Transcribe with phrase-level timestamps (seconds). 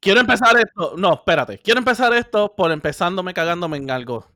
[0.00, 0.94] Quiero empezar esto.
[0.96, 1.58] No, espérate.
[1.58, 4.26] Quiero empezar esto por empezándome cagándome en algo.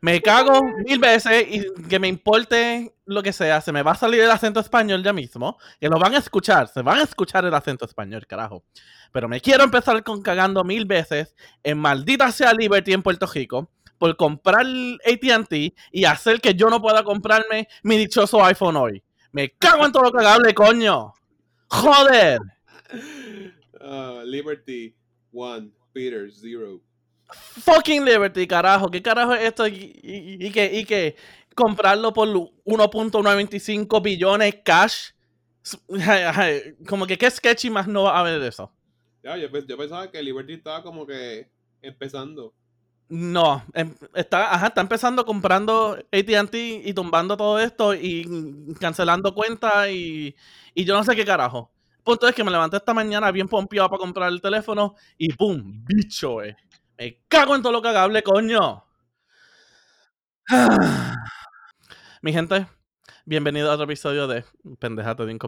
[0.00, 3.60] Me cago mil veces y que me importe lo que sea.
[3.60, 5.58] Se me va a salir el acento español ya mismo.
[5.80, 6.68] Que lo van a escuchar.
[6.68, 8.64] Se van a escuchar el acento español, carajo.
[9.12, 13.70] Pero me quiero empezar con cagando mil veces en maldita sea Liberty en Puerto Rico
[13.98, 15.52] por comprar ATT
[15.92, 19.04] y hacer que yo no pueda comprarme mi dichoso iPhone hoy.
[19.30, 21.12] Me cago en todo lo cagable, coño.
[21.68, 22.40] Joder.
[23.82, 24.94] Uh, Liberty
[25.32, 26.80] 1, Peter 0.
[27.30, 28.90] Fucking Liberty, carajo.
[28.90, 29.66] ¿Qué carajo es esto?
[29.66, 31.16] Y, y- y que, y que
[31.54, 35.10] comprarlo por 1.925 billones cash.
[36.88, 38.70] Como que qué sketchy más no va a haber de eso.
[39.22, 41.48] Ya, yo, pe- yo pensaba que Liberty estaba como que
[41.80, 42.52] empezando.
[43.08, 46.54] No, em- está, ajá, está empezando comprando ATT
[46.84, 50.34] y tumbando todo esto y cancelando cuentas y,
[50.74, 51.70] y yo no sé qué carajo.
[52.04, 55.84] Punto es que me levanté esta mañana bien pompeado para comprar el teléfono y ¡pum!
[55.84, 56.56] ¡Bicho, eh!
[56.98, 58.84] Me cago en todo lo cagable, coño.
[62.22, 62.66] Mi gente,
[63.24, 64.44] bienvenido a otro episodio de
[64.80, 65.38] Pendejate de un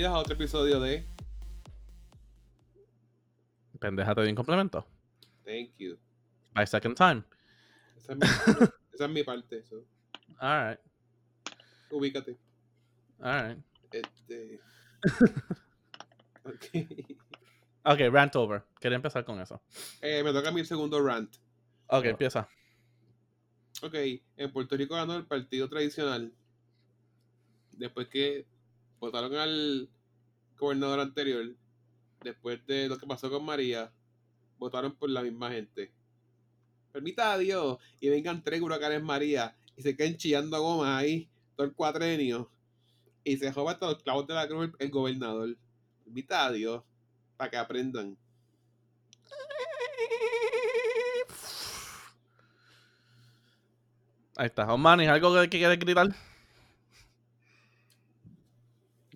[0.00, 1.06] Bienvenidos a otro episodio de
[3.78, 4.86] Pendejate de un complemento.
[5.44, 5.98] Thank you.
[6.54, 7.22] By second time.
[7.98, 8.24] Esa es mi,
[8.94, 9.62] esa es mi parte.
[9.62, 9.84] so,
[10.38, 10.80] Alright,
[11.90, 12.38] ubícate.
[13.20, 13.58] alright.
[13.92, 14.60] Este.
[16.44, 16.64] ok.
[17.84, 18.62] Ok, rant over.
[18.80, 19.60] Quería empezar con eso.
[20.00, 21.36] Eh, me toca mi segundo rant.
[21.88, 22.48] Ok, empieza.
[23.82, 23.96] Ok,
[24.38, 26.32] en Puerto Rico ganó el partido tradicional.
[27.72, 28.46] Después que
[29.00, 29.88] votaron al
[30.58, 31.56] gobernador anterior,
[32.22, 33.90] después de lo que pasó con María,
[34.58, 35.92] votaron por la misma gente.
[36.92, 41.30] Permita a Dios y vengan tres huracanes María y se queden chillando a goma ahí
[41.56, 42.50] todo el cuatrenio
[43.24, 45.56] y se joda hasta los clavos de la cruz el, gobernador.
[46.04, 46.82] Permita a Dios
[47.36, 48.18] para que aprendan.
[54.36, 54.72] Ahí está.
[54.72, 56.14] Osmani, ¿algo que quieres gritar?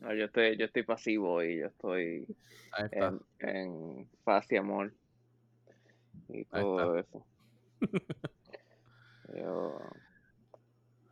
[0.04, 2.26] No, yo estoy, yo estoy pasivo y yo estoy
[2.90, 4.92] en, en paz y amor
[6.28, 7.26] y todo eso.
[9.34, 9.78] Yo-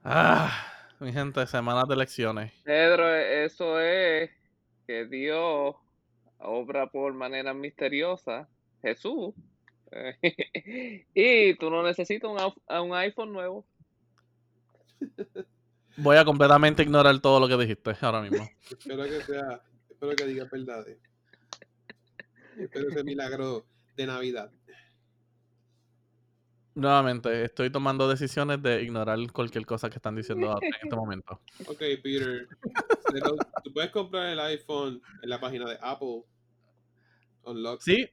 [0.04, 0.52] Ah,
[1.00, 2.52] mi gente, semanas de elecciones.
[2.64, 4.30] Pedro, eso es
[4.86, 5.74] que Dios
[6.38, 8.46] obra por manera misteriosa,
[8.82, 9.34] Jesús,
[11.14, 12.38] y tú no necesitas un,
[12.80, 13.64] un iPhone nuevo.
[15.96, 18.48] Voy a completamente ignorar todo lo que dijiste ahora mismo.
[18.70, 20.98] Espero que sea, espero que diga verdades.
[22.58, 23.66] Espero ese milagro
[23.96, 24.50] de Navidad.
[26.74, 31.40] Nuevamente, estoy tomando decisiones de ignorar cualquier cosa que están diciendo ahora en este momento.
[31.66, 32.48] Ok, Peter.
[33.62, 36.24] Tú puedes comprar el iPhone en la página de Apple.
[37.44, 37.82] Unlock.
[37.82, 38.08] Sí,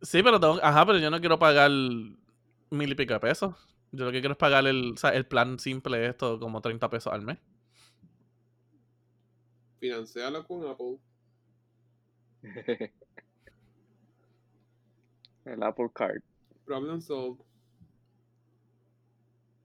[0.00, 3.54] sí, pero tengo, ajá, pero yo no quiero pagar mil y pico de pesos.
[3.92, 6.88] Yo lo que quiero es pagar el, o sea, el plan simple, esto, como 30
[6.88, 7.38] pesos al mes.
[9.80, 10.98] Financialo con Apple.
[15.44, 16.22] El Apple Card.
[16.66, 17.42] Problem solved.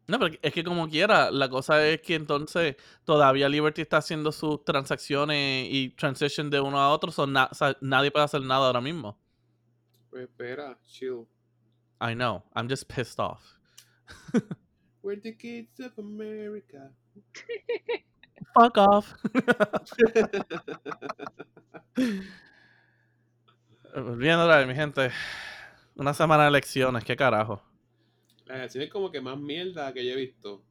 [0.07, 2.75] No, pero es que como quiera, la cosa es que entonces
[3.05, 7.55] todavía Liberty está haciendo sus transacciones y transition de uno a otro, so na- o
[7.55, 9.17] sea, nadie puede hacer nada ahora mismo.
[10.11, 11.25] Pues espera, chill.
[11.99, 13.54] I know, I'm just pissed off.
[15.01, 16.91] We're the kids of America.
[18.53, 19.13] Fuck off.
[23.95, 25.11] Volviendo a ver, mi gente.
[25.95, 27.61] Una semana de elecciones, qué carajo.
[28.45, 30.63] La elección es como que más mierda que yo he visto.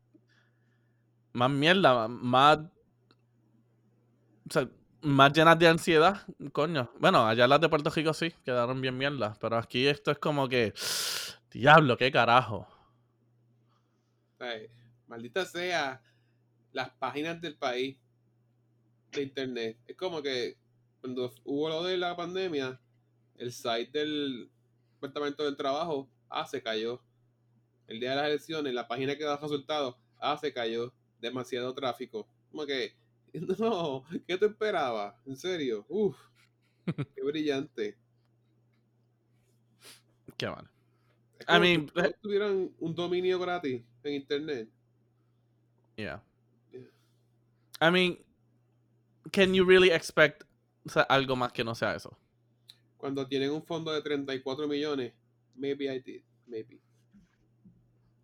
[1.32, 2.58] Más mierda, más.
[2.58, 2.70] O
[4.50, 4.68] sea,
[5.00, 6.22] más llenas de ansiedad,
[6.52, 6.90] coño.
[6.98, 9.38] Bueno, allá las de Puerto Rico sí, quedaron bien mierdas.
[9.38, 10.74] Pero aquí esto es como que.
[11.50, 12.66] Diablo, qué carajo.
[15.06, 16.02] Maldita sea
[16.72, 17.96] las páginas del país
[19.12, 19.78] de internet.
[19.86, 20.56] Es como que
[21.00, 22.80] cuando hubo lo de la pandemia,
[23.36, 24.50] el site del
[24.94, 27.02] Departamento del Trabajo, ah, se cayó.
[27.86, 30.92] El día de las elecciones, la página que da resultados, ah, se cayó.
[31.20, 32.26] Demasiado tráfico.
[32.50, 32.96] Como que,
[33.58, 35.14] no, ¿qué te esperabas?
[35.26, 36.16] En serio, uff,
[37.14, 37.96] qué brillante.
[40.36, 40.73] Qué mal.
[41.48, 44.68] I mean, si tuvieran un dominio gratis en internet.
[45.96, 46.20] Yeah.
[46.72, 46.88] Yeah.
[47.80, 48.18] I mean,
[49.32, 50.44] can you really expect
[50.86, 52.16] o sea, algo más que no sea eso?
[52.98, 55.12] Cuando tienen un fondo de 34 millones,
[55.54, 56.80] maybe I did, maybe.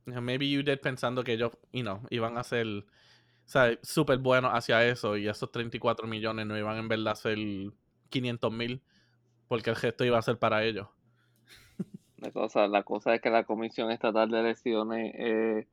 [0.07, 2.85] You know, Maybe you did pensando que ellos, you know, iban a ser, o
[3.45, 7.39] sea, súper buenos hacia eso y esos 34 millones no iban en verdad a ser
[8.09, 8.83] 500 mil
[9.49, 10.89] porque el gesto iba a ser para ellos.
[12.21, 15.67] La cosa, la cosa es que la Comisión Estatal de Elecciones, eh,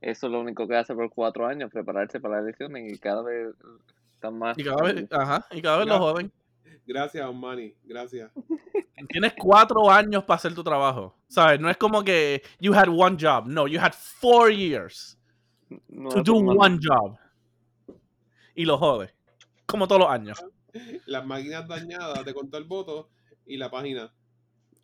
[0.00, 3.22] eso es lo único que hace por cuatro años, prepararse para las elecciones y cada
[3.22, 3.54] vez
[4.12, 4.58] están más...
[4.58, 5.98] Y cada vez, ajá, y cada vez lo Ya.
[5.98, 6.32] joden.
[6.86, 8.30] Gracias, Manny, gracias.
[9.08, 11.14] Tienes cuatro años para hacer tu trabajo.
[11.28, 11.60] ¿Sabes?
[11.60, 13.46] No es como que you had one job.
[13.46, 15.18] No, you had four years
[15.88, 17.18] no to do one job.
[18.54, 19.12] Y lo jode.
[19.66, 20.44] Como todos los años.
[21.06, 23.06] Las máquinas dañadas de contar votos
[23.44, 24.12] y la página.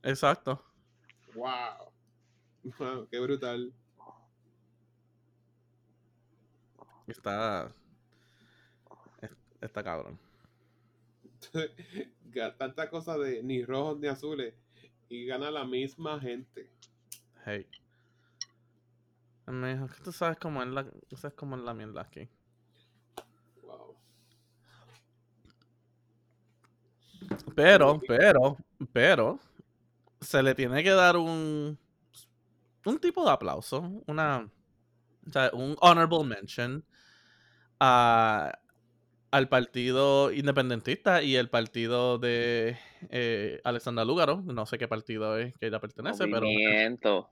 [0.03, 0.63] Exacto.
[1.35, 1.93] Wow.
[2.79, 3.73] Wow, qué brutal.
[7.07, 7.71] Está.
[9.21, 10.19] es- Está cabrón.
[12.59, 14.55] Tanta cosa de ni rojos ni azules
[15.09, 16.71] y gana la misma gente.
[17.45, 17.67] Hey.
[19.47, 22.29] Me dijo que tú sabes cómo es la, tú sabes cómo es la mierda aquí.
[23.63, 23.97] Wow.
[27.55, 28.57] Pero, pero,
[28.93, 29.39] pero,
[30.23, 31.79] se le tiene que dar un,
[32.87, 34.49] un tipo de aplauso, una,
[35.29, 36.85] o sea, un honorable mention
[37.81, 38.59] a,
[39.31, 42.77] al partido independentista y el partido de
[43.11, 47.31] eh, Alexandra Lúgaro, no sé qué partido es que ella pertenece, pero Movimiento,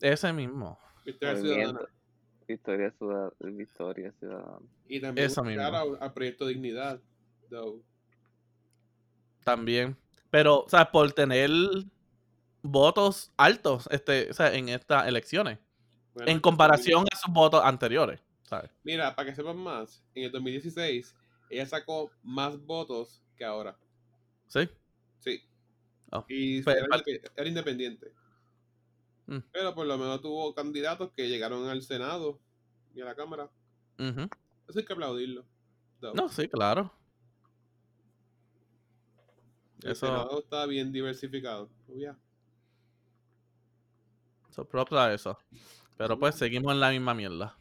[0.00, 0.78] ese mismo.
[1.04, 1.80] Victoria Ciudadana.
[2.46, 3.32] Victoria Ciudadana.
[3.40, 4.58] Victoria Ciudadana.
[4.88, 5.30] Y también
[6.00, 7.00] a- proyecto Dignidad.
[7.48, 7.82] though.
[9.44, 9.96] También.
[10.30, 11.50] Pero, o sea, por tener
[12.62, 15.58] votos altos este, o sea, en estas elecciones,
[16.14, 18.70] Bueno, en comparación a sus votos anteriores, ¿sabes?
[18.84, 21.14] Mira, para que sepan más, en el 2016
[21.50, 23.76] ella sacó más votos que ahora.
[24.46, 24.68] ¿Sí?
[25.20, 25.42] Sí.
[26.10, 28.12] Oh, Y pero- era, indepe- era independiente.
[29.26, 29.38] Mm.
[29.52, 32.38] Pero por lo menos tuvo candidatos que llegaron al Senado
[32.94, 33.50] y a la Cámara.
[33.98, 35.44] Eso hay que aplaudirlo.
[36.14, 36.92] No, sí, claro.
[39.82, 41.68] el eso- Senado está bien diversificado.
[44.54, 45.38] So, props a eso.
[45.96, 47.56] Pero pues seguimos en la misma mierda.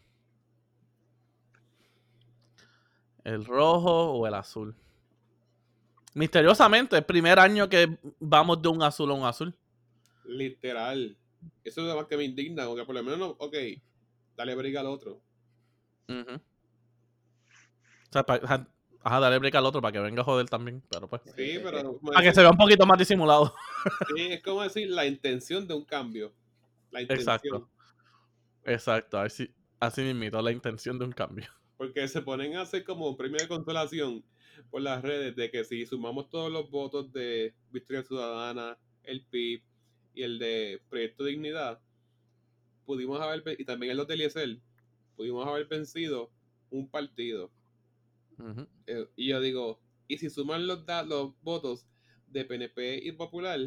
[3.23, 4.75] ¿El rojo o el azul?
[6.13, 9.55] Misteriosamente, el primer año que vamos de un azul a un azul.
[10.25, 11.17] Literal.
[11.63, 13.55] Eso es lo más que me indigna, porque por lo menos, no, ok,
[14.35, 15.21] dale briga al otro.
[16.09, 16.35] Ujú.
[16.35, 18.41] O sea, pa-
[19.03, 20.83] ajá, darle break al otro para que venga a joder también.
[20.89, 21.21] Pero pues.
[21.35, 23.53] Sí, pero Para que decir- se vea un poquito más disimulado.
[24.15, 26.33] sí, es como decir la intención de un cambio.
[26.91, 27.35] La intención.
[27.35, 27.69] Exacto.
[28.63, 29.49] Exacto, así,
[29.79, 31.47] así mismito, la intención de un cambio.
[31.77, 34.23] Porque se ponen a hacer como un premio de consolación
[34.69, 39.63] por las redes de que si sumamos todos los votos de Victoria Ciudadana, el PIB
[40.13, 41.81] y el de Proyecto Dignidad,
[42.85, 44.61] pudimos haber, y también el los del IESEL,
[45.15, 46.31] pudimos haber vencido
[46.69, 47.51] un partido.
[48.87, 51.85] Eh, y yo digo, y si suman los, los votos
[52.27, 53.59] de PNP y Popular,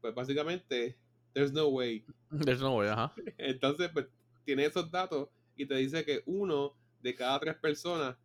[0.00, 0.98] pues básicamente,
[1.34, 2.04] there's no way.
[2.30, 3.12] There's no way, ajá.
[3.38, 4.06] Entonces, pues,
[4.44, 8.16] tiene esos datos y te dice que uno de cada tres personas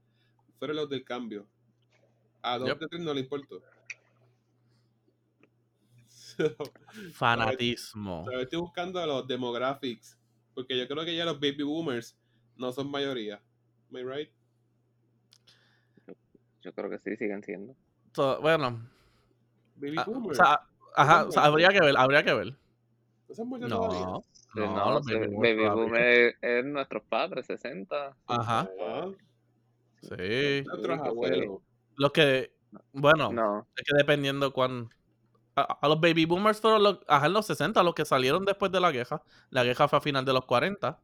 [0.60, 1.48] fueron los del cambio.
[2.42, 2.80] A dos Yep.
[2.80, 3.62] de tres no le importó.
[6.38, 6.50] So,
[7.14, 8.26] Fanatismo.
[8.42, 10.18] estoy buscando los demographics,
[10.54, 12.18] porque yo creo que ya los baby boomers
[12.58, 13.42] no son mayoría.
[13.90, 14.30] Am I right?
[16.62, 17.76] Yo creo que sí, siguen siendo.
[18.14, 18.82] So, bueno,
[19.76, 20.40] Baby ah, boomers.
[20.40, 20.62] o sea,
[20.96, 22.56] ajá, o sea, habría que ver, habría que ver.
[23.36, 24.06] ¿No se han muerto No, todavía?
[24.56, 25.70] no, no, los baby boomers Baby.
[25.70, 28.16] Boomer es, es nuestros padres, 60.
[28.28, 29.08] Ajá, Ah,
[30.02, 30.64] sí.
[30.66, 31.60] Nuestros abuelos.
[31.98, 32.54] Los que,
[32.94, 34.90] bueno, No, es que dependiendo cuán...
[35.58, 38.72] A, a los baby boomers fueron los, ajá, en los 60, los que salieron después
[38.74, 39.22] de la guerra.
[39.50, 41.00] La guerra fue a final de los 40.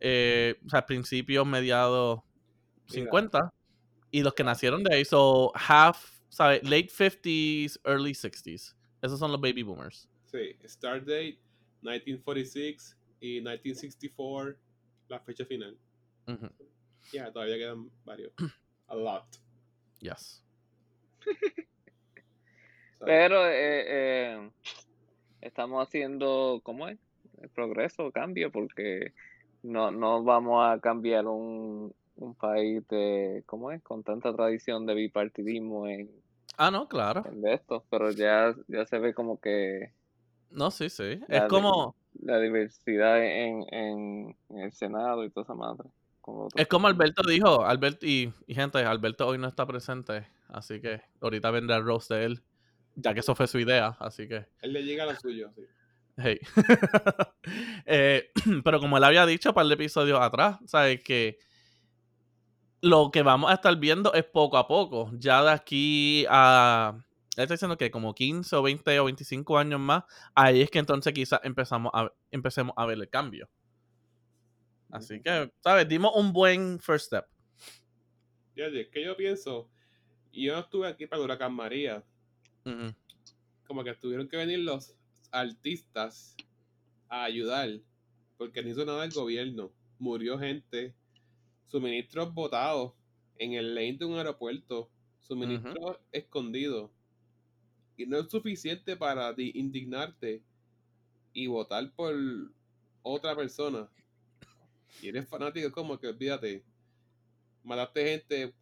[0.00, 2.20] Eh, o sea, principios, mediados
[2.90, 3.04] Mira.
[3.04, 3.52] 50.
[4.10, 6.62] Y los que nacieron de ahí, so half, ¿sabes?
[6.62, 8.74] Late 50s, early 60s.
[9.00, 10.08] Esos son los baby boomers.
[10.30, 11.38] Sí, Start Date,
[11.80, 14.56] 1946 y 1964,
[15.08, 15.76] la fecha final.
[16.26, 16.48] Ujú,
[17.12, 18.32] Ya, todavía quedan varios.
[18.88, 19.24] A lot.
[20.00, 20.44] Yes.
[23.00, 24.50] Pero eh, eh,
[25.40, 26.98] estamos haciendo, ¿cómo es?
[27.40, 29.14] El progreso, cambio, porque
[29.62, 33.82] no, no vamos a cambiar un, un país de, ¿cómo es?
[33.82, 36.10] Con tanta tradición de bipartidismo en,
[36.58, 37.22] Ah, no, claro.
[37.26, 39.92] en de esto, pero ya, ya se ve como que
[40.50, 41.20] No, sí, sí.
[41.28, 41.94] Es como...
[42.20, 45.88] la diversidad en, en, en el Senado y toda esa madre.
[46.20, 46.88] como Es como.
[46.88, 51.76] Alberto dijo, Alberto y, y gente, Alberto hoy no está presente, así que ahorita vendrá
[51.76, 52.42] el roast de él,
[52.96, 55.62] ya que eso fue su idea, así que, Él le llega a lo suyo, sí.
[56.16, 56.38] hey.
[57.86, 58.30] Eh,
[58.64, 61.38] pero como él había dicho un par de episodios atrás, sabes que
[62.80, 66.98] lo que vamos a estar viendo es poco a poco, ya de aquí a,
[67.38, 70.02] él está diciendo que como 15 o 20 o 25 años más,
[70.34, 73.48] ahí es que entonces quizás empezamos a, empecemos a ver el cambio.
[74.90, 75.88] Así que, ¿sabes?
[75.88, 77.26] Dimos un buen first step.
[78.56, 79.70] Es que yo pienso,
[80.32, 82.04] y yo no estuve aquí para el huracán María,
[83.68, 84.96] como que tuvieron que venir los
[85.30, 86.34] artistas
[87.08, 87.68] a ayudar,
[88.36, 89.70] porque no hizo nada el gobierno.
[90.00, 90.92] Murió gente,
[91.68, 92.94] suministros botados
[93.36, 94.90] en el lane de un aeropuerto,
[95.20, 96.90] suministros escondidos.
[97.98, 100.42] Y no es suficiente para di- indignarte
[101.34, 102.14] y votar por
[103.02, 103.88] otra persona.
[105.02, 106.64] Y eres fanático, como que olvídate,
[107.64, 108.54] mataste gente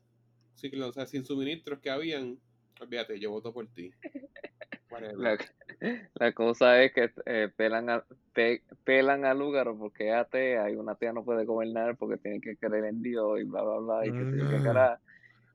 [0.55, 2.39] sin, o sea, sin suministros que habían,
[2.81, 3.93] olvídate, yo voto por ti.
[5.19, 5.37] La,
[6.15, 10.77] la cosa es que eh, pelan, a, pe- pelan al lugar porque es atea y
[10.77, 14.07] una atea no puede gobernar porque tiene que creer en Dios y bla, bla, bla,
[14.07, 14.63] y que tiene que.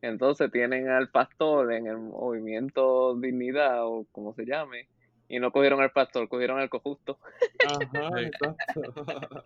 [0.01, 4.87] Entonces tienen al pastor en el movimiento Dignidad o como se llame
[5.27, 7.19] y no cogieron al pastor, cogieron al cojusto.
[7.65, 8.23] Ajá, Sí.
[8.25, 9.45] exacto.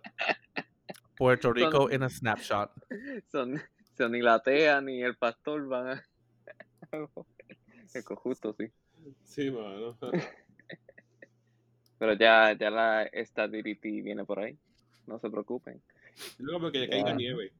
[1.16, 2.70] Puerto Rico Son- in a snapshot.
[3.30, 3.60] Son,
[3.96, 6.04] son ni la atea ni el pastor van a...
[7.94, 8.70] El cojusto, sí.
[9.24, 9.96] Sí, mano.
[11.98, 14.58] Pero ya, ya la stability viene por ahí.
[15.06, 15.80] No se preocupen.
[16.38, 17.52] Luego porque ya caiga nieve.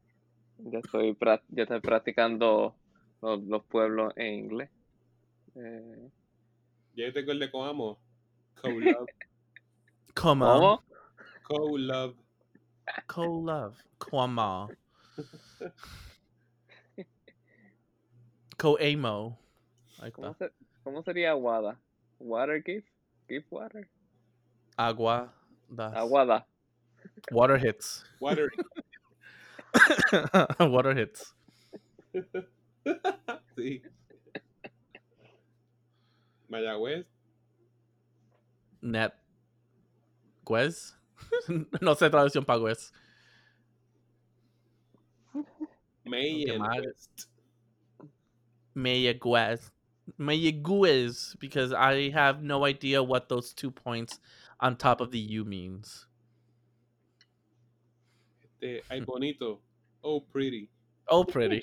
[0.59, 1.17] Ya estoy,
[1.49, 2.75] ya estoy practicando
[3.23, 4.71] los, los pueblos en inglés.
[5.55, 6.11] Eh,
[6.95, 7.99] Ya yo tengo el de Coamo.
[8.61, 9.09] Co-love.
[10.15, 10.59] Come on.
[10.61, 10.83] ¿Cómo?
[11.45, 12.17] Co-love.
[13.07, 13.77] Co-love.
[13.99, 14.69] Cuomo.
[18.59, 19.39] Co-amo.
[20.01, 20.53] Ahí ¿Cómo, se-
[20.85, 21.79] cómo sería Aguada?
[22.19, 22.89] ¿Water gift?
[23.29, 23.89] ¿Gift water?
[24.77, 25.33] Agua.
[25.69, 25.95] Das.
[25.95, 26.47] Aguada.
[27.33, 28.05] Water hits.
[28.21, 28.51] Water.
[30.71, 31.35] Water hits.
[33.57, 33.83] sí.
[36.49, 37.07] Mayagüez.
[38.83, 39.13] Net.
[40.45, 40.97] Guez.
[41.81, 42.93] no sé traducción para Guez.
[46.05, 46.83] May Qué and mal.
[46.83, 47.29] West.
[48.75, 49.71] Mayagüez.
[50.19, 54.21] Mayagüez, because I have no idea what those two points
[54.61, 56.07] on top of the U means.
[58.45, 59.59] Este, ay, bonito.
[60.03, 60.71] Oh, pretty.
[61.09, 61.63] Oh, pretty.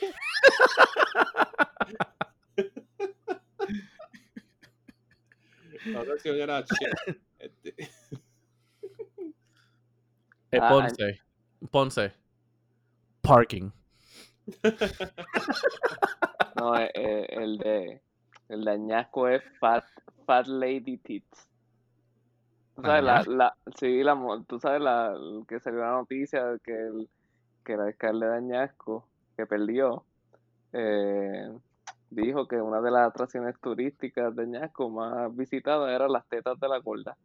[5.85, 7.17] La otra opción era shit.
[7.39, 7.75] Este,
[10.51, 11.19] Eh, Ah, Ponce.
[11.71, 12.13] Ponce.
[13.21, 13.71] Parking.
[16.55, 18.01] No, eh, eh, el de
[18.49, 19.83] el de Añasco es Fat,
[20.25, 21.49] fat Lady Tits.
[22.75, 24.15] Tú sabes, la, la, sí, la,
[24.47, 25.15] tú sabes la,
[25.47, 27.09] que salió la noticia de que el,
[27.65, 30.05] que el alcalde de Añasco, que perdió,
[30.73, 31.51] eh,
[32.09, 36.67] dijo que una de las atracciones turísticas de Añasco más visitadas eran las tetas de
[36.67, 37.17] la gorda.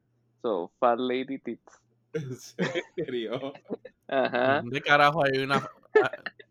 [0.43, 1.81] So, Fat Lady Tits.
[2.13, 3.53] ¿En serio?
[4.07, 4.61] Ajá.
[4.63, 5.69] ¿Dónde carajo hay una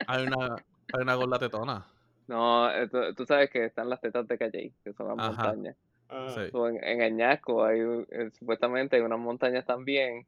[0.07, 0.55] hay una
[0.93, 1.85] hay una gorda tetona?
[2.27, 5.43] No, eh, tú, tú sabes que están las tetas de Calley, que son las Ajá.
[5.43, 5.75] montañas.
[6.09, 6.51] Ah, Sí.
[6.51, 10.25] So, en, en Añasco hay un- eh, supuestamente hay unas montañas también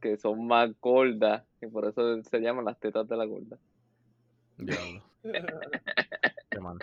[0.00, 3.58] que son más gordas y por eso se llaman las tetas de la gorda.
[4.66, 5.02] Diablo,
[6.50, 6.78] qué mal.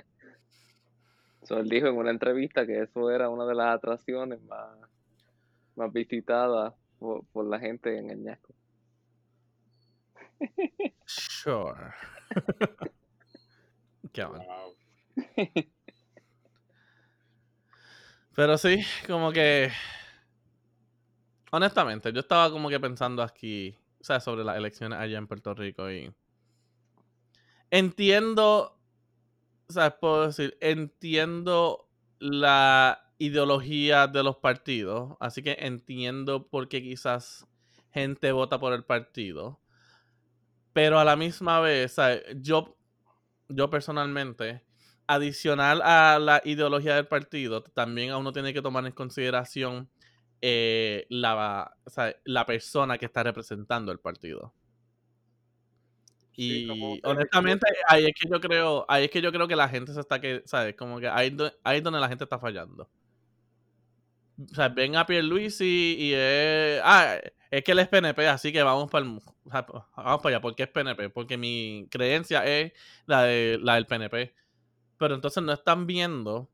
[1.44, 4.78] So, él dijo en una entrevista que eso era una de las atracciones más,
[5.76, 8.54] más visitadas por, por la gente en Añasco.
[11.06, 11.94] Sure.
[14.12, 14.46] qué mal.
[14.46, 14.76] wow.
[18.36, 19.72] Pero sí, como que.
[21.52, 25.54] Honestamente, yo estaba como que pensando aquí, o sea, sobre las elecciones allá en Puerto
[25.56, 26.14] Rico y.
[27.72, 28.78] Entiendo.
[29.70, 36.82] O sea, puedo decir, entiendo la ideología de los partidos, así que entiendo por qué
[36.82, 37.46] quizás
[37.92, 39.60] gente vota por el partido.
[40.74, 42.24] Pero a la misma vez, ¿sabes?
[42.36, 42.78] yo,
[43.50, 44.64] yo personalmente,
[45.08, 49.90] adicional a la ideología del partido, también a uno tiene que tomar en consideración
[50.42, 51.76] eh, la,
[52.26, 54.54] la persona que está representando el partido.
[56.40, 59.92] Y honestamente, ahí es que yo creo, ahí es que yo creo que la gente
[59.92, 60.76] se está que, ¿sabes?
[60.76, 62.88] Como que ahí, ahí es donde la gente está fallando.
[64.40, 67.18] o sea, ven a Pierluisi y es, ah,
[67.50, 70.70] es que él es PNP, así que vamos para el, vamos para allá, porque es
[70.70, 72.72] PNP, porque mi creencia es
[73.08, 74.32] la, de, la del PNP.
[75.00, 76.52] Pero entonces no están viendo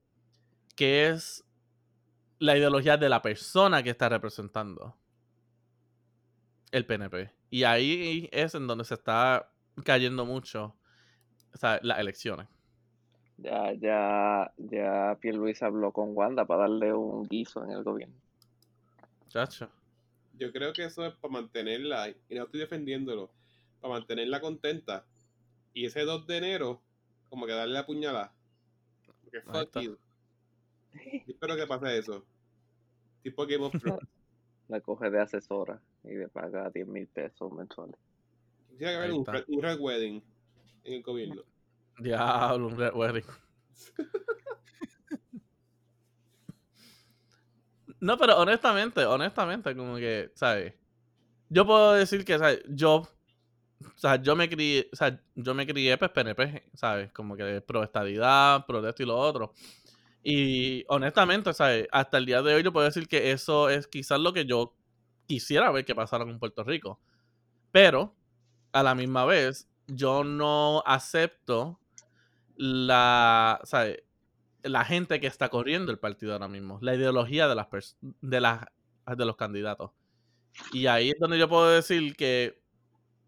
[0.77, 1.43] que es
[2.39, 4.95] la ideología de la persona que está representando
[6.71, 7.33] el PNP.
[7.49, 9.52] Y ahí es en donde se está
[9.83, 10.75] cayendo mucho
[11.53, 12.47] o sea, las elecciones.
[13.37, 18.15] Ya, ya, ya Pierluis habló con Wanda para darle un guiso en el gobierno.
[19.29, 19.69] Chacho.
[20.37, 23.29] Yo creo que eso es para mantenerla, y no estoy defendiéndolo,
[23.81, 25.05] para mantenerla contenta.
[25.73, 26.81] Y ese 2 de enero,
[27.29, 28.33] como que darle la puñalada.
[29.23, 29.97] Porque fuck you.
[30.93, 32.23] Yo espero que pase eso.
[33.23, 34.07] Tipo Game of Thrones.
[34.69, 37.97] La coge de asesora y le paga 10 mil pesos mensuales.
[38.73, 40.23] Quisiera que haber un, red- un red wedding
[40.83, 41.43] en el gobierno.
[41.99, 43.23] Diablo, un red wedding.
[47.99, 50.73] No, pero honestamente, honestamente, como que, ¿sabes?
[51.49, 52.61] Yo puedo decir que, ¿sabes?
[52.69, 57.11] Yo, o sea, yo me crié, o sea, yo me crié pues PNP, ¿sabes?
[57.13, 59.53] Como que pro estadidad, pro esto y lo otro.
[60.23, 61.87] Y honestamente, ¿sabes?
[61.91, 64.75] Hasta el día de hoy yo puedo decir que eso es quizás lo que yo
[65.27, 66.99] quisiera ver que pasara con Puerto Rico.
[67.71, 68.15] Pero,
[68.73, 71.79] a la misma vez, yo no acepto
[72.55, 73.61] la,
[74.63, 77.67] la gente que está corriendo el partido ahora mismo, la ideología de las
[78.21, 78.65] de las
[79.05, 79.91] de los candidatos.
[80.71, 82.61] Y ahí es donde yo puedo decir que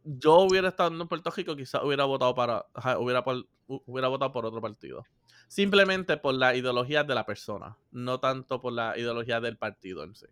[0.03, 2.65] yo hubiera estado en Puerto Rico, quizás hubiera votado para
[2.99, 3.23] hubiera
[3.67, 5.03] hubiera votado por otro partido.
[5.47, 10.15] Simplemente por la ideología de la persona, no tanto por la ideología del partido en
[10.15, 10.25] sí.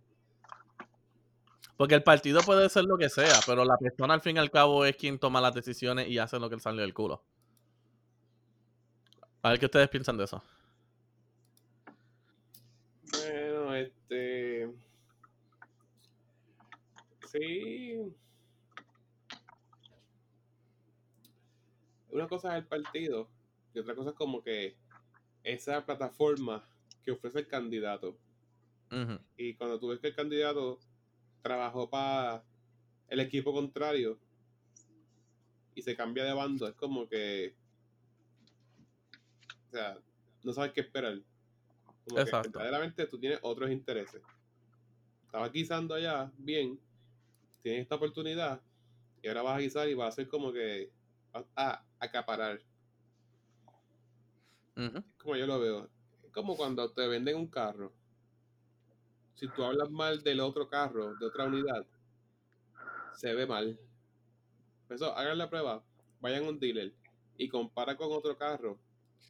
[1.78, 4.52] Porque el partido puede ser lo que sea, pero la persona al fin y al
[4.52, 7.24] cabo es quien toma las decisiones y hace lo que le sale del culo.
[9.42, 10.44] A ver qué ustedes piensan de eso.
[13.12, 14.74] Bueno, este.
[17.32, 18.14] Sí.
[22.12, 23.28] Una cosa es el partido
[23.74, 24.78] y otra cosa es como que
[25.44, 26.64] esa plataforma
[27.04, 28.16] que ofrece el candidato.
[29.36, 30.78] Y cuando tú ves que el candidato
[31.44, 32.44] trabajó para
[33.10, 34.18] el equipo contrario
[35.76, 37.56] y se cambia de bando, es como que.
[39.68, 40.00] O sea,
[40.44, 41.20] no sabes qué esperar.
[42.06, 42.52] Como Exacto.
[42.52, 44.22] que verdaderamente tú tienes otros intereses.
[45.26, 46.80] Estabas guisando allá, bien,
[47.62, 48.62] tienes esta oportunidad,
[49.22, 50.92] y ahora vas a guisar y vas a hacer como que.
[51.32, 52.62] vas a acaparar.
[54.76, 55.04] Ujú.
[55.18, 55.90] como yo lo veo.
[56.24, 57.94] Es como cuando te venden un carro.
[59.36, 61.86] Si tú hablas mal del otro carro, de otra unidad,
[63.14, 63.80] se ve mal.
[64.88, 65.84] Por eso, hagan la prueba,
[66.22, 66.94] vayan a un dealer
[67.38, 68.78] y compara con otro carro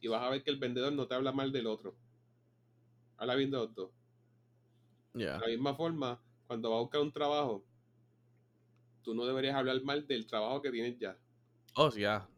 [0.00, 1.94] y vas a ver que el vendedor no te habla mal del otro.
[3.16, 3.90] Habla bien de los dos.
[5.14, 5.34] Yeah.
[5.34, 7.64] De la misma forma, cuando vas a buscar un trabajo,
[9.02, 11.16] tú no deberías hablar mal del trabajo que tienes ya.
[11.76, 12.28] Oh, yeah.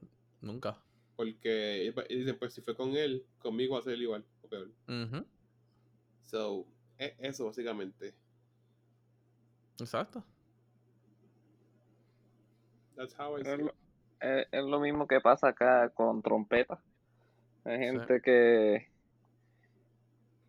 [0.40, 0.78] Nunca.
[1.16, 4.70] Porque dicen, pues si fue con él, conmigo va a ser igual o peor.
[6.22, 6.66] So,
[6.98, 8.14] e- eso básicamente.
[9.80, 10.24] Exacto.
[12.96, 13.74] That's how I Es lo,
[14.20, 16.82] es- es lo mismo que pasa acá con trompeta.
[17.64, 18.88] Hay gente que,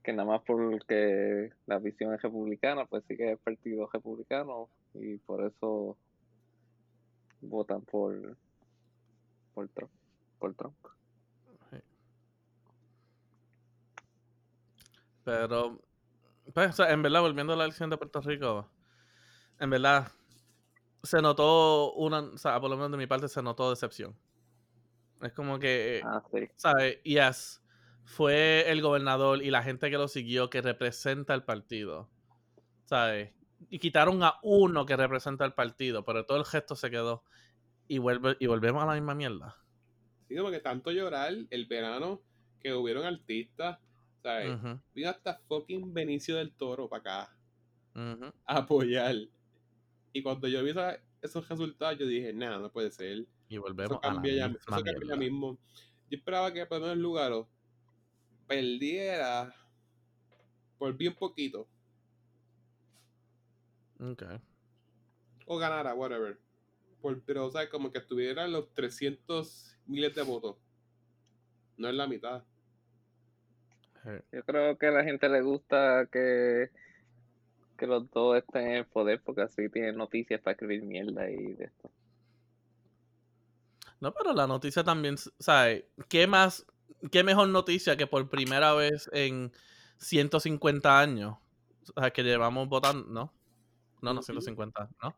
[0.04, 5.44] que nada más porque la visión es republicana, pues sigue el partido republicano y por
[5.46, 5.98] eso
[7.42, 8.38] votan por,
[9.54, 9.92] por Trump.
[10.40, 10.76] Por Trump.
[15.24, 15.82] Pero,
[16.54, 18.70] pues, o sea, en verdad, volviendo a la elección de Puerto Rico,
[19.60, 20.12] en verdad,
[21.04, 24.16] se notó una, o sea, por lo menos de mi parte, se notó decepción.
[25.22, 26.48] Es como que, Ah, sí.
[26.56, 27.02] ¿sabes?
[27.04, 27.64] Yes,
[28.04, 32.10] fue el gobernador y la gente que lo siguió que representa el partido,
[32.86, 33.34] ¿sabes?
[33.70, 37.24] Y quitaron a uno que representa el partido, pero todo el gesto se quedó.
[37.88, 39.56] Y, vuelve, y volvemos a la misma mierda.
[40.28, 42.22] Sí, como que tanto llorar el verano
[42.60, 43.80] que hubieron artistas,
[44.22, 44.56] ¿sabes?
[44.56, 47.38] Ujú, Vino hasta fucking Benicio del Toro para acá
[48.46, 49.16] a apoyar.
[50.14, 53.26] Y cuando yo vi esa- esos resultados, yo dije, nada, no puede ser.
[53.50, 55.58] Y Eso volvemos a la cambia ya, misma eso cambia ya mismo.
[56.10, 57.50] Yo esperaba que por lo menos Lugaro
[58.48, 59.54] perdiera
[60.78, 61.68] por bien poquito.
[64.00, 64.24] Ok.
[65.48, 66.40] O ganara, whatever.
[67.02, 70.56] Por, pero, o sea, como que estuviera en los 300 miles de votos.
[71.78, 72.44] No es la mitad.
[74.32, 76.70] Yo creo que a la gente le gusta que,
[77.78, 81.54] que los dos estén en el poder porque así tienen noticias para escribir mierda y
[81.54, 81.92] de esto.
[84.00, 85.86] No, pero la noticia también, ¿sabes?
[86.08, 86.68] ¿Qué más,
[87.12, 89.52] qué mejor noticia que por primera vez en
[89.98, 91.38] 150 años,
[91.96, 93.34] o sea, que llevamos votando, ¿no?
[94.02, 94.26] No, no, Ujú.
[94.26, 95.16] 150, ¿no?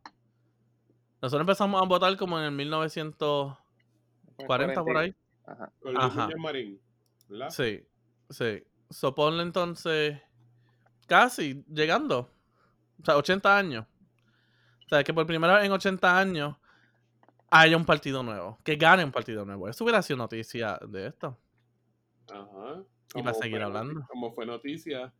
[1.21, 5.13] Nosotros empezamos a votar como en el 1940 por ahí.
[5.45, 5.69] Ajá.
[5.81, 6.79] Con Luis Marín,
[7.27, 7.49] ¿verdad?
[7.49, 7.85] Sí,
[8.29, 8.63] sí.
[8.89, 10.19] So ponle entonces
[11.07, 12.31] casi llegando.
[13.01, 13.85] O sea, 80 años.
[14.85, 16.55] O sea, que por primera vez en 80 años
[17.51, 18.59] haya un partido nuevo.
[18.63, 19.69] Que gane un partido nuevo.
[19.69, 21.37] Eso hubiera sido noticia de esto.
[22.31, 22.83] Ajá.
[23.15, 24.05] Y va a Como seguir fue hablando.
[24.07, 25.13] Como fue noticia,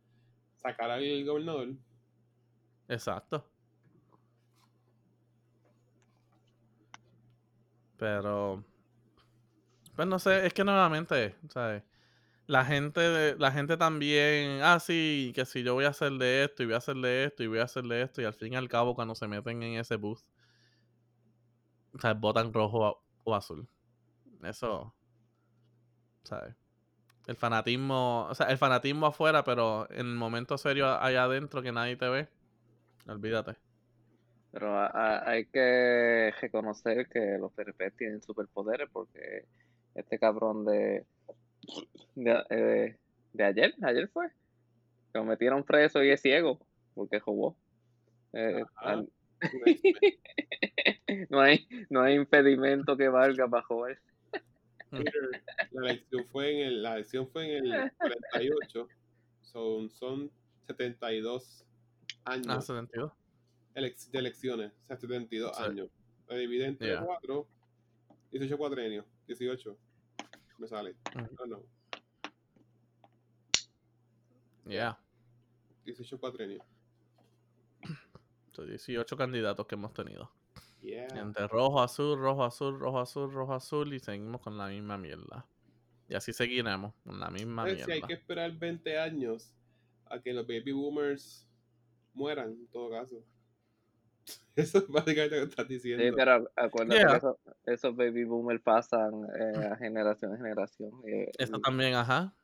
[0.56, 1.68] sacar al gobernador.
[2.88, 3.46] Exacto.
[7.96, 8.64] Pero.
[9.94, 11.82] Pues no sé, es que nuevamente, ¿sabes?
[12.50, 16.44] La gente, de- la gente también, ah, sí, que si yo voy a hacer de
[16.44, 18.34] esto y voy a hacer de esto y voy a hacer de esto y al
[18.34, 20.20] fin y al cabo cuando se meten en ese booth,
[21.94, 23.68] o sea, votan rojo o azul.
[24.42, 24.94] Eso,
[26.24, 26.54] ¿sabes?
[27.26, 31.72] El fanatismo, o sea, el fanatismo afuera, pero en el momento serio allá adentro que
[31.72, 32.28] nadie te ve,
[33.06, 33.56] olvídate.
[34.52, 39.46] Pero a- a- hay que reconocer que los PRP tienen superpoderes porque
[39.94, 41.06] este cabrón de
[42.14, 42.96] de, eh,
[43.32, 44.28] de ayer, ayer fue,
[45.12, 46.60] que lo metieron preso y es ciego
[46.94, 47.56] porque robó.
[48.32, 48.90] Eh, Ajá.
[48.90, 49.08] al-
[51.30, 53.64] no hay no hay impedimento que valga para.
[54.90, 58.88] Twitter, la elección fue en el, la elección fue en el 48.
[59.42, 60.30] Son, son
[60.66, 61.64] 72
[62.24, 63.12] Ah, años 72.
[63.74, 64.72] elec- de elecciones.
[64.82, 65.62] O sea, 72 Sí.
[65.62, 65.88] años.
[66.28, 67.00] Se divide entre Yeah.
[67.04, 67.46] 4,
[68.32, 69.06] 18 cuatrenios.
[69.26, 69.76] 18.
[70.60, 70.94] Me sale.
[71.16, 71.62] No, no.
[74.66, 74.98] Yeah.
[75.86, 76.62] 18 cuatrenios.
[78.52, 80.30] Son 18 candidatos que hemos tenido.
[80.82, 81.08] Yeah.
[81.18, 85.46] Entre rojo, azul, rojo, azul, rojo, azul, rojo, azul y seguimos con la misma mierda.
[86.08, 88.06] Y así seguiremos con la misma Pues, si hay mierda.
[88.08, 89.54] que esperar 20 años
[90.06, 91.48] a que los baby boomers
[92.12, 93.24] mueran, en todo caso.
[94.56, 96.04] Eso es básicamente lo que estás diciendo.
[96.04, 97.10] Sí, pero acuérdate Yeah.
[97.12, 100.90] que eso- esos baby boomers pasan eh, a generación en generación.
[101.06, 102.34] Y, Esto también, ajá.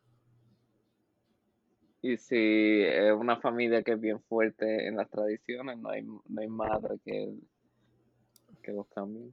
[2.02, 6.40] y si es una familia que es bien fuerte en las tradiciones, no hay, no
[6.40, 7.34] hay madre que,
[8.62, 9.32] que los cambie.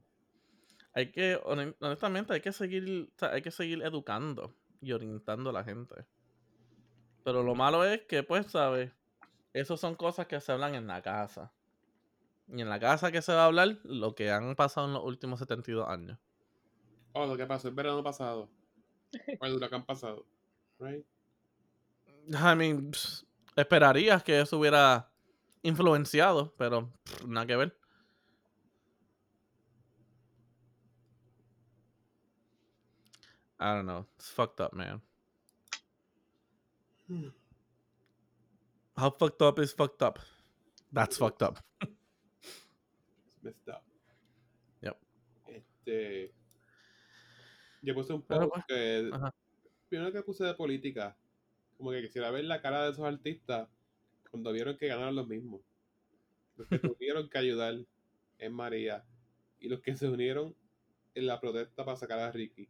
[0.92, 5.50] Hay que, hone- honestamente, hay que seguir, o sea, hay que seguir educando y orientando
[5.50, 5.94] a la gente.
[7.24, 8.90] Pero lo malo es que, pues, ¿sabes?
[9.52, 11.52] Esas son cosas que se hablan en la casa.
[12.48, 15.04] Y en la casa que se va a hablar lo que han pasado en los
[15.04, 16.18] últimos 72 años.
[17.12, 18.48] Oh, lo que pasó el verano pasado.
[19.40, 20.26] O el huracán pasado.
[20.80, 21.06] Right?
[22.28, 22.90] I mean,
[23.54, 25.08] esperarías que eso hubiera
[25.62, 27.76] influenciado, pero pff, nada que ver.
[33.60, 34.06] I don't know.
[34.16, 35.00] It's fucked up, man.
[37.08, 37.28] Hmm.
[38.96, 40.18] How fucked up is fucked up?
[40.92, 41.60] That's fucked up.
[43.44, 43.82] Messed up.
[44.80, 44.96] Yep.
[45.48, 46.32] Este.
[47.82, 49.10] Yo puse un post pues, que.
[49.12, 49.34] ajá.
[49.88, 51.16] Primero que puse de política.
[51.76, 53.68] Como que quisiera ver la cara de esos artistas
[54.30, 55.60] cuando vieron que ganaron los mismos.
[56.56, 57.74] Los que tuvieron que ayudar
[58.38, 59.04] en María.
[59.60, 60.56] Y los que se unieron
[61.14, 62.68] en la protesta para sacar a Ricky.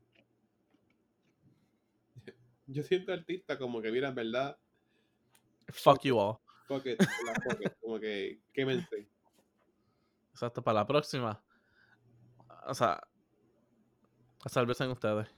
[2.67, 4.59] Yo siento artista como que, mira, en verdad,
[5.69, 6.39] Fuck you all.
[6.67, 9.09] fuck it, la como que quémense.
[10.35, 11.41] Exacto, para la próxima.
[12.67, 13.01] O sea,
[14.47, 15.29] salvesen ustedes.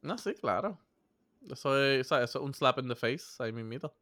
[0.00, 0.78] No, sí, claro.
[1.50, 3.92] Eso es, o sea, eso es un slap in the face, ahí mismito.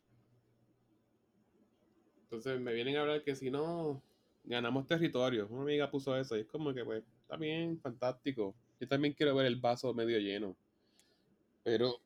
[2.24, 4.02] Entonces me vienen a hablar que si no
[4.44, 5.46] ganamos territorio.
[5.48, 8.54] Una amiga puso eso y es como que pues está bien, fantástico.
[8.78, 10.54] Yo también quiero ver el vaso medio lleno.
[11.64, 12.02] Pero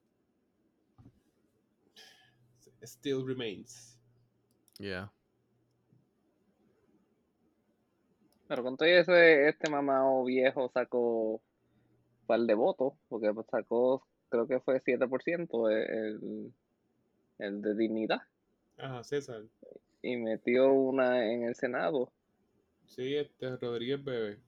[2.85, 3.99] still remains.
[4.79, 5.11] Yeah.
[8.51, 11.41] Pero con todo ese, este mamado viejo sacó un
[12.27, 16.53] par de votos, porque sacó, creo que fue 7% el,
[17.39, 18.23] el de dignidad,
[18.77, 19.45] Ajá, César.
[20.03, 22.11] y metió una en el Senado.
[22.87, 24.41] Sí, este Rodríguez Bebe.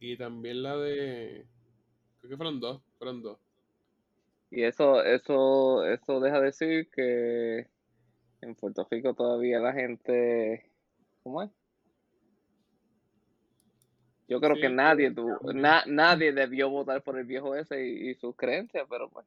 [0.00, 1.46] Y también la de.
[2.18, 2.82] Creo que fueron dos.
[2.98, 3.38] Fueron dos.
[4.50, 7.68] Y eso, eso, eso deja decir que
[8.40, 10.68] en Puerto Rico todavía la gente,
[11.22, 11.50] ¿cómo es?
[14.28, 15.62] Yo creo Sí, que nadie, también.
[15.62, 19.24] na- nadie debió votar por el viejo ese y, y sus creencias, pero pues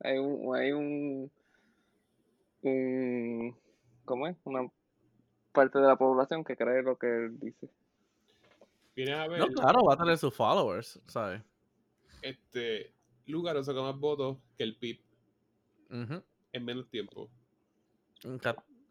[0.00, 1.30] hay un, hay un,
[2.62, 3.56] un,
[4.04, 4.36] ¿cómo es?
[4.44, 4.68] Una
[5.52, 7.68] parte de la población que cree lo que él dice.
[8.96, 9.40] Vienes a ver.
[9.40, 11.42] No, claro, va a tener sus followers, ¿sabes?
[12.22, 12.92] Este.
[13.26, 15.00] Lugaro sacó más votos que el PIB.
[16.52, 17.28] En menos tiempo.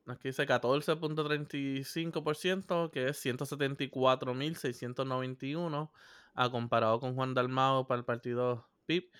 [0.07, 5.89] Aquí dice 14.35%, que es 174.691,
[6.33, 9.11] a comparado con Juan Dalmao para el partido PIB,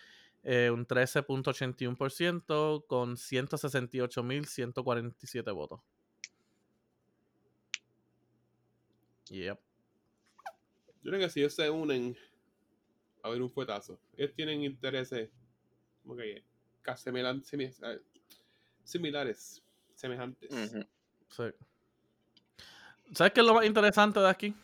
[0.44, 5.82] eh, un 13.81% con 168.147 votos.
[9.30, 9.60] Yep.
[11.04, 12.18] Yo creo que si ellos se unen
[13.24, 15.30] a ver un fuetazo, ellos tienen intereses
[16.02, 16.46] como que
[16.82, 17.12] casi
[18.84, 19.62] similares,
[19.98, 20.50] semejantes.
[21.30, 21.44] Sí.
[23.14, 24.56] ¿Sabes qué es lo más interesante de aquí?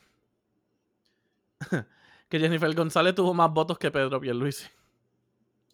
[2.30, 4.66] que Jennifer González tuvo más votos que Pedro Pierluisi.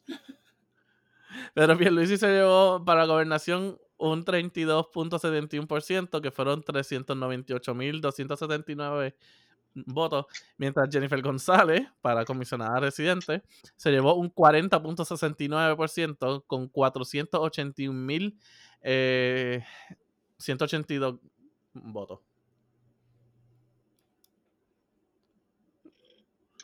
[1.53, 9.13] Pedro Pierluisi se llevó para la gobernación un 32.71%, que fueron 398.279
[9.73, 10.25] votos,
[10.57, 13.43] mientras Jennifer González, para comisionada residente,
[13.75, 18.35] se llevó un 40.69% con 481.000
[18.81, 19.63] eh,
[20.37, 21.19] 182
[21.73, 22.19] votos.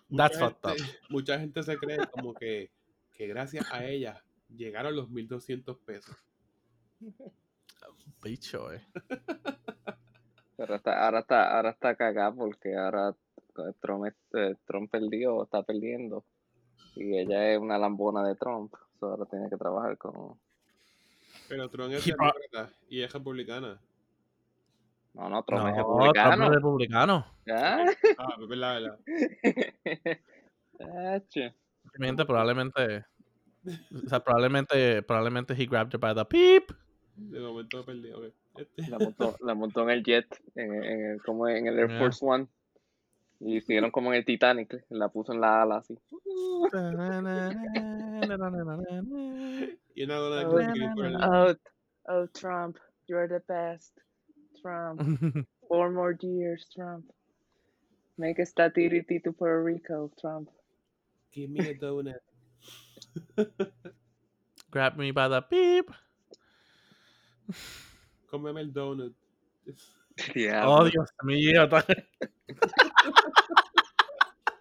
[0.10, 0.78] That's mucha, fucked up.
[0.78, 2.72] gente, mucha gente se cree como que,
[3.14, 4.24] que gracias a ella
[4.56, 6.16] llegaron los 1200 pesos.
[8.24, 8.86] Bicho, eh.
[10.58, 13.16] Pero está, ahora está, ahora está cagada porque ahora
[13.82, 16.24] Trump, este, Trump perdió, está perdiendo.
[16.96, 18.74] Y ella es una lambona de Trump.
[19.00, 20.40] so ahora tiene que trabajar con.
[21.48, 23.80] Pero Trump es Y pa- demócrata y es republicana.
[25.14, 26.36] No, no, Trump es No, republicano.
[26.36, 27.26] Trump es republicano.
[27.50, 27.86] ¿Ah?
[28.18, 29.00] Ah, es verdad, verdad.
[31.94, 33.06] Obviamente, probablemente.
[34.06, 36.72] O sea, probablemente, probablemente he grabbed her by the peep.
[37.16, 38.12] De momento me perdí.
[38.12, 38.34] ok.
[38.90, 42.00] La montó, la montó en el jet, en, en el, como en el Air Yeah.
[42.00, 42.48] Force One.
[43.40, 45.98] Y hicieron como en el Titanic, la puso en la ala así.
[50.32, 50.56] de Oh,
[51.22, 51.56] Oh,
[52.08, 53.94] oh, Trump, you're the best.
[54.62, 55.02] Trump,
[55.68, 57.06] four more years, Trump.
[58.18, 60.50] Make a stability to Puerto Rico, Trump.
[61.34, 62.22] Give me a donut.
[64.72, 65.92] Grab me by the peep.
[68.32, 69.14] Cómeme el donut.
[70.64, 71.68] Oh, Dios mío.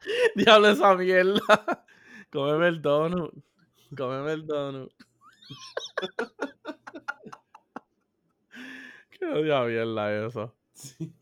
[0.34, 1.40] Diablo esa mierda.
[2.30, 3.34] Cómeme el donut.
[3.96, 4.92] Cómeme el donut.
[9.10, 10.54] Qué odia mierda eso.
[10.74, 11.14] Sí.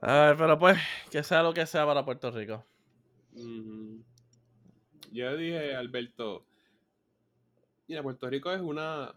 [0.00, 0.78] Ay, pero pues,
[1.10, 2.64] que sea lo que sea para Puerto Rico.
[5.10, 6.44] Yo dije, Alberto,
[7.88, 9.12] mira, Puerto Rico es una,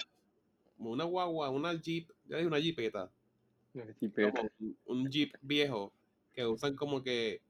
[0.78, 3.12] como una guagua, una jeep, ya dije una jeepeta,
[4.34, 4.50] como
[4.86, 5.94] un, jeep viejo
[6.34, 7.42] que usan como que,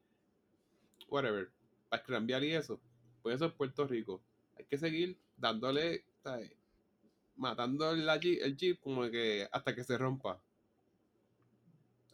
[1.09, 1.49] whatever,
[1.89, 2.79] para cambiar y eso.
[3.21, 4.21] Pues eso es Puerto Rico.
[4.57, 6.51] Hay que seguir dándole, ¿sabes?
[7.37, 10.41] matando la jeep- el jeep como que hasta que se rompa.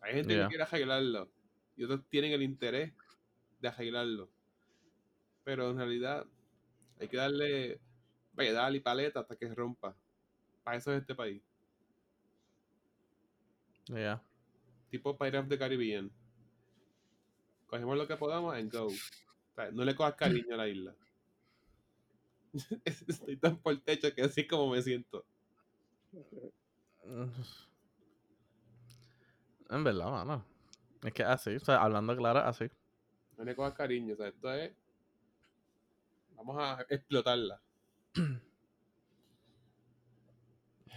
[0.01, 0.43] Hay gente Yeah.
[0.43, 1.29] que quiere arreglarlo
[1.77, 2.93] y otros tienen el interés
[3.61, 4.29] de arreglarlo.
[5.45, 6.25] Pero en realidad
[6.99, 7.79] hay que darle
[8.35, 9.95] pedal y paleta hasta que se rompa.
[10.63, 11.41] Para eso es este país.
[13.87, 14.21] Yeah.
[14.89, 16.11] Tipo Pirates the Caribbean.
[17.67, 18.85] Cogemos lo que podamos and go.
[18.85, 20.95] O sea, no le cojas cariño a la isla.
[22.85, 25.25] Estoy tan por techo que así es como me siento.
[29.69, 30.45] En verdad, mano.
[31.03, 32.69] Es que así, o sea, hablando claro, así.
[33.37, 34.13] No le cojas cariño.
[34.13, 34.71] O sea, esto es.
[36.35, 37.61] Vamos a explotarla.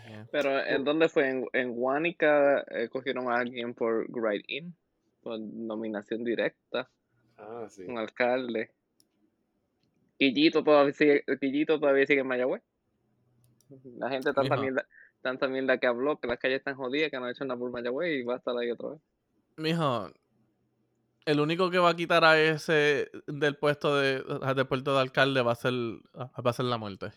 [0.09, 0.29] Yeah.
[0.31, 1.29] Pero ¿en dónde fue?
[1.29, 4.75] En, en Guánica eh, cogieron a alguien por write-in,
[5.23, 6.88] por nominación directa,
[7.38, 7.83] Ah, sí.
[7.87, 8.71] un alcalde.
[10.19, 12.62] Quillito todavía sigue, Quillito todavía sigue en Mayagüez.
[13.99, 14.87] La gente tanta mierda,
[15.21, 17.71] tanta mierda que habló, que las calles están jodidas, que no ha hecho nada por
[17.71, 19.01] Mayagüez y va a estar ahí otra vez.
[19.57, 20.11] Mijo,
[21.25, 24.23] el único que va a quitar a ese del puesto de
[24.55, 27.11] del puesto de alcalde va a ser va a ser la muerte.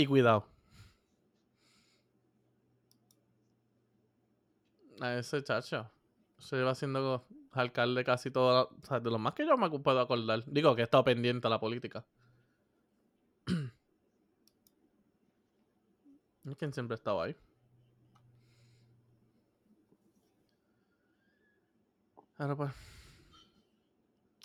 [0.00, 0.46] Y cuidado.
[5.00, 5.90] A ese chacho.
[6.38, 10.00] Se lleva siendo alcalde casi todo, o sea, de lo más que yo me puedo
[10.00, 10.44] acordar.
[10.46, 12.04] Digo que he estado pendiente a la política.
[16.44, 17.34] Es quien siempre ha estado ahí.
[22.38, 22.72] Ahora pues.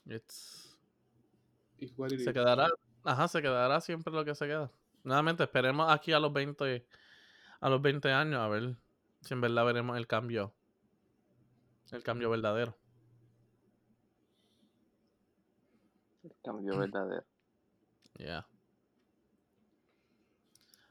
[0.10, 0.76] It's-
[2.24, 2.68] se quedará.
[3.04, 4.72] Ajá, se quedará siempre lo que se queda.
[5.06, 6.88] Nuevamente, esperemos aquí a los 20.
[7.62, 8.76] A los 20 años a ver
[9.22, 10.54] si en verdad veremos el cambio.
[11.92, 12.76] El cambio verdadero.
[16.24, 17.24] El cambio verdadero.
[18.18, 18.48] Yeah.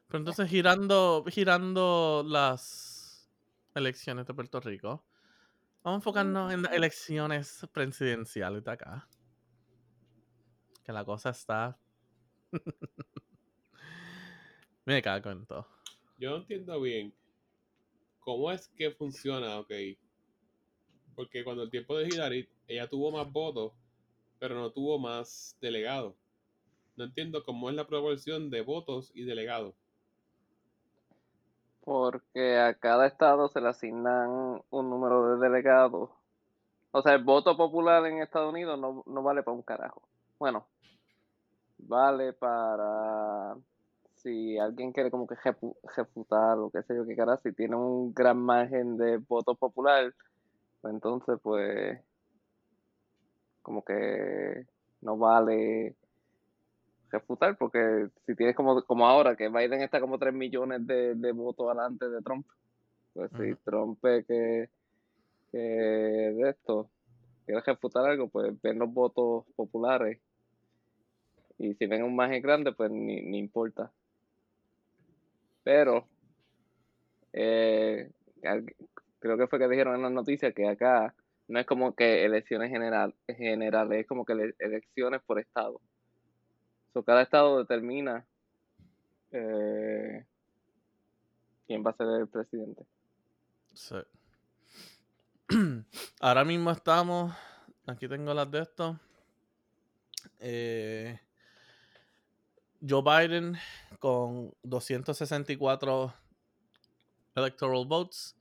[0.07, 3.29] Pero entonces girando, girando las
[3.75, 5.05] elecciones de Puerto Rico,
[5.83, 9.09] vamos a enfocarnos en las elecciones presidenciales de acá.
[10.85, 11.77] Que la cosa está.
[14.87, 15.67] Me cago en todo.
[16.19, 17.13] Yo no entiendo bien
[18.21, 19.73] cómo es que funciona, ok.
[21.15, 23.73] Porque cuando el tiempo de Hillary, ella tuvo más votos,
[24.39, 26.15] pero no tuvo más delegados.
[26.97, 29.75] No entiendo cómo es la proporción de votos y delegados.
[31.83, 36.11] Porque a cada estado se le asignan un número de delegados.
[36.93, 40.03] O sea, el voto popular en Estados Unidos no, no vale para un carajo.
[40.39, 40.67] Bueno,
[41.79, 43.57] vale para
[44.25, 47.77] si alguien quiere como que refu- refutar o qué sé yo qué cara, si tiene
[47.77, 50.13] un gran margen de voto popular,
[50.81, 52.01] pues entonces pues
[53.63, 54.67] como que
[55.03, 55.95] no vale
[57.11, 61.33] refutar porque si tienes como, como ahora que Biden está como 3 millones de, de
[61.33, 62.47] votos adelante de Trump,
[63.13, 63.55] pues si.
[63.65, 64.71] Trump es que,
[65.53, 66.91] que de esto
[67.47, 70.19] quiere refutar algo, pues ven los votos populares
[71.59, 73.93] y si ven un margen grande, pues ni, ni importa.
[75.65, 76.07] Pero
[77.33, 78.11] eh,
[79.19, 81.15] creo que fue que dijeron en las noticias que acá
[81.49, 85.81] no es como que elecciones general, generales, es como que ele- elecciones por estado.
[86.93, 88.25] So, cada estado determina
[89.33, 90.25] eh,
[91.67, 92.85] quién va a ser el presidente.
[93.73, 93.97] Sí.
[96.21, 97.35] Ahora mismo estamos.
[97.87, 99.01] Aquí tengo las de esto.
[100.39, 101.19] Eh,
[102.87, 103.57] Joe Biden
[103.99, 106.15] con 264
[107.35, 108.37] electoral votes,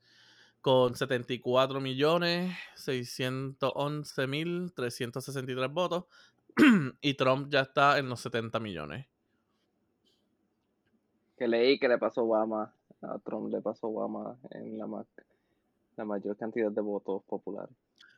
[0.60, 6.04] con 74 millones 611 mil 363 votos.
[7.00, 9.06] y Trump ya está en los 70 millones.
[11.36, 15.04] Que leí que le pasó Obama, a Trump le pasó Obama en la, ma-
[15.96, 17.74] la mayor cantidad de votos populares.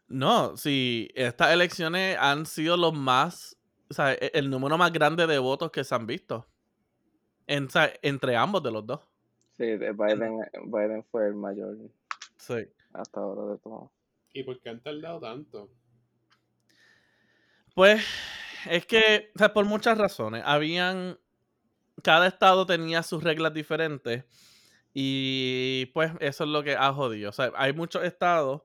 [0.08, 3.55] No, sí, estas elecciones han sido los más,
[3.90, 6.46] o sea, e- el número más grande de votos que se han visto.
[7.46, 9.00] En- o sea, entre ambos de los dos.
[9.56, 11.76] Sí, de Biden, Biden fue el mayor
[12.36, 12.66] Sí.
[12.92, 13.90] hasta ahora de todos.
[14.32, 15.70] ¿Y por qué han tardado tanto?
[17.74, 18.04] Pues
[18.70, 20.42] es que, o sea, por muchas razones.
[20.44, 21.18] Habían.
[22.02, 24.24] Cada estado tenía sus reglas diferentes.
[24.92, 27.30] Y pues eso es lo que ha jodido.
[27.30, 28.62] O sea, hay muchos estados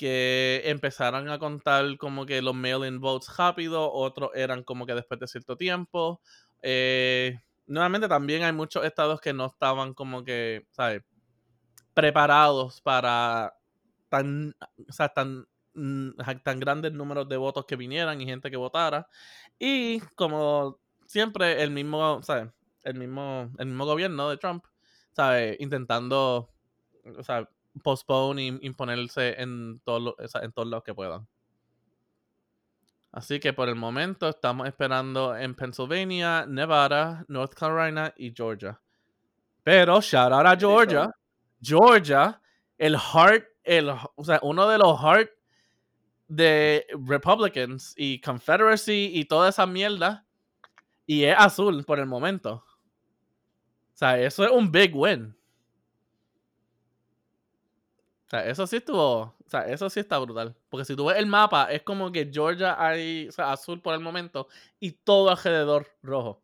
[0.00, 5.20] que empezaron a contar como que los mail-in votes rápido, otros eran como que después
[5.20, 6.22] de cierto tiempo.
[6.62, 11.02] Eh, nuevamente también hay muchos estados que no estaban como que, ¿sabes?
[11.92, 13.52] Preparados para
[14.08, 14.54] tan,
[14.88, 16.12] o sea, tan, mm,
[16.44, 19.06] tan grandes números de votos que vinieran y gente que votara.
[19.58, 22.48] Y como siempre, el mismo, ¿sabes?
[22.84, 24.64] El mismo, el mismo gobierno de Trump,
[25.12, 25.60] ¿sabes?
[25.60, 26.48] Intentando,
[27.18, 27.46] o sea,
[27.80, 31.26] postpone y imponerse en todos los, o sea, en todos los que puedan.
[33.12, 38.80] Así que por el momento estamos esperando en Pennsylvania, Nevada, North Carolina y Georgia.
[39.64, 41.10] Pero shout out a Georgia.
[41.60, 42.40] Georgia,
[42.78, 45.30] el heart, el, o sea, uno de los heart
[46.28, 50.24] de Republicans y Confederacy y toda esa mierda.
[51.04, 52.64] Y es azul por el momento.
[53.92, 55.36] O sea, eso es un big win.
[58.30, 59.22] O sea, eso sí estuvo.
[59.22, 60.54] O sea, eso sí está brutal.
[60.68, 63.92] Porque si tú ves el mapa, es como que Georgia hay o sea, azul por
[63.92, 64.46] el momento
[64.78, 66.40] y todo alrededor rojo.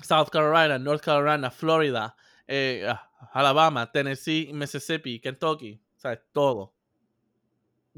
[0.00, 2.14] South Carolina, North Carolina, Florida,
[2.46, 2.86] eh,
[3.32, 5.82] Alabama, Tennessee, Mississippi, Kentucky.
[5.96, 6.74] O sea, todo.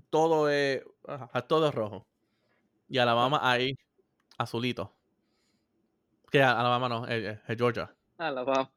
[0.08, 0.82] Todo es.
[1.48, 2.06] Todo es rojo.
[2.88, 3.76] Y Alabama ahí,
[4.38, 4.90] azulito.
[6.30, 7.94] Que Alabama no, es, es Georgia.
[8.16, 8.72] Alabama.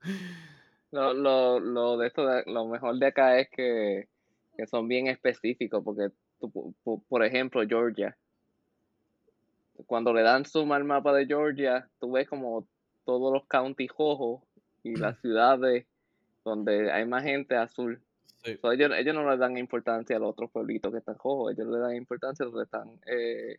[0.94, 4.08] Lo, lo, lo de esto, de- lo mejor de acá es que,
[4.56, 6.72] que son bien específicos, porque tú,
[7.08, 8.16] por ejemplo, Georgia,
[9.86, 12.68] cuando le dan zoom al mapa de Georgia, tú ves como
[13.04, 14.42] todos los counties rojos
[14.84, 15.84] y las ciudades
[16.44, 18.00] donde hay más gente azul.
[18.44, 18.56] Sí.
[18.62, 21.66] So, ellos, ellos no le dan importancia a los otros pueblitos que están rojos, ellos
[21.66, 23.58] le dan importancia a los que están eh,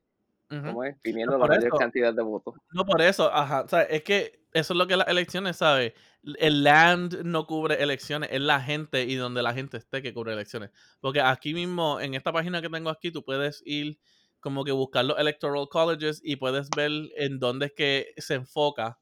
[0.50, 0.96] ¿cómo es?
[1.04, 1.78] viniendo No, la mayor eso.
[1.78, 2.56] cantidad de votos.
[2.72, 3.62] No por eso, ajá.
[3.62, 5.94] O sea, es que eso es lo que las elecciones, ¿sabes?
[6.40, 10.34] El land no cubre elecciones, es la gente y donde la gente esté que cubre
[10.34, 10.72] elecciones.
[11.02, 14.00] Porque aquí mismo, en esta página que tengo aquí, tú puedes ir
[14.40, 19.00] como que buscar los electoral colleges y puedes ver en dónde es que se enfoca,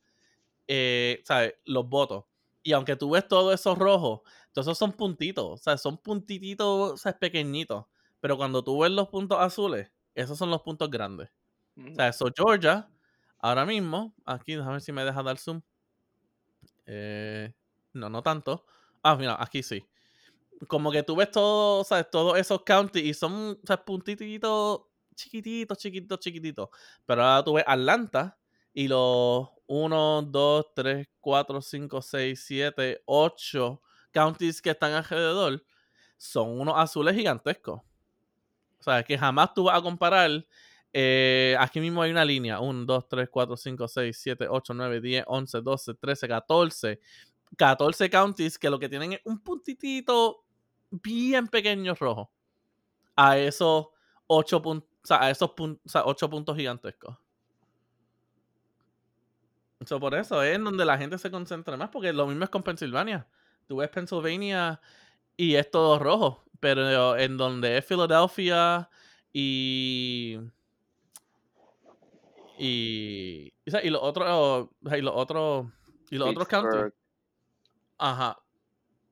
[0.68, 1.56] eh, ¿sabes?
[1.66, 2.26] Los votos.
[2.64, 4.24] Y aunque tú ves todo eso rojo,
[4.54, 7.86] todos esos son puntitos, o sea, son puntititos, o sea, pequeñitos.
[8.22, 11.30] Pero cuando tú ves los puntos azules, Esos son los puntos grandes.
[11.30, 12.04] O Ujú.
[12.04, 12.92] sea, eso Georgia,
[13.40, 15.62] ahora mismo, aquí, déjame ver si me deja dar zoom.
[16.86, 17.54] Eh,
[17.94, 18.66] no, no tanto.
[19.04, 19.88] Ah, mira, aquí sí.
[20.68, 22.10] Como que tú ves todo, ¿sabes?
[22.12, 23.86] Todos esos counties y son, ¿sabes?
[23.86, 24.82] Puntititos
[25.16, 26.70] chiquititos, chiquititos, chiquititos.
[27.06, 28.40] Pero ahora tú ves Atlanta
[28.74, 33.82] y los 1, 2, 3, 4, 5, 6, 7, 8
[34.14, 35.66] counties que están alrededor
[36.18, 37.82] son unos azules gigantescos.
[38.86, 40.46] O sea, que jamás tú vas a comparar.
[40.94, 45.02] eh, aquí mismo hay una línea: 1, 2, 3, 4, 5, 6, 7, 8, 9,
[45.02, 47.00] 10, 11, 12, 13, 14.
[47.58, 50.44] 14 counties que lo que tienen es un puntitito
[50.92, 52.32] bien pequeño rojo.
[53.16, 53.88] A esos
[54.28, 54.90] 8 puntos.
[55.04, 57.18] O sea, a esos pun- o sea, ocho puntos gigantescos.
[59.86, 62.50] So, por eso es en donde la gente se concentra más, porque lo mismo es
[62.50, 63.28] con Pensilvania.
[63.68, 64.80] Tú ves Pennsylvania
[65.38, 68.90] y es todo rojo, pero en donde es Philadelphia
[69.34, 70.40] y.
[72.58, 73.54] Y.
[73.68, 74.70] o sea, y los otros.
[74.82, 75.68] Y los otros.
[76.10, 76.94] Y los otros counties.
[77.98, 78.40] Ajá.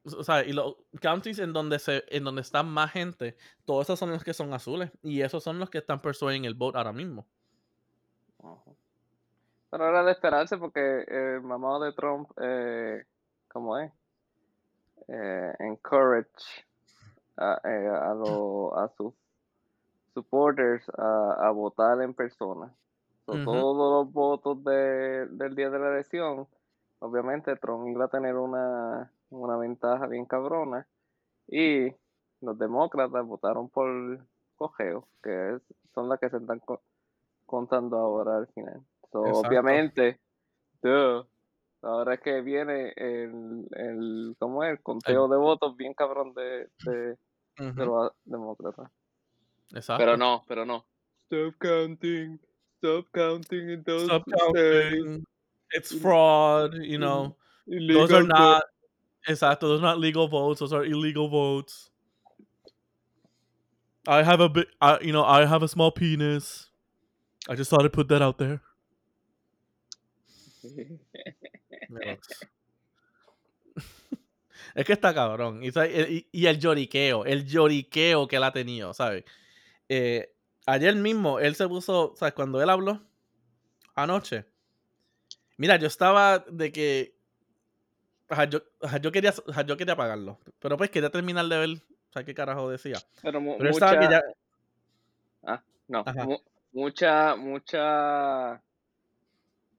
[0.05, 3.35] O sea, y los counties en donde se, en donde está más gente,
[3.65, 4.89] todos esos son los que son azules.
[5.03, 7.27] Y esos son los que están persuading el vote ahora mismo.
[9.69, 13.03] Pero era de esperarse porque el mamado de Trump, eh,
[13.49, 13.91] ¿cómo es?
[15.09, 16.63] Eh, encourage
[17.41, 19.13] a, eh, a, lo- a sus
[20.13, 22.73] supporters a, a votar en persona.
[23.25, 23.33] So.
[23.43, 26.47] Todos los votos de- del día de la elección,
[26.99, 30.85] obviamente Trump iba a tener una, una ventaja bien cabrona.
[31.47, 31.93] Y
[32.41, 34.19] los demócratas votaron por
[34.57, 35.61] cogeo, que es-
[35.93, 36.81] son las que se están co-
[37.45, 38.81] contando ahora al final.
[39.11, 40.19] So, obviamente,
[40.81, 41.25] duh,
[41.81, 44.71] ahora es que viene el, el, ¿cómo es?
[44.71, 47.17] el conteo de votos bien cabrón de, de,
[47.57, 47.85] de Ujú.
[47.85, 48.89] los demócratas.
[49.73, 50.03] Exacto.
[50.03, 50.85] Pero no, pero no.
[51.27, 52.39] Stop counting,
[52.77, 54.95] stop counting in those Stop states.
[54.95, 55.25] counting.
[55.71, 57.35] It's fraud, you know.
[57.67, 58.27] Illegal Those are vote.
[58.27, 58.63] not
[59.27, 61.89] exacto, those are not legal votes, those are illegal votes.
[64.07, 66.69] I have a bit I, you know, I have a small penis.
[67.47, 68.61] I just thought I'd put that out there.
[74.75, 75.63] Es que está cabrón.
[75.63, 79.25] Y, sabe- y- y el lloriqueo, el lloriqueo que él ha tenido, ¿sabes?
[79.89, 80.33] Eh,
[80.65, 82.33] ayer mismo él se puso, ¿sabes?
[82.33, 83.01] Cuando él habló
[83.95, 84.45] anoche.
[85.57, 87.15] Mira, yo estaba de que.
[88.29, 90.39] ajá, yo, ajá, yo quería, ajá, yo quería apagarlo.
[90.59, 91.69] Pero pues quería terminar de ver.
[92.09, 92.97] O sea, qué carajo decía.
[93.21, 94.21] Pero Pero estaba que ya.
[95.87, 96.25] no, Ajá.
[96.25, 96.39] mu-
[96.71, 98.61] mucha, mucha,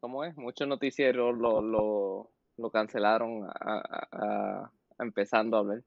[0.00, 0.36] ¿cómo es?
[0.36, 4.70] Muchos noticieros lo, lo, lo cancelaron a, a- a- a
[5.02, 5.82] empezando a hablar.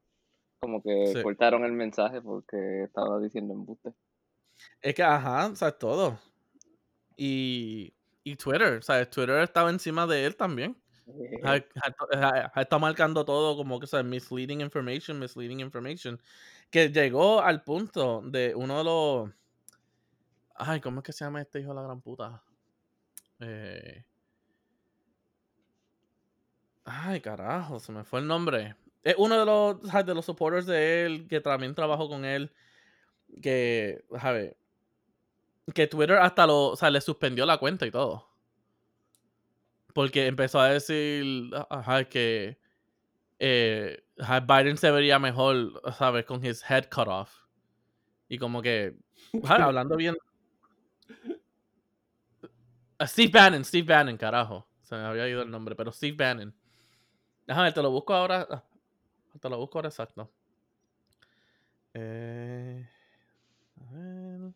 [0.60, 1.22] Como que Sí.
[1.24, 3.94] cortaron el mensaje porque estaba diciendo embuste.
[4.82, 6.18] Es que, ajá, o sea, es todo.
[7.18, 7.94] Y,
[8.24, 9.10] y Twitter, ¿sabes?
[9.10, 10.78] Twitter estaba encima de él también.
[11.44, 14.06] Ha estado marcando todo como que, ¿sabes?
[14.06, 16.20] Misleading information, misleading information.
[16.72, 19.30] Que llegó al punto de uno de los.
[20.56, 22.42] Ay, ¿cómo es que se llama este hijo de la gran puta?
[23.40, 24.04] Eh...
[26.86, 28.76] Ay, carajo, se me fue el nombre.
[29.06, 30.08] Es uno de los, ¿sabes?
[30.08, 32.52] de los supporters de él, que también trabajó con él.
[33.40, 34.56] Que, ¿sabes?
[35.76, 38.28] Que Twitter hasta lo, o sea, le suspendió la cuenta y todo.
[39.94, 42.58] Porque empezó a decir, ajá, que
[43.38, 44.04] eh,
[44.48, 46.26] Biden se vería mejor, ¿sabes?
[46.26, 47.32] Con his head cut off.
[48.28, 48.96] Y como que,
[49.44, 50.18] ajá, hablando bien.
[52.98, 54.66] Ah, Steve Bannon, Steve Bannon, carajo.
[54.82, 56.56] Se me había ido el nombre, pero Steve Bannon.
[57.46, 58.64] Déjame, te lo busco ahora.
[59.40, 60.30] Te lo busco ahora exacto.
[61.94, 62.88] Eh,
[63.80, 64.54] a ver.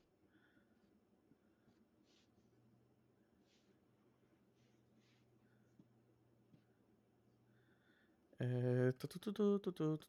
[8.42, 9.60] Eh, tu, tu,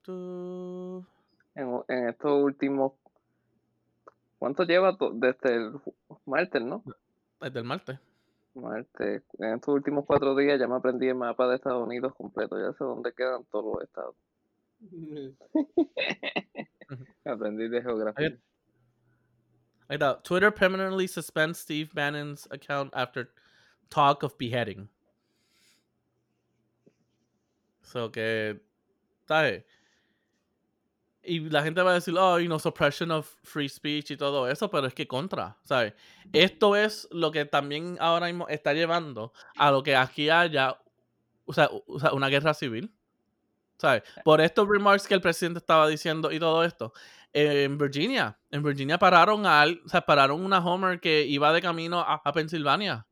[0.03, 1.07] tu,
[1.55, 2.93] en, en, estos últimos.
[4.39, 5.81] ¿Cuánto lleva desde el
[6.27, 6.85] martes, no?
[7.41, 7.99] Desde el martes.
[8.55, 9.23] Martes.
[9.39, 12.57] En estos últimos cuatro días ya me aprendí el mapa de Estados Unidos completo.
[12.59, 14.15] Ya sé dónde quedan todos los estados.
[17.25, 18.39] Aprendí de geografía.
[19.89, 20.23] Está.
[20.23, 23.29] Twitter permanently suspends Steve Bannon's account after
[23.91, 24.89] talk of beheading.
[27.83, 28.61] So que,
[29.27, 29.65] ¿sabes?
[31.23, 34.47] Y la gente va a decir, oh, you know, suppression of free speech y todo
[34.47, 35.93] eso, pero es que contra, ¿sabes?
[36.33, 40.81] Esto es lo que también ahora mismo está llevando a lo que aquí haya,
[41.45, 41.69] o sea,
[42.13, 42.91] una guerra civil.
[43.81, 44.03] ¿Sabes?
[44.23, 46.93] Por estos remarks que el presidente estaba diciendo y todo esto.
[47.33, 52.01] En Virginia, en Virginia pararon a, o sea, pararon una Homer que iba de camino
[52.01, 53.07] a, a Pensilvania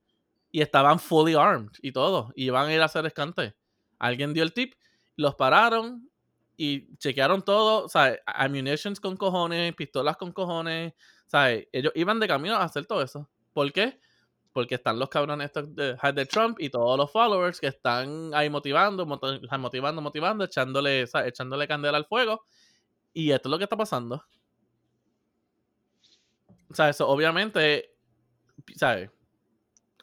[0.51, 3.55] y estaban fully armed y todo, y iban a ir a hacer escante.
[3.99, 4.75] Alguien dio el tip,
[5.17, 6.11] los pararon
[6.57, 10.95] y chequearon todo, o sea, ammunitions con cojones, pistolas con cojones,
[11.27, 11.69] ¿sabes?
[11.73, 13.31] Ellos iban de camino a hacer todo eso.
[13.53, 14.01] ¿Por qué?
[14.59, 18.51] Porque están los cabrones estos de, de Trump y todos los followers que están ahí
[18.51, 21.29] motivando, moti- motivando, motivando, echándole, ¿sabes?
[21.29, 22.45] echándole candela al fuego.
[23.15, 24.25] Y esto es lo que está pasando.
[26.69, 27.95] O sea, eso obviamente,
[28.75, 29.13] ¿sabes?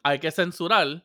[0.02, 1.04] Hay que censurar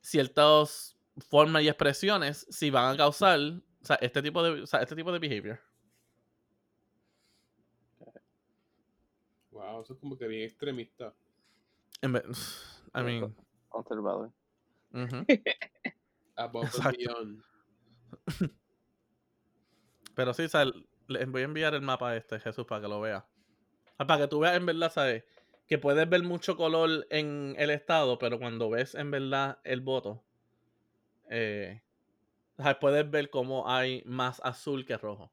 [0.00, 0.96] ciertas
[1.30, 4.96] formas y expresiones si van a causar o sea, este tipo de, o sea, este
[4.96, 5.60] tipo de behavior.
[9.52, 11.14] Wow, eso es como que bien extremista.
[12.02, 13.34] En vez- I mean,
[13.68, 14.32] Conservador.
[16.36, 16.98] Above and Exacto.
[16.98, 17.42] beyond.
[20.14, 20.64] Pero sí, sea,
[21.06, 23.24] les voy a enviar el mapa este, Jesús, para que lo veas.
[23.96, 25.24] Para que tú veas en verdad, ¿sabes?
[25.66, 30.24] Que puedes ver mucho color en el estado, pero cuando ves en verdad el voto,
[31.28, 31.82] eh,
[32.80, 35.30] puedes ver cómo hay más azul que rojo.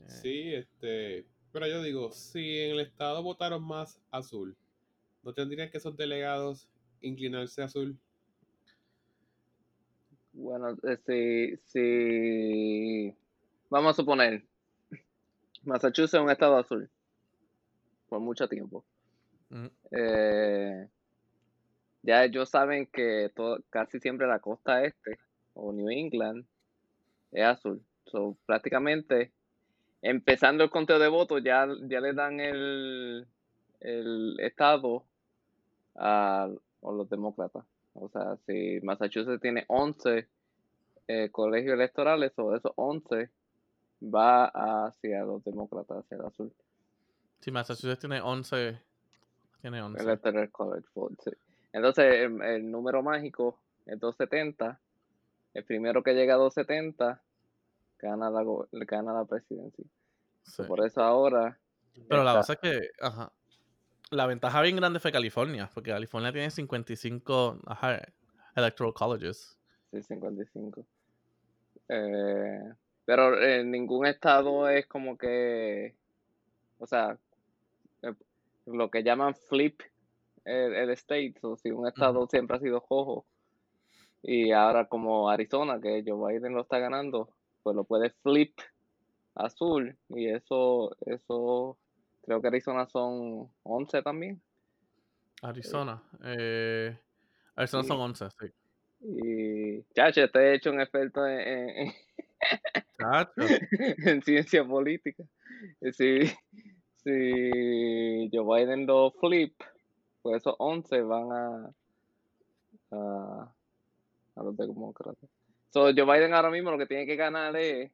[0.00, 1.26] Eh, Sí, este.
[1.52, 4.56] Pero yo digo, si en el estado votaron más azul,
[5.22, 6.68] ¿no tendrían que esos delegados
[7.00, 7.98] inclinarse azul?
[10.32, 13.16] Bueno, eh, si, si
[13.70, 14.44] vamos a suponer,
[15.64, 16.88] Massachusetts es un estado azul
[18.08, 18.84] por mucho tiempo.
[19.90, 20.88] Eh,
[22.02, 25.18] ya ellos saben que todo, casi siempre la costa este
[25.54, 26.46] o New England
[27.32, 27.82] es azul.
[28.06, 29.32] So, prácticamente,
[30.00, 33.26] empezando el conteo de votos, ya, ya le dan el,
[33.80, 35.04] el estado
[35.94, 36.48] a,
[36.82, 37.64] a los demócratas.
[37.94, 40.28] O sea, si Massachusetts tiene 11
[41.08, 43.30] eh, colegios electorales, o esos 11
[44.02, 46.52] va hacia los demócratas, hacia el azul.
[47.40, 48.80] Sí, Massachusetts tiene 11.
[49.60, 50.02] Tiene 11.
[50.02, 51.30] Electoral College Vote, sí.
[51.72, 54.78] Entonces, el, el número mágico es 270.
[55.54, 57.20] El primero que llega a 270
[57.98, 59.84] gana la, gana la presidencia.
[60.42, 60.62] Sí.
[60.62, 61.58] Por eso ahora.
[62.08, 63.32] Pero la cosa es que, ajá,
[64.10, 68.00] la ventaja bien grande fue California, porque California tiene 55 ajá,
[68.54, 69.58] electoral colleges.
[69.90, 70.84] Sí, 55.
[71.88, 72.72] Eh,
[73.04, 75.94] pero en ningún estado es como que.
[76.78, 77.18] O sea,
[78.02, 78.14] eh,
[78.66, 79.80] lo que llaman flip
[80.44, 81.34] el, el state.
[81.42, 83.26] O si un estado siempre ha sido rojo
[84.22, 87.30] y ahora como Arizona, que Joe Biden lo está ganando,
[87.62, 88.58] pues lo puede flip
[89.34, 89.96] azul.
[90.08, 91.78] Y eso, eso,
[92.28, 94.40] creo que Arizona son 11 también.
[95.40, 96.02] Arizona.
[96.24, 96.94] Eh,
[97.56, 97.88] Arizona Sí.
[97.88, 98.46] son 11, sí.
[99.00, 101.92] Y, chacho, estoy hecho un experto en, en- en-
[102.98, 103.32] Chacho.
[104.06, 105.24] en ciencia política.
[105.92, 106.26] Si,
[106.96, 109.54] si Joe Biden lo flip,
[110.20, 111.70] pues esos 11 van a,
[112.90, 113.54] a,
[114.36, 115.30] a los demócratas.
[115.70, 117.90] So, Joe Biden ahora mismo lo que tiene que ganar es.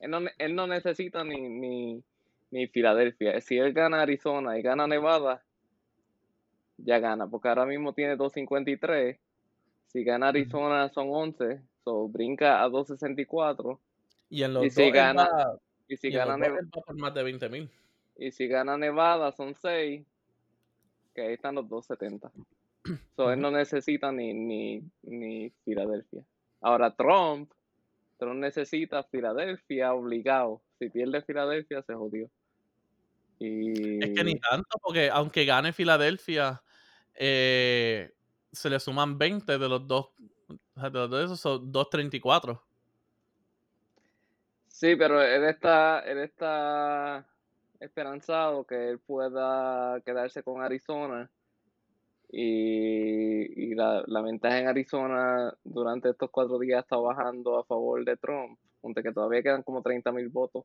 [0.00, 2.02] Él no, él no necesita ni, ni,
[2.50, 3.40] ni Filadelfia.
[3.40, 5.42] Si él gana Arizona y gana Nevada,
[6.78, 9.18] ya gana, porque ahora mismo tiene 253.
[9.86, 13.80] Si gana Arizona son 11, so brinca a 264.
[14.30, 16.60] Y en los Y si gana- va- Y si y gana Nevada.
[16.84, 17.70] por más de 20 mil.
[18.16, 20.04] Y si gana Nevada son 6,
[21.14, 22.30] que ahí están los 270.
[23.16, 26.22] So, él no necesita ni, ni, ni Filadelfia.
[26.60, 27.50] Ahora Trump,
[28.18, 30.60] Trump necesita Filadelfia obligado.
[30.78, 32.30] Si pierde Filadelfia se jodió.
[33.38, 36.62] Y Es que ni tanto, porque aunque gane Filadelfia,
[37.14, 38.12] eh,
[38.52, 40.10] se le suman 20 de los dos.
[40.74, 42.62] De los dos, esos son 234.
[44.68, 47.26] Sí, pero él está, él está
[47.80, 51.30] esperanzado que él pueda quedarse con Arizona.
[52.30, 58.04] Y, y la, la ventaja en Arizona durante estos cuatro días está bajando a favor
[58.04, 60.64] de Trump, aunque que todavía quedan como 30 mil votos.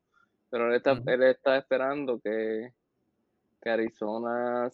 [0.54, 2.72] Pero él está, él está esperando que,
[3.60, 4.70] que Arizona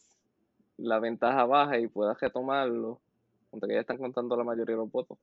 [0.76, 3.00] la ventaja baje y pueda retomarlo,
[3.50, 5.16] aunque ya están contando la mayoría de los votos.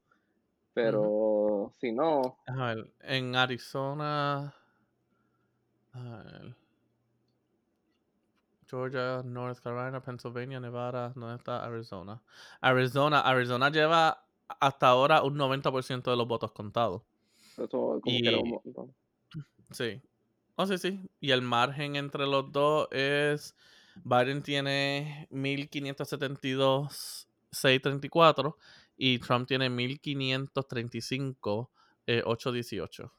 [0.73, 4.51] Pero si no, A ver, en Arizona.
[5.93, 6.55] a ver,
[8.67, 12.19] Georgia, North Carolina, Pennsylvania, Nevada, ¿dónde está Arizona?
[12.61, 14.25] Arizona, Arizona lleva
[14.59, 17.03] hasta ahora un 90% de los votos contados.
[17.55, 18.95] eso como que Y- montón.
[19.69, 20.01] Sí.
[20.57, 20.99] Oh, sí, sí.
[21.21, 23.55] Y el margen entre los dos es.
[24.03, 28.57] Biden tiene 1572, 634.
[28.97, 31.69] Y Trump tiene 1535,
[32.07, 33.11] eh, 818.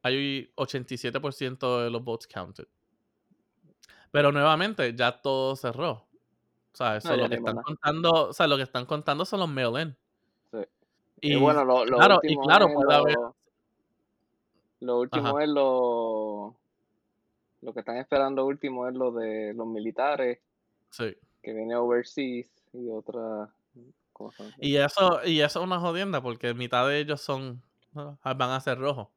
[0.04, 2.68] hay 87% de los votes counted.
[4.12, 5.92] Pero nuevamente, ya todo cerró.
[5.92, 7.64] O sea, eso No, lo que están nada.
[7.64, 9.96] contando, o sea, lo que están contando son los mail-in.
[10.52, 10.60] Sí.
[11.22, 13.36] Y, Y, bueno, lo, lo claro, y último claro, puede haber- lo,
[14.82, 15.44] lo último Ajá.
[15.44, 16.56] es lo
[17.62, 20.40] lo que están esperando último es lo de los militares
[20.92, 21.18] sí.
[21.42, 23.50] que viene overseas y otras
[24.18, 24.52] cosas.
[24.60, 27.62] Y eso, y eso es una jodienda porque mitad de ellos son
[27.96, 29.10] ah, van a ser rojos.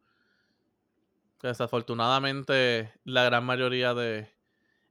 [1.42, 4.28] Desafortunadamente, la gran mayoría de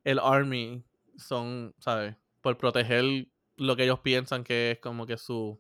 [0.03, 0.83] el army
[1.15, 2.15] son, ¿sabes?
[2.41, 5.57] Por proteger lo que ellos piensan que es como que sus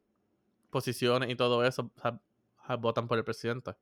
[0.71, 1.91] posiciones y todo eso,
[2.79, 3.75] votan por el presidente.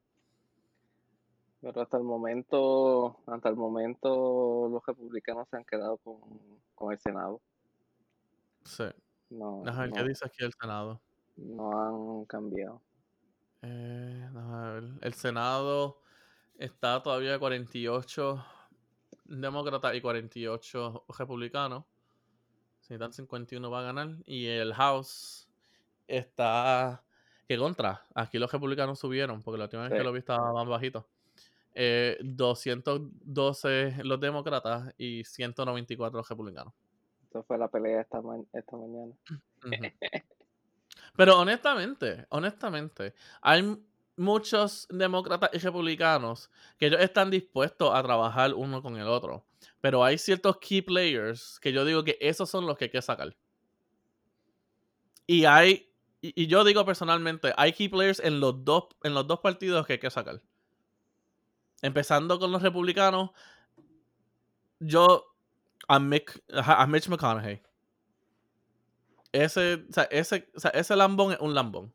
[1.61, 6.20] Pero hasta el momento, hasta el momento los republicanos se han quedado con,
[6.76, 7.41] con el Senado.
[8.63, 8.86] Sí.
[9.30, 11.01] No, Ajá, ¿Qué no, dice aquí el Senado?
[11.36, 12.82] no han cambiado.
[13.61, 14.84] Eh, déjame ver.
[15.01, 16.01] El Senado
[16.57, 18.43] está todavía 48
[19.25, 21.84] demócratas y 48 republicanos.
[22.82, 24.09] Si necesitan 51 va a ganar.
[24.25, 25.47] Y el House
[26.07, 27.03] está...
[27.47, 28.05] ¿Qué contra?
[28.13, 29.97] Aquí los republicanos subieron, porque la última vez Sí.
[29.97, 31.07] que lo vi estaba más bajito.
[31.75, 36.73] Eh, 212 los demócratas y 194 los republicanos.
[37.43, 39.13] Fue la pelea esta, ma- esta mañana.
[41.15, 43.77] Pero honestamente, honestamente, hay
[44.15, 49.45] muchos demócratas y republicanos que ellos están dispuestos a trabajar uno con el otro.
[49.81, 53.01] Pero hay ciertos key players que yo digo que esos son los que hay que
[53.01, 53.35] sacar.
[55.25, 59.27] Y hay, y, y yo digo personalmente, hay key players en los dos, en los
[59.27, 60.41] dos partidos que hay que sacar.
[61.81, 63.31] Empezando con los republicanos,
[64.79, 65.26] yo
[65.88, 67.61] a, Mick- a Mitch McConaughey.
[69.31, 71.93] Ese, o sea, ese, o sea, ese lambón es un lambón.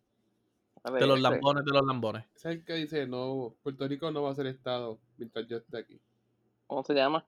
[0.85, 2.25] De los lambones, de los lambones.
[2.35, 5.59] Ese es el que dice, no, Puerto Rico no va a ser Estado mientras yo
[5.59, 6.01] esté aquí.
[6.67, 7.25] ¿Cómo se llama?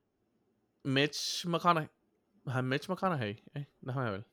[0.82, 1.88] Mitch McConaughey.
[2.62, 3.42] Mitch McConaughey.
[3.54, 4.24] Eh, déjame ver.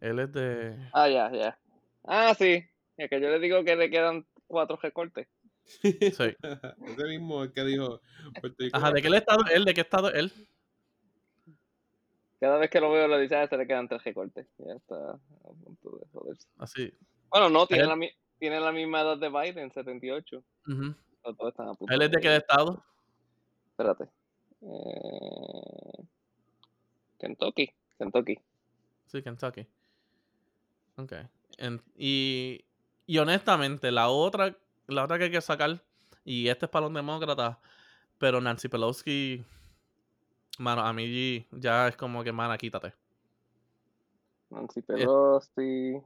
[0.00, 0.88] Él es de.
[0.92, 1.58] Ah, ya, ya.
[2.04, 2.64] Ah, sí.
[2.96, 5.28] Es que yo le digo que le quedan cuatro recortes.
[5.64, 5.96] Sí.
[6.02, 8.00] Ese mismo el que dijo,
[8.40, 9.64] Puerto Rico Ajá, ¿de qué estado es él?
[9.64, 10.32] ¿De qué estado es él?
[12.44, 14.46] Cada vez que lo veo le dice, ah, se le quedan tres recortes.
[14.58, 16.46] Ya está a punto de joderse.
[16.58, 16.92] Así.
[17.30, 18.06] Bueno, no, tiene Él- la,
[18.38, 20.44] tiene la misma edad de Biden, 78.
[20.68, 20.94] Ujú.
[21.24, 22.84] Los dos están a punto ¿Él es de qué estado?
[23.70, 24.10] Espérate.
[24.60, 26.04] Eh,
[27.18, 27.70] Kentucky.
[27.98, 28.38] Kentucky.
[29.06, 29.66] Sí, Kentucky.
[30.96, 31.12] Ok.
[31.56, 32.62] En- y,
[33.06, 34.54] y honestamente, la otra,
[34.86, 35.80] la otra que hay que sacar,
[36.26, 37.56] y este es para los demócratas,
[38.18, 39.42] pero Nancy Pelosi,
[40.58, 42.92] mano, a mí ya es como que, mana, quítate.
[44.50, 46.00] Nancy Pelosi.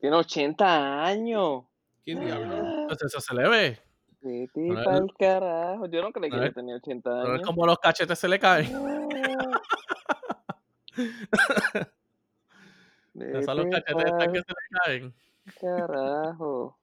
[0.00, 1.64] Tiene 80 años.
[2.04, 2.86] ¿Quién diablo?
[2.88, 3.78] Pues eso se le ve.
[4.20, 5.86] Vete No es- pa'l carajo.
[5.86, 7.46] Yo no creí que no ella es- tenía 80 Pero es años.
[7.46, 8.66] como los cachetes se le caen.
[13.14, 14.54] Esos los Vete cachetes están que se le
[14.84, 15.14] caen.
[15.60, 16.78] carajo.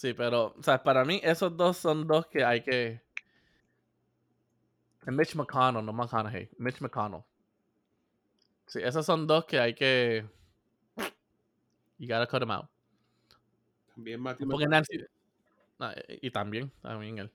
[0.00, 3.02] Sí, pero, o sea, para mí esos dos son dos que hay que...
[5.04, 6.48] Mitch McConnell, no McConaughey.
[6.56, 7.22] Mitch McConnell.
[8.66, 10.26] Sí, esos son dos que hay que...
[11.98, 12.64] You gotta cut them out.
[13.94, 14.66] También Matthew Porque.
[14.66, 15.04] Nancy...
[15.78, 17.30] No, y también, también él.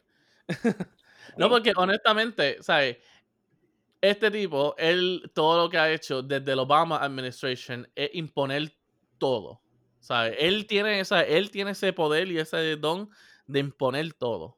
[1.38, 2.98] no, porque honestamente, ¿sabes?
[4.02, 8.74] Este tipo, él, todo lo que ha hecho desde el Obama administration es imponer
[9.20, 9.62] todo.
[10.06, 10.36] ¿Sabes?
[10.38, 13.10] Él tiene, esa, él tiene ese poder y ese don
[13.48, 14.56] de imponer todo.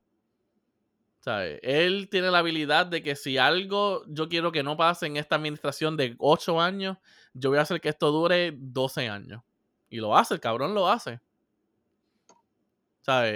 [1.61, 5.37] Él tiene la habilidad de que si algo yo quiero que no pase en esta
[5.37, 6.97] administración de 8 años,
[7.33, 9.41] yo voy a hacer que esto dure 12 años.
[9.89, 11.21] Y lo hace, el cabrón lo hace.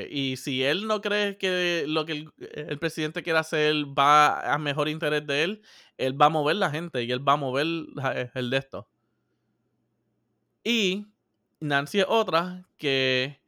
[0.09, 4.57] Y si él no cree que lo que el, el presidente quiere hacer va a
[4.57, 5.61] mejor interés de él,
[5.97, 7.67] él va a mover la gente y él va a mover
[8.33, 8.89] el de esto.
[10.61, 11.07] Y
[11.61, 13.39] Nancy es otra que,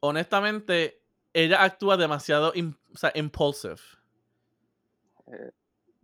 [0.00, 1.00] honestamente,
[1.32, 3.76] ella actúa demasiado im- o sea, impulsive.
[5.28, 5.50] Eh.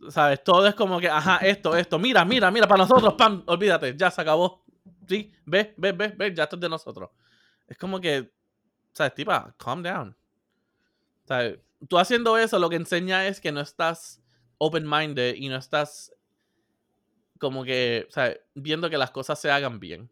[0.09, 0.43] ¿Sabes?
[0.43, 4.11] Todo es como que, ajá, esto, esto, mira, mira, mira, para nosotros, pam, olvídate, ya
[4.11, 4.63] se acabó.
[5.07, 7.09] Sí, ve, ve, ve, ve, ya esto es de nosotros.
[7.67, 8.31] Es como que,
[8.93, 9.13] ¿sabes?
[9.15, 10.15] Tipa, calm down.
[11.25, 11.59] ¿Sabes?
[11.89, 14.21] Tú haciendo eso lo que enseña es que no estás
[14.59, 16.13] open-minded y no estás
[17.39, 18.39] como que, ¿sabes?
[18.53, 20.11] Viendo que las cosas se hagan bien.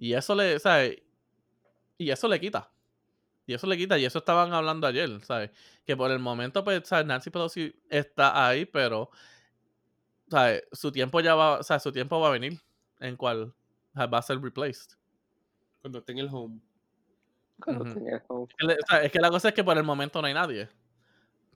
[0.00, 0.96] Y eso le, ¿sabes?
[1.98, 2.72] Y eso le quita.
[3.46, 3.98] Y eso le quita.
[3.98, 5.50] Y eso estaban hablando ayer, ¿sabes?
[5.84, 7.06] Que por el momento, pues, ¿sabes?
[7.06, 9.10] Nancy Pelosi está ahí, pero,
[10.30, 10.62] ¿sabes?
[10.72, 12.58] Su tiempo ya va, sea, su tiempo va a venir
[13.00, 13.54] en cual
[13.96, 14.92] va a ser replaced.
[15.82, 16.60] Cuando esté en el home.
[17.62, 17.94] Cuando Ujú.
[17.94, 18.46] tenía home.
[18.50, 20.28] Es que le- o sea, es que la cosa es que por el momento no
[20.28, 20.68] hay nadie.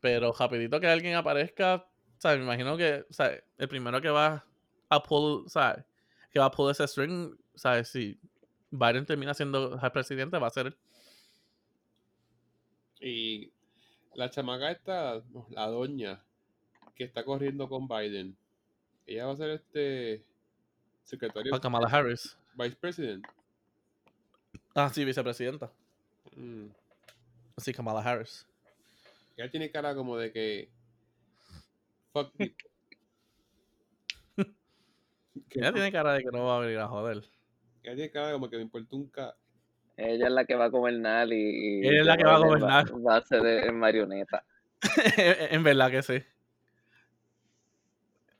[0.00, 4.44] Pero rapidito que alguien aparezca, o sea, me imagino que, sea, el primero que va
[4.90, 5.86] a pull, sea,
[6.30, 7.88] que va a pull ese string, ¿sabes?
[7.88, 8.20] Si
[8.78, 10.76] Biden termina siendo el presidente, va a ser él.
[13.00, 13.52] Y
[14.14, 16.22] la chamaca esta, la doña,
[16.96, 18.36] que está corriendo con Biden,
[19.06, 20.24] ella va a ser este
[21.04, 22.36] secretario, a Kamala Harris.
[22.54, 23.24] vice president.
[24.74, 25.70] Ah, sí, vicepresidenta.
[26.34, 26.66] Mm.
[27.58, 28.46] Sí, Kamala Harris.
[29.36, 30.68] Ella tiene cara como de que.
[32.12, 32.32] Fuck
[35.50, 37.24] Ella tiene cara de que no va a venir a joder.
[37.88, 39.34] Ella tiene cara como que me importa un ca.
[39.96, 42.38] Ella es la que va a gobernar y, y Ella es la que va a
[42.38, 42.84] gobernar.
[43.06, 44.44] Va, a ser en marioneta.
[45.16, 46.22] en verdad que sí.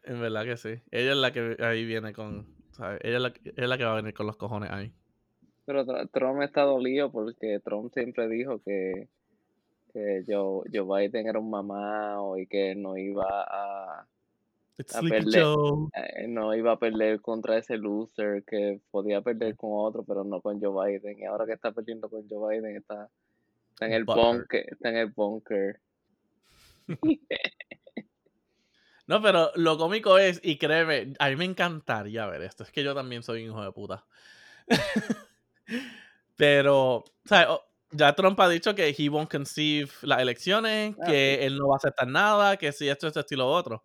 [0.04, 0.82] En verdad que sí.
[0.90, 2.46] Ella es la que ahí viene con.
[2.72, 3.00] ¿sabes?
[3.04, 4.92] Ella es la, que- es la que va a venir con los cojones ahí.
[5.64, 9.08] Pero Tr- Trump está dolido porque Trump siempre dijo que,
[9.92, 14.06] que Joe, Joe Biden era un mamado y que no iba a
[14.76, 15.42] It's A perder.
[15.42, 15.88] Joe.
[15.94, 20.40] eh, no iba a perder contra ese loser que podía perder con otro, pero no
[20.40, 21.18] con Joe Biden.
[21.18, 23.08] Y ahora que está perdiendo con Joe Biden está,
[23.70, 25.80] está en el bunker, está en el bunker.
[29.06, 32.62] No, pero lo cómico es, y créeme, a mí me encantaría ver esto.
[32.62, 34.06] Es que yo también soy un hijo de puta.
[36.36, 37.48] pero, ¿sabes?
[37.50, 41.68] O- ya Trump ha dicho que he won't conceive las elecciones, Ah, que él no
[41.68, 43.84] va a aceptar nada, que si esto, esto, esto y lo otro.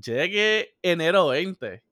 [0.00, 1.82] Llegue enero 20.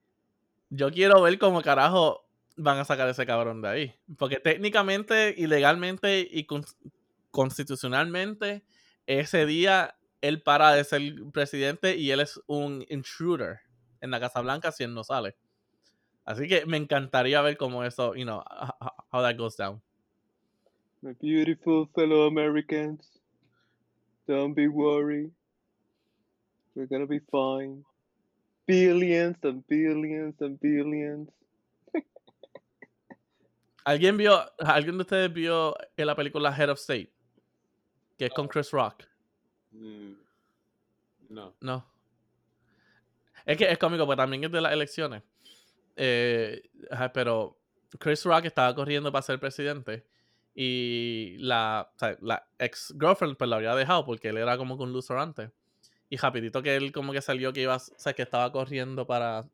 [0.70, 2.26] Yo quiero ver cómo carajo
[2.57, 3.94] van a sacar ese cabrón de ahí.
[4.18, 6.76] Porque técnicamente, y legalmente y cons-
[7.30, 8.62] constitucionalmente,
[9.07, 11.02] ese día él para de ser
[11.32, 13.61] presidente y él es un intruder
[14.00, 15.36] en la Casa Blanca si él no sale.
[16.24, 18.42] Así que me encantaría ver cómo eso, you know,
[19.12, 19.82] how that goes down.
[21.02, 23.20] My beautiful fellow Americans,
[24.26, 25.32] don't be worried.
[26.74, 27.84] We're gonna be fine.
[28.66, 31.30] Billions and billions and billions.
[33.84, 37.12] ¿Alguien vio, alguien de ustedes vio en la película Head of State?
[38.16, 39.04] Que es con Chris Rock.
[39.72, 40.14] Mm.
[41.28, 41.54] No.
[41.60, 41.86] No.
[43.44, 45.22] Es que es cómico, porque también es de las elecciones.
[45.96, 46.62] Eh,
[47.12, 47.58] pero
[47.98, 50.06] Chris Rock estaba corriendo para ser presidente.
[50.54, 54.76] Y la, o sea, la ex girlfriend pues lo había dejado porque él era como
[54.76, 55.50] que un loser antes.
[56.14, 59.48] Y rapidito que él como que salió que iba, o que estaba corriendo para,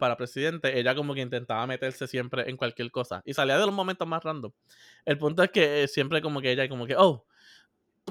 [0.00, 3.22] para presidente, ella como que intentaba meterse siempre en cualquier cosa.
[3.24, 4.50] Y salía de los momentos más random.
[5.04, 7.24] El punto es que eh, siempre como que ella como que, oh,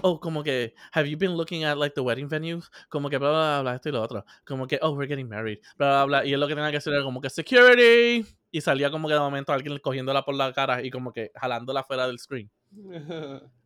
[0.01, 2.71] oh, como que, have you been looking at like the wedding venues?
[2.87, 4.23] Como que bla, bla, bla, esto y lo otro.
[4.45, 6.25] Como que, oh, we're getting married, bla, bla, bla.
[6.25, 8.25] Y él lo que tenía que hacer era como que, security.
[8.49, 11.83] Y salía como que de momento alguien cogiéndola por la cara y como que jalándola
[11.83, 12.49] fuera del screen.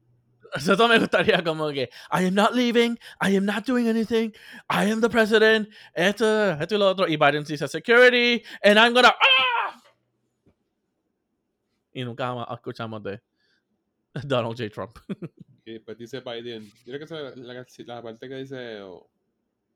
[0.55, 4.31] Eso me gustaría como que, I am not leaving, I am not doing anything,
[4.69, 7.07] I am the president, esto, esto y lo otro.
[7.07, 9.81] Y Biden dice, security, and I'm gonna, ¡ah!
[11.93, 13.19] Y nunca más escuchamos de
[14.23, 14.69] Donald J.
[14.69, 14.97] Trump.
[15.65, 16.71] y después dice Biden.
[16.85, 18.81] Creo que es la, la parte que dice.
[18.81, 19.09] oh,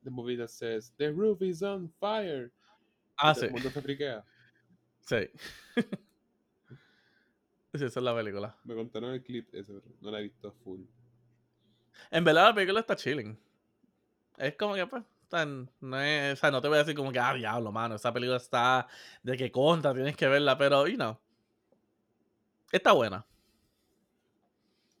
[0.04, 2.50] the movie that says, The roof is on fire.
[3.18, 3.46] Ah, Y sí.
[3.46, 4.24] El mundo se friquea.
[5.02, 5.28] Sí.
[7.78, 8.56] sí, esa es la película.
[8.64, 10.82] Me contaron el clip ese, pero no la he visto full.
[12.10, 13.38] En verdad la película está chilling.
[14.38, 17.12] Es como que, pues, tan- no, es, o sea, no te voy a decir como
[17.12, 18.86] que, ah, diablo, mano, esa película está
[19.22, 21.18] de que contra, tienes que verla, pero, you know,
[22.70, 23.24] está buena.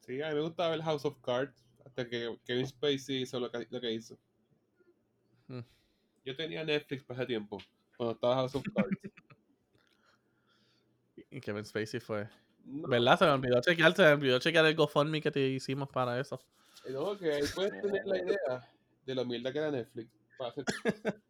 [0.00, 3.50] Sí, a mí me gustaba ver House of Cards hasta que Kevin Spacey hizo lo
[3.50, 4.18] que, lo que hizo.
[5.48, 5.60] Mm.
[6.24, 7.58] Yo tenía Netflix para ese tiempo,
[7.96, 8.98] cuando estaba House of Cards.
[11.30, 12.28] Y Kevin Spacey fue.
[12.64, 13.18] ¿Verdad?
[13.18, 16.40] Se me olvidó chequear, se me olvidó chequear el GoFundMe que te hicimos para eso.
[16.88, 18.68] no, que ahí puedes tener la idea
[19.04, 20.10] de lo mierda que era Netflix.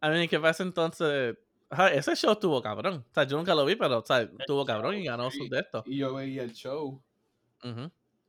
[0.00, 1.36] A mí, ¿qué pasa entonces?
[1.70, 3.04] Ajá, ese show estuvo cabrón.
[3.10, 5.60] O sea, yo nunca lo vi, pero o sea, estuvo cabrón y ganó sus de
[5.60, 5.82] esto.
[5.86, 7.02] Y yo veía el show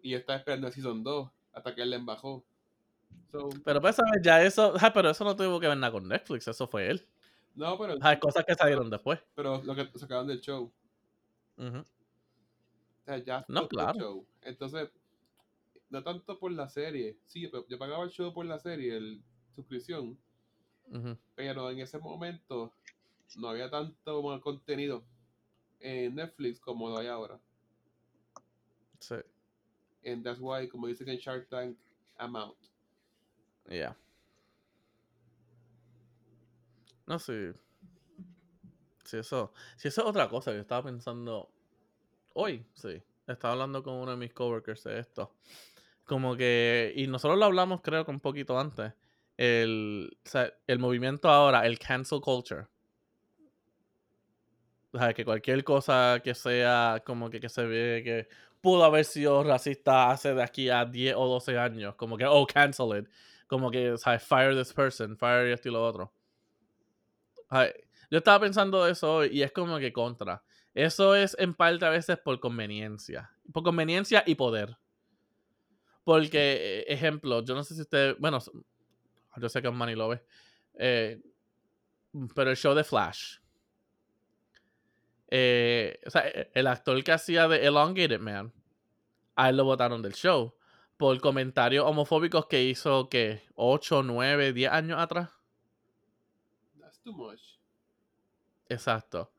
[0.01, 2.45] y yo estaba esperando el Season 2 hasta que él le embajó.
[3.31, 4.21] So, Pero pues, ¿sabes?
[4.21, 7.05] Ya eso, ajá, pero eso no tuvo que ver nada con Netflix, eso fue él.
[7.55, 9.19] no, pero, Hay cosas que salieron después.
[9.35, 10.71] pero lo que sacaron del show.
[11.57, 11.79] Ujú.
[11.79, 13.99] O sea, ya No, el claro.
[13.99, 14.27] show.
[14.41, 14.89] Entonces,
[15.89, 17.17] no tanto por la serie.
[17.25, 19.23] Sí, pero yo pagaba el show por la serie, el
[19.55, 20.17] suscripción.
[20.87, 21.17] Ujú.
[21.35, 22.73] Pero en ese momento
[23.37, 25.03] no había tanto más contenido
[25.79, 27.39] en Netflix como lo hay ahora.
[28.99, 29.15] Sí,
[30.05, 31.77] And that's why, como dicen en Shark Tank,
[32.19, 32.57] I'm out.
[33.69, 33.95] yeah.
[37.07, 37.53] No sé.
[39.05, 41.49] Si eso, eso es otra cosa que estaba pensando
[42.33, 43.01] hoy, sí.
[43.27, 45.33] Estaba hablando con uno de mis coworkers de esto.
[46.05, 48.93] Como que, y nosotros lo hablamos creo que un poquito antes.
[49.37, 52.67] El, o el movimiento ahora, el cancel culture.
[54.91, 58.27] O sea, que cualquier cosa que sea como que, que se ve que
[58.61, 61.95] pudo haber sido racista hace de aquí a 10 o 12 años.
[61.95, 63.09] Como que, oh, cancel it.
[63.47, 66.13] Como que, o sea, fire this person, fire esto y lo otro.
[67.49, 67.69] Ay,
[68.11, 70.43] yo estaba pensando eso hoy y es como que contra.
[70.73, 73.31] Eso es en parte a veces por conveniencia.
[73.53, 74.77] Por conveniencia y poder.
[76.03, 78.39] Porque, eh, ejemplo, yo no sé si usted, bueno,
[79.37, 80.23] yo sé que Manny lo ve,
[80.75, 81.21] eh,
[82.35, 83.37] pero el show de Flash.
[85.27, 88.53] eh, o sea, e- el actor que hacía de Elongated Man,
[89.35, 90.55] a él lo votaron del show
[90.97, 95.31] por comentarios homofóbicos que hizo, que 8, 9, 10 años atrás.
[96.79, 97.41] That's too much.
[98.69, 99.31] Exacto.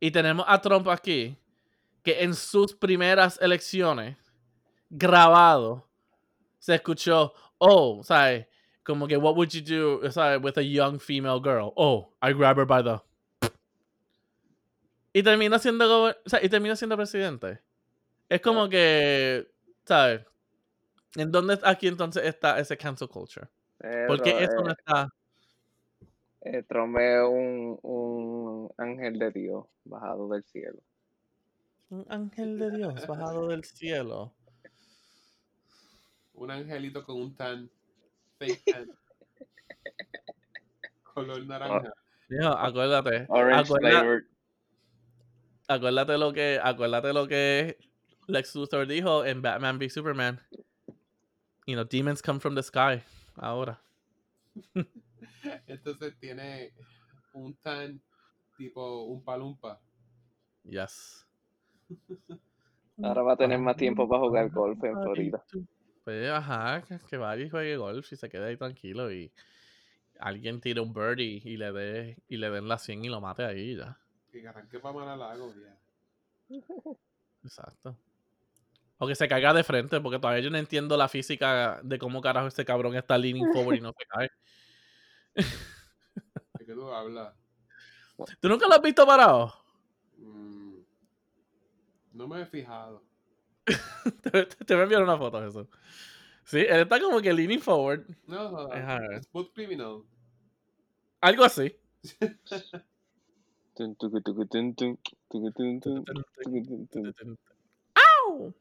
[0.00, 1.36] Y tenemos a Trump aquí,
[2.02, 4.16] que en sus primeras elecciones,
[4.90, 5.88] grabado,
[6.58, 8.46] se escuchó, oh, ¿sabes?
[8.82, 10.40] Como que, what would you do, ¿sabes?
[10.42, 11.72] With a young female girl.
[11.76, 13.00] Oh, I grab her by the...
[15.14, 17.60] Y termina siendo, o sea, y termina siendo presidente.
[18.28, 19.50] Es como que,
[19.84, 20.22] ¿sabes?
[21.16, 23.48] ¿En dónde aquí entonces está ese cancel culture?
[24.06, 25.08] Porque eso no está...
[26.44, 30.80] eh, Trump es un, un ángel de Dios bajado del cielo.
[31.88, 34.34] Un ángel de Dios bajado del cielo.
[36.34, 37.70] Un angelito con un tan.
[38.38, 38.90] Fake tan.
[41.14, 41.92] Color naranja.
[42.28, 43.26] Hijo, acuérdate.
[43.28, 44.26] Orange acuérdate,
[45.68, 47.78] acuérdate lo que, acuérdate lo que
[48.26, 50.40] Lex Luthor dijo en Batman v Superman.
[51.66, 53.04] You know, demons come from the sky.
[53.36, 53.80] Ahora.
[55.66, 56.72] Entonces tiene
[57.32, 58.00] un tan
[58.56, 59.80] tipo un palumpa.
[60.64, 61.26] Yes.
[63.02, 65.44] Ahora va a tener más tiempo para jugar golf en Florida.
[66.04, 69.32] Pues ajá, que, vaya y juegue golf y se quede ahí tranquilo y
[70.18, 73.44] alguien tire un birdie y le dé y le den la 100 y lo mate
[73.44, 73.98] ahí ya.
[74.30, 76.56] Que arranque para Maralago ya.
[77.42, 77.96] Exacto.
[78.98, 82.20] O que se caiga de frente, porque todavía yo no entiendo la física de cómo
[82.20, 84.30] carajo este cabrón está leaning forward y no se cae.
[86.58, 87.34] ¿De qué tú hablas?
[88.40, 89.54] ¿Tú nunca lo has visto parado?
[90.18, 90.78] Mm,
[92.12, 93.02] no me he fijado.
[94.22, 95.68] te, te voy a enviar una foto de eso.
[96.44, 98.04] Sí, él está como que leaning forward.
[98.26, 99.52] No, no, no.
[99.54, 100.02] Criminal.
[101.20, 101.74] Algo así.
[107.94, 108.54] ¡Au!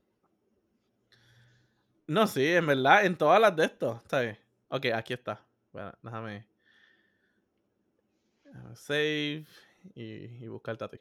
[2.08, 3.98] No, sí, en verdad, en todas las de estos.
[3.98, 4.38] Está bien.
[4.70, 5.46] Ok, aquí está.
[5.72, 6.53] Bueno, déjame.
[8.76, 9.46] Save
[9.96, 11.00] y, y buscarte a ti.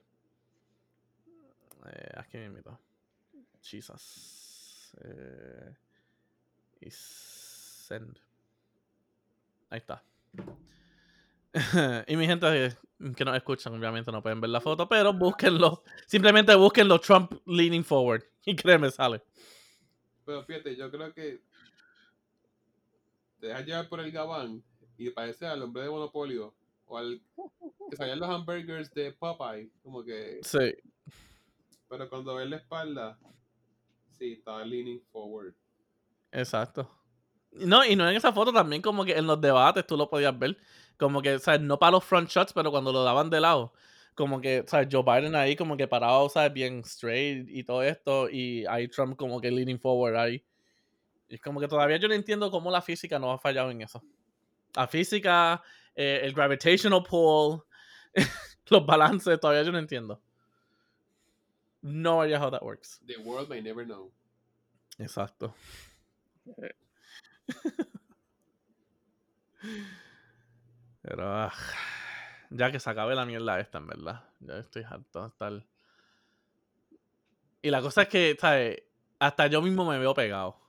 [1.86, 2.78] Eh, aquí me invito.
[3.62, 4.94] Jesus.
[5.02, 5.74] Eh,
[6.80, 8.18] y send.
[9.70, 10.02] Ahí está.
[12.06, 12.76] y mi gente
[13.16, 15.82] que nos escuchan, obviamente no pueden ver la foto, pero búsquenlo.
[16.06, 18.24] Simplemente búsquenlo Trump leaning forward.
[18.44, 19.22] Y créeme, sale.
[20.24, 21.40] Pero fíjate, yo creo que
[23.38, 24.64] te dejas llevar por el gabán
[24.98, 26.52] y parece al hombre de Monopolio
[26.93, 27.22] o al
[27.90, 30.74] que salían los hamburgers de Popeye, como que, Sí.
[31.88, 33.18] pero cuando ves la espalda,
[34.11, 35.55] sí, estaba leaning forward.
[36.30, 36.90] Exacto.
[37.53, 40.38] No, y no en esa foto también, como que en los debates tú lo podías
[40.38, 40.57] ver.
[40.99, 43.72] Como que, o sea, no para los front shots, pero cuando lo daban de lado.
[44.14, 47.64] Como que, o sea, Joe Biden ahí como que parado, o sea, bien straight y
[47.64, 48.28] todo esto.
[48.30, 50.45] Y ahí Trump como que leaning forward ahí.
[51.28, 53.82] Y es como que todavía yo no entiendo cómo la física no ha fallado en
[53.82, 54.03] eso.
[54.74, 55.62] La física,
[55.95, 57.62] eh, el gravitational pull,
[58.70, 60.22] los balances, todavía yo no entiendo.
[61.82, 63.01] No idea how that works.
[63.07, 64.12] The world may never know.
[64.99, 65.55] Exacto.
[71.03, 71.53] Pero ah,
[72.51, 74.22] ya que se acabe la mierda esta, en verdad.
[74.40, 75.64] Ya estoy harto de estar.
[77.62, 78.82] Y la cosa es que, ¿sabes?
[79.18, 80.61] Hasta yo mismo me veo pegado.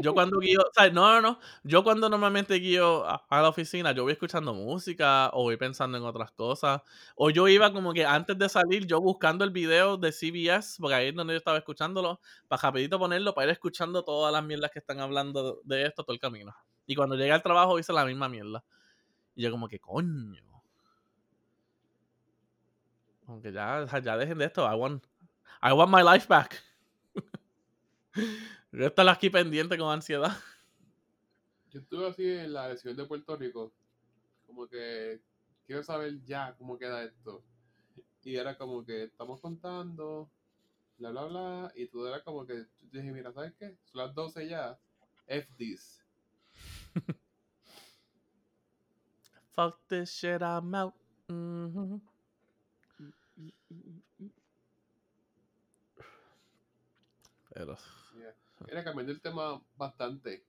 [0.00, 0.60] Yo cuando guío.
[0.92, 1.40] No, no, no.
[1.62, 6.04] Yo cuando normalmente guío a, la oficina, yo voy escuchando música o voy pensando en
[6.04, 6.82] otras cosas.
[7.14, 10.94] O yo iba como que antes de salir, yo buscando el video de CBS, porque
[10.94, 14.70] ahí es donde yo estaba escuchándolo, para rapidito ponerlo, para ir escuchando todas las mierdas
[14.70, 16.54] que están hablando de esto todo el camino.
[16.86, 18.64] Y cuando llegué al trabajo hice la misma mierda.
[19.36, 20.42] Y yo como que, coño.
[23.26, 24.64] Aunque ya, ya dejen de esto.
[24.70, 25.04] I want,
[25.62, 26.60] I want my life back.
[28.72, 30.36] Yo estar aquí pendiente con ansiedad.
[31.70, 33.72] Yo estuve así en la elección de Puerto Rico.
[34.46, 35.20] Como que
[35.66, 37.42] quiero saber ya cómo queda esto.
[38.22, 40.30] Y era como que estamos contando,
[40.98, 41.72] bla, bla, bla.
[41.74, 43.76] Y todo era como que yo dije, mira, ¿sabes qué?
[43.84, 44.78] Son las 12 ya.
[45.26, 46.00] F this.
[49.54, 50.94] Fuck this shit, I'm out.
[51.28, 52.00] Mhm.
[57.52, 57.99] Pero Yeah.
[58.68, 60.44] Era cambiando el tema bastante.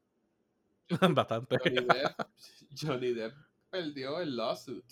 [1.12, 1.58] bastante.
[1.58, 2.22] Johnny Depp,
[2.80, 3.34] Johnny Depp
[3.70, 4.86] perdió el lawsuit.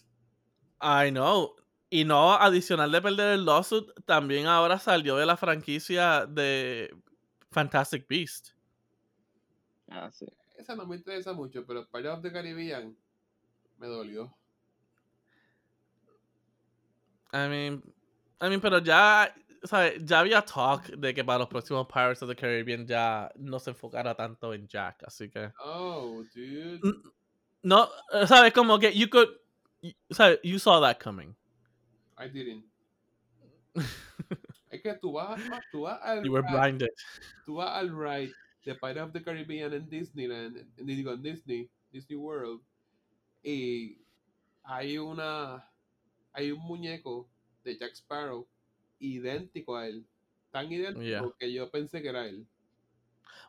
[0.82, 1.56] I know.
[1.90, 6.96] Y no, adicional de perder el lawsuit, también ahora salió de la franquicia de
[7.52, 8.50] Fantastic Beast.
[9.90, 10.28] Ah, sí.
[10.56, 12.96] Esa no me interesa mucho, pero Pirates of the Caribbean
[13.80, 14.32] me dolió.
[17.34, 17.84] I mean,
[18.42, 20.04] I mean, pero ya, ¿sabes?
[20.06, 23.72] Ya había talk de que para los próximos Pirates of the Caribbean ya no se
[23.72, 26.82] enfocara tanto en Jack, así que Oh, dude.
[27.62, 29.28] No, eh, sabes como que you could,
[30.12, 31.36] sabes, you saw that coming.
[32.18, 32.66] I didn't.
[34.70, 35.42] Es que tú vas,
[35.72, 36.90] tú vas al You were blinded.
[37.46, 38.34] tú vas al ride
[38.66, 42.62] de Pirates of the Caribbean en Disneyland, en, digo, en Disney, Disney World,
[43.44, 43.98] y
[44.64, 45.68] hay una,
[46.34, 47.28] hay un muñeco
[47.64, 48.48] de Jack Sparrow
[49.00, 50.06] idéntico a él,
[50.52, 51.34] tan idéntico Yeah.
[51.38, 52.48] que yo pensé que era él.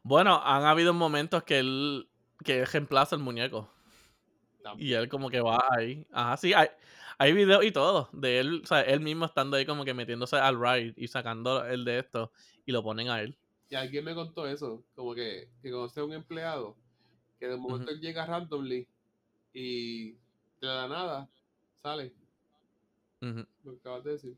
[0.03, 2.09] Bueno, han habido momentos que él,
[2.45, 3.71] que él reemplaza el muñeco.
[4.79, 6.07] Y él como que va ahí.
[6.13, 6.69] Ajá, sí, hay,
[7.19, 10.37] hay videos y todo de él, o sea, él mismo estando ahí como que metiéndose
[10.37, 12.33] al ride y sacando el de esto
[12.65, 13.37] y lo ponen a él.
[13.69, 16.77] Y alguien me contó eso, como que, que conoce a un empleado,
[17.39, 18.89] que de momento él llega randomly
[19.53, 20.19] y de
[20.63, 21.29] la nada
[21.83, 22.15] sale,
[23.21, 24.37] lo que acabas de decir.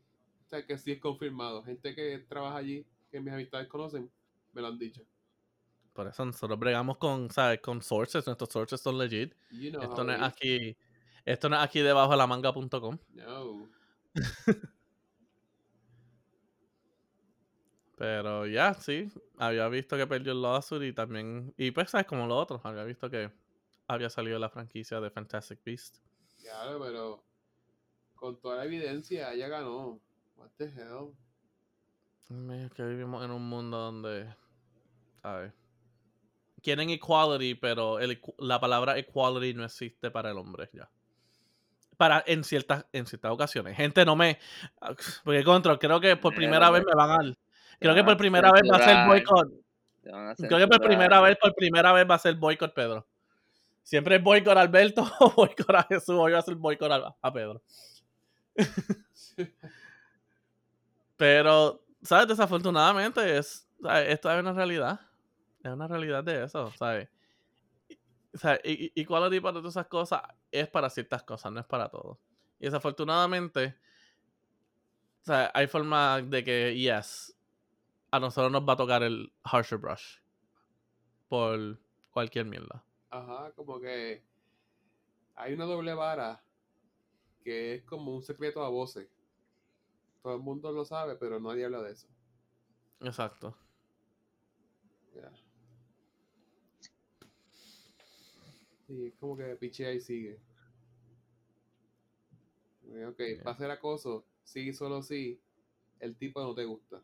[0.61, 1.63] Que sí es confirmado.
[1.63, 4.11] Gente que trabaja allí, que mis amistades conocen,
[4.53, 5.01] me lo han dicho.
[5.93, 7.59] Por eso nosotros bregamos con, ¿sabes?
[7.59, 9.33] Con sources, nuestros sources son legit.
[9.51, 10.77] You know Esto no es aquí,
[11.25, 12.97] esto no es aquí debajo de la manga.com.
[13.09, 13.69] No.
[17.95, 22.27] Pero ya, sí, había visto que perdió el lawsuit y también, y pues sabes como
[22.27, 23.31] lo otro, había visto que
[23.87, 25.97] había salido la franquicia de Fantastic Beast.
[26.41, 27.23] Claro, pero
[28.15, 30.01] con toda la evidencia, ella ganó.
[30.43, 31.15] What the hell?
[32.51, 34.27] Es que vivimos en un mundo donde,
[35.21, 35.53] ¿sabes?
[36.61, 40.89] Quieren equality, pero el la palabra equality no existe para el hombre ya.
[41.95, 43.77] Para en ciertas en ciertas ocasiones.
[43.77, 44.37] Gente no me
[45.23, 47.35] porque contra, creo que por Mira, primera vez me van a
[47.79, 49.49] creo que por a primera vez va a ser boicot.
[50.11, 53.07] A Creo que por primera vez, por primera vez va a ser boicot Pedro.
[53.81, 56.17] Siempre es boicot a Alberto o boicot a Jesús.
[56.19, 57.61] Hoy va a ser boicot a, a Pedro.
[61.23, 62.27] Pero, ¿sabes?
[62.27, 64.09] Desafortunadamente, es, ¿sabes?
[64.09, 64.99] esto es una realidad.
[65.63, 67.07] Es una realidad de eso, ¿sabes?
[68.33, 70.21] O sea, y- y- equality para todas esas cosas
[70.51, 72.19] es para ciertas cosas, no es para todo.
[72.59, 73.73] Y desafortunadamente,
[75.29, 77.33] o hay forma de que, yes,
[78.11, 80.17] a nosotros nos va a tocar el harsher brush
[81.29, 81.79] por
[82.11, 82.83] cualquier mierda.
[83.09, 84.23] Ajá, como que
[85.35, 86.43] hay una doble vara
[87.43, 89.07] que es como un secreto a voces.
[90.23, 92.07] Todo el mundo lo sabe, pero nadie habla de eso.
[93.01, 93.55] Exacto.
[95.13, 95.29] Ya.
[98.87, 100.39] Sí, es como que pichea y sigue.
[103.07, 103.43] Ok, Yeah.
[103.43, 104.25] va a ser acoso.
[104.43, 105.41] Sí, solo sí.
[105.99, 107.03] El tipo no te gusta.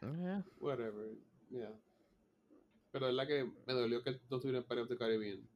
[0.00, 0.44] Yeah.
[0.60, 1.16] Whatever.
[1.50, 1.72] Yeah.
[2.92, 5.48] Pero es la que me dolió que no estuviera en Pirates of the Caribbean.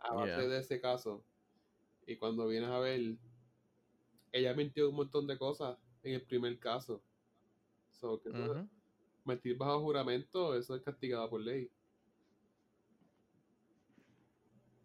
[0.00, 0.48] A base Yeah.
[0.48, 1.22] de ese caso.
[2.06, 3.16] Y cuando vienes a ver,
[4.34, 7.00] ella mintió un montón de cosas en el primer caso.
[7.92, 8.68] So, que eso- Ujú.
[9.24, 11.70] mentir bajo juramento, eso es castigado por ley.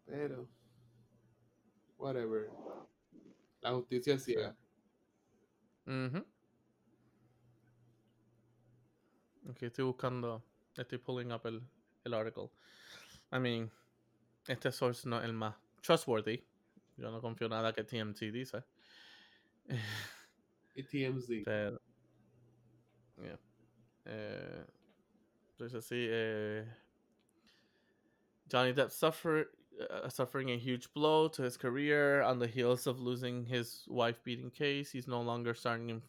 [0.06, 0.48] Pero,
[1.98, 2.48] whatever.
[3.60, 4.56] La justicia es ciega.
[5.86, 6.24] Ujú.
[9.50, 10.44] Aquí estoy buscando,
[10.76, 11.60] estoy pulling up el,
[12.04, 12.50] el article.
[13.32, 13.70] I mean,
[14.46, 16.44] este source no es el más trustworthy.
[16.96, 18.62] Yo no confío nada que TMZ dice.
[20.76, 21.44] Y TMZ.
[21.44, 21.78] Pero,
[23.22, 23.36] yeah.
[24.06, 24.64] Eh,
[25.58, 26.64] entonces sí, eh,
[28.48, 29.50] Johnny Depp suffer,
[29.80, 34.50] uh, suffering a huge blow to his career on the heels of losing his wife-beating
[34.50, 34.90] case.
[34.90, 36.02] He's no longer starring in,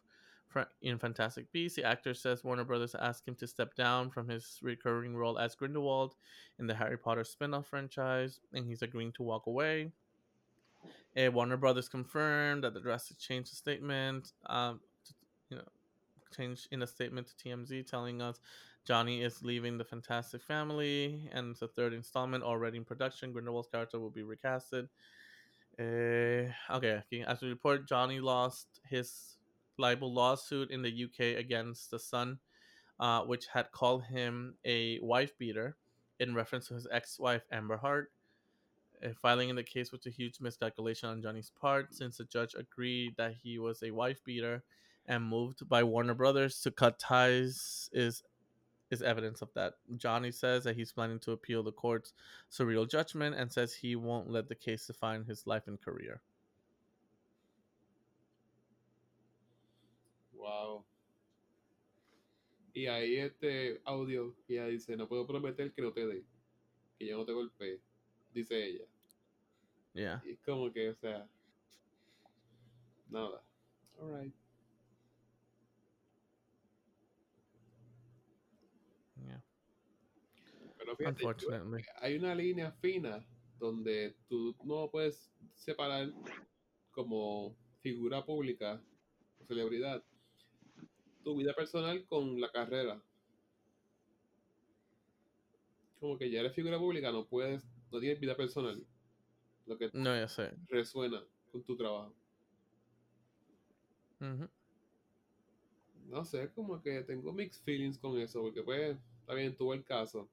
[0.81, 1.75] in Fantastic Beasts.
[1.75, 5.55] The actor says Warner Brothers asked him to step down from his recurring role as
[5.55, 6.15] Grindelwald
[6.59, 9.91] in the Harry Potter spin-off franchise, and he's agreeing to walk away.
[11.15, 15.13] Eh, Warner Brothers confirmed that the drastic change the statement, um, to,
[15.49, 15.63] you know,
[16.35, 18.39] change in a statement to TMZ, telling us
[18.85, 23.33] Johnny is leaving the Fantastic Family, and the third installment already in production.
[23.33, 24.87] Grindelwald's character will be recasted.
[25.77, 29.37] Eh, okay, as we report, Johnny lost his
[29.77, 32.39] libel lawsuit in the UK against the Sun,
[32.99, 35.77] uh, which had called him a wife beater
[36.19, 38.11] in reference to his ex-wife Amber Hart.
[39.21, 43.15] Filing in the case was a huge miscalculation on Johnny's part, since the judge agreed
[43.17, 44.63] that he was a wife beater
[45.07, 48.23] and moved by Warner Brothers to cut ties is
[48.91, 49.73] is evidence of that.
[49.95, 52.13] Johnny says that he's planning to appeal the court's
[52.51, 56.21] surreal judgment and says he won't let the case define his life and career.
[60.33, 60.83] Wow.
[62.75, 66.23] Y ahí este audio ella dice, no puedo prometer que no te dé,
[66.99, 67.79] que yo no te golpee,
[68.33, 68.85] dice ella.
[69.93, 70.21] Yeah.
[70.25, 71.27] Y es como que, o sea,
[73.09, 73.43] nada.
[73.99, 74.33] Alright.
[79.17, 79.43] Yeah.
[80.77, 81.83] Pero fíjate, Unfortunately.
[81.97, 83.25] hay una línea fina
[83.59, 86.11] donde tú no puedes separar
[86.91, 88.81] como figura pública
[89.39, 90.03] o celebridad
[91.23, 93.01] tu vida personal con la carrera.
[95.99, 98.85] Como que ya eres figura pública, no puedes, no tienes vida personal.
[99.65, 100.51] Lo que No, ya sé.
[100.67, 102.13] resuena con tu trabajo.
[106.07, 109.83] No sé, como que tengo mixed feelings con eso, porque pues, está bien, tuvo el
[109.83, 110.29] caso.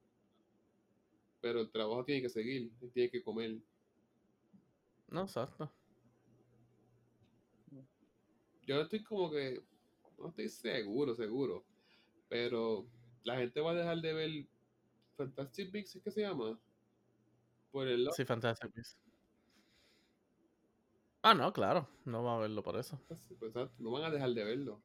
[1.41, 3.57] Pero el trabajo tiene que seguir, él tiene que comer.
[5.09, 5.71] No, exacto.
[8.67, 9.63] Yo no estoy como que,
[10.19, 11.63] no estoy seguro, seguro.
[12.27, 12.85] Pero
[13.23, 14.45] la gente va a dejar de ver
[15.17, 16.59] Fantastic Beasts, ¿es que se llama?
[17.71, 18.97] Por el Sí, Fantastic Beasts.
[21.21, 21.87] Ah, no, claro.
[22.05, 22.99] No va a verlo por eso.
[23.39, 24.81] pues, no van a dejar de verlo.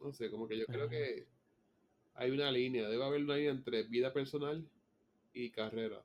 [0.00, 0.90] No sé, como que yo creo Ajá.
[0.90, 1.26] que
[2.14, 4.64] hay una línea, debe haber una línea entre vida personal
[5.32, 6.02] y carrera.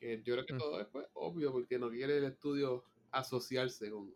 [0.00, 0.58] Que yo creo que Mm.
[0.58, 4.12] todo es pues, obvio porque no quiere el estudio asociarse con...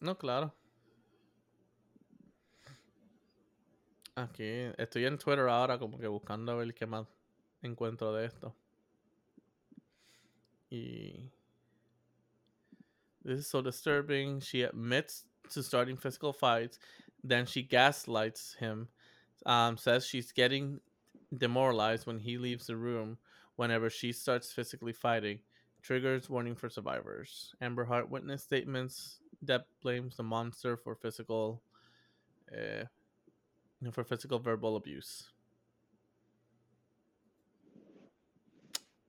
[0.00, 0.54] No, claro.
[4.14, 7.06] Aquí estoy en Twitter ahora como que buscando a ver qué más
[7.62, 8.54] encuentro de esto.
[10.70, 11.30] Y
[13.24, 14.40] this is so disturbing.
[14.40, 16.78] She admits to starting physical fights,
[17.24, 18.88] then she gaslights him.
[19.44, 20.80] Um, says she's getting
[21.36, 23.18] demoralized when he leaves the room
[23.56, 25.40] whenever she starts physically fighting.
[25.82, 27.54] Triggers warning for survivors.
[27.60, 29.18] Amber Hart witness statements.
[29.44, 31.62] Depp blames the monster for physical,
[32.52, 32.84] uh,
[33.90, 35.30] for physical verbal abuse.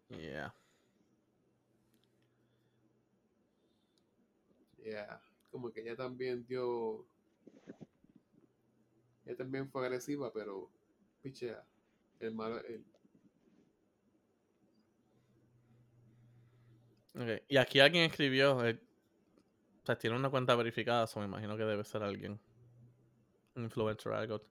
[0.10, 0.54] Yeah.
[4.84, 5.20] Yeah,
[5.52, 7.06] como que ella también dio...
[9.26, 10.70] Ella también fue agresiva, pero...
[11.22, 11.64] Pichea.
[12.20, 12.86] El malo es él.
[17.16, 17.42] Okay.
[17.48, 18.80] Y aquí alguien escribió, eh,
[19.84, 22.40] o sea, tiene una cuenta verificada, so me imagino que debe ser alguien,
[23.56, 24.42] influencer algo.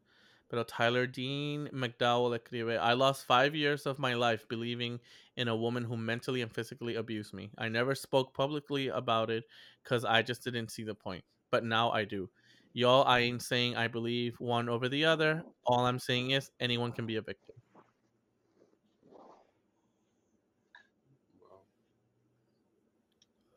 [0.52, 5.00] Pero Tyler Dean McDowell escribe, I lost five years of my life believing
[5.38, 7.48] in a woman who mentally and physically abused me.
[7.56, 9.44] I never spoke publicly about it
[9.82, 11.24] because I just didn't see the point.
[11.50, 12.28] But now I do.
[12.74, 15.42] Y'all, I ain't saying I believe one over the other.
[15.64, 17.56] All I'm saying is anyone can be a victim.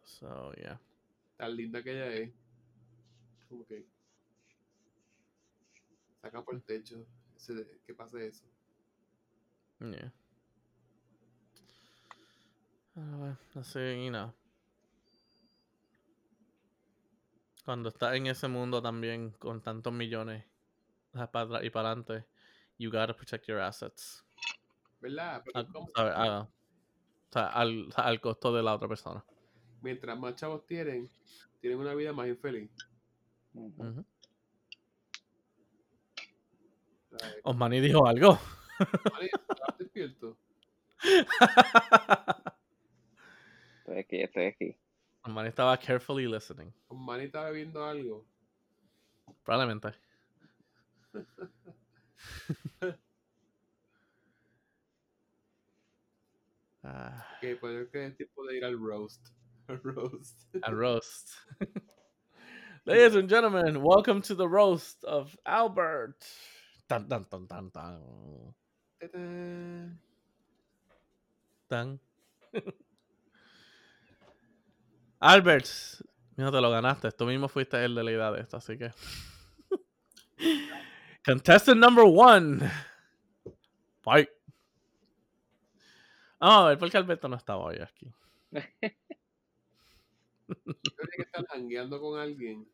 [0.06, 0.76] So, yeah.
[1.38, 2.30] Tan linda que ella es.
[3.50, 3.84] Como que...
[6.26, 7.06] Saca por el techo
[7.85, 8.45] que pase eso.
[9.80, 10.11] Yeah.
[12.95, 14.34] Ah, bueno, así, you know.
[17.64, 20.43] Cuando estás en ese mundo también con tantos millones
[21.11, 22.26] para atrás y para adelante,
[22.80, 24.26] you gotta protect your assets.
[25.02, 25.43] ¿Verdad?
[25.53, 26.14] Al, es como- ¿sabes?
[26.15, 26.49] A- o
[27.31, 29.23] sea, al, al costo de la otra persona.
[29.84, 31.07] mientras más chavos tienen,
[31.61, 32.72] tienen una vida más infeliz.
[33.53, 33.76] Ujú.
[33.77, 34.06] ¿sabes?
[37.44, 38.40] Osmani dijo algo.
[39.14, 40.38] Manny, ¿estabas despierto?
[43.80, 44.78] Estoy aquí, estoy aquí.
[45.24, 46.74] Osmani estaba carefully listening.
[46.90, 48.26] Manny está bebiendo algo.
[49.44, 49.94] Probablemente.
[56.84, 59.30] Ah, Que puede que es tiempo de ir al roast.
[59.68, 60.46] Al roast.
[60.62, 61.32] a roast.
[62.86, 66.24] Ladies and gentlemen, welcome to the roast of Albert.
[66.88, 68.56] Tan, tan, tan, tan, tan.
[71.68, 71.99] Tan.
[75.20, 75.68] Albert,
[76.38, 77.12] no te lo ganaste.
[77.12, 78.91] Tú mismo fuiste el de la idea de esto, así que.
[81.26, 82.70] Contestant number one.
[84.02, 84.30] Fight.
[86.40, 88.14] Vamos a ver, porque Alberto no estaba hoy aquí.
[88.52, 88.76] Tiene
[91.16, 92.70] que estar jangueando con alguien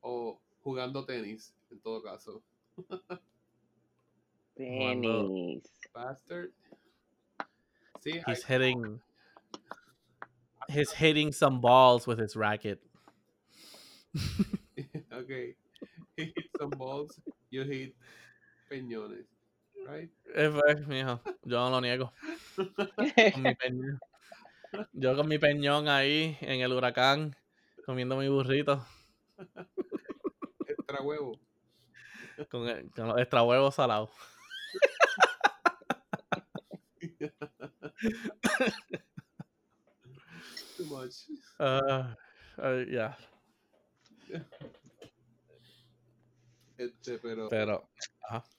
[0.00, 2.44] o jugando tenis, en todo caso.
[4.56, 5.62] Tenis.
[5.94, 6.50] Bastard.
[8.02, 9.00] Sí, He's hay- hitting.
[10.68, 12.80] He's hitting some balls with his racket.
[15.12, 15.54] okay.
[16.16, 17.18] He hit some balls,
[17.50, 17.94] you hit
[18.70, 19.26] peñones.
[19.86, 20.10] Right?
[20.34, 22.12] Pues, mijo, yo no lo niego.
[22.56, 23.98] Con mi peñón.
[24.92, 27.36] Yo con mi peñón ahí en el huracán,
[27.84, 28.84] comiendo mi burrito,
[30.66, 31.38] Extra huevo.
[32.50, 34.10] Con, el- con los extra huevos salados.
[40.76, 41.14] Too much.
[41.58, 42.16] Ah,
[46.78, 47.88] Este, pero pero.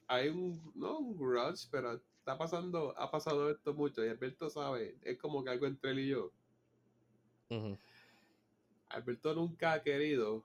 [0.07, 4.97] hay un, no un grudge, pero está pasando, ha pasado esto mucho y Alberto sabe,
[5.03, 6.31] es como que algo entre él y yo.
[8.89, 10.43] Alberto nunca ha querido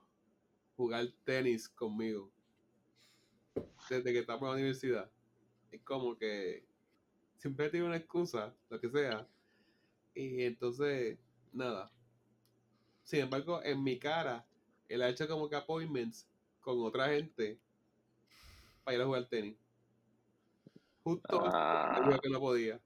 [0.75, 2.31] jugar tenis conmigo.
[3.89, 5.11] Desde que estamos en la universidad.
[5.71, 6.65] Es como que
[7.37, 9.27] siempre tiene una excusa, lo que sea.
[10.15, 11.17] Y entonces,
[11.51, 11.91] nada.
[13.03, 14.45] Sin embargo, en mi cara,
[14.87, 16.27] él ha hecho como que appointments
[16.61, 17.59] con otra gente
[18.83, 19.57] para ir a jugar tenis.
[21.03, 22.19] Justo Ah.
[22.21, 22.79] que no podía.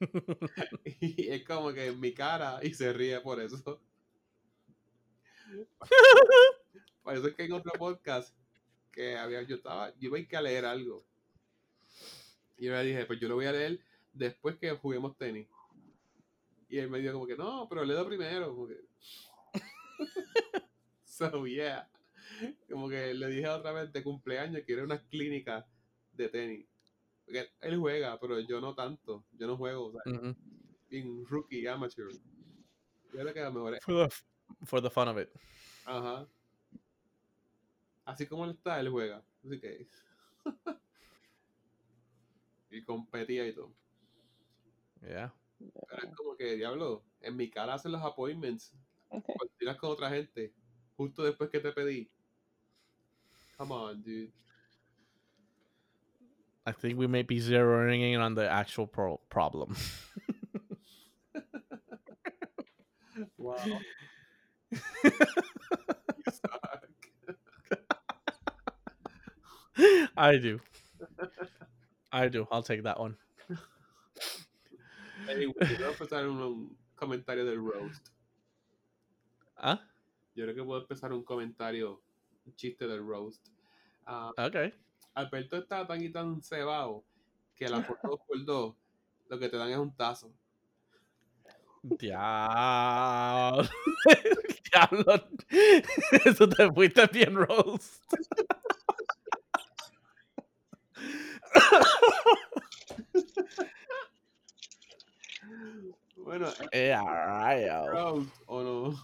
[1.00, 3.80] Y es como que en mi cara y se ríe por eso.
[7.06, 8.34] Es que en otro podcast
[8.94, 11.04] que había, yo estaba, yo iba a ir a leer algo.
[12.56, 13.80] Y yo le dije, pues yo lo voy a leer
[14.12, 15.48] después que juguemos tenis.
[16.68, 18.54] Y él me dijo como que, no, pero leo primero.
[18.54, 18.80] Como que...
[21.04, 21.88] so, yeah.
[22.70, 25.66] Como que le dije otra vez de cumpleaños que era una clínica
[26.12, 26.66] de tenis.
[27.24, 29.24] Porque él juega, pero yo no tanto.
[29.32, 30.34] Yo no juego, o sea, Ujú.
[30.90, 32.12] en rookie, amateur.
[32.12, 34.14] Yo creo que a lo mejor es- For, the,
[34.66, 35.28] for the fun of it.
[35.84, 36.26] Ajá.
[38.04, 39.22] Así como él está, él juega.
[39.44, 39.88] Así que.
[42.70, 43.72] y competía y todo.
[45.00, 45.32] Yeah.
[45.58, 48.74] Pero es como que, diablo, en mi cara hacen los appointments.
[49.08, 50.52] Cuando tiras con otra gente.
[50.96, 52.10] Justo después que te pedí.
[53.56, 54.32] Come on, dude.
[56.66, 59.74] I think we may be zeroing in on the actual pro- problem.
[63.36, 63.56] Wow.
[64.72, 65.10] you
[66.32, 66.88] suck.
[70.16, 70.60] I do.
[72.12, 72.46] I do.
[72.50, 73.16] I'll take that one.
[75.28, 78.08] Anyway, yo quiero empezar un, comentario del roast.
[79.56, 79.80] Ah,
[80.34, 82.02] Yo creo que puedo empezar un comentario,
[82.44, 83.48] un chiste del roast.
[84.06, 84.74] Ah, okay.
[85.14, 87.04] Alberto está tan y tan cebado
[87.54, 88.74] que a la por dos por dos
[89.28, 90.32] lo que te dan es un tazo.
[91.82, 93.68] Diablo.
[94.72, 95.28] Diablo.
[96.24, 98.00] Eso te fuiste bien, Rose.
[106.16, 107.68] Bueno, Eh, alright.
[107.90, 108.94] roast o no.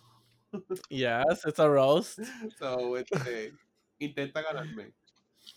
[0.89, 2.19] Yes, it's a roast.
[2.59, 3.53] So, este,
[3.99, 4.93] intenta ganarme.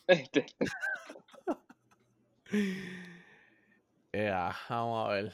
[0.08, 0.46] Este,
[4.14, 5.34] Yeah, vamos a ver.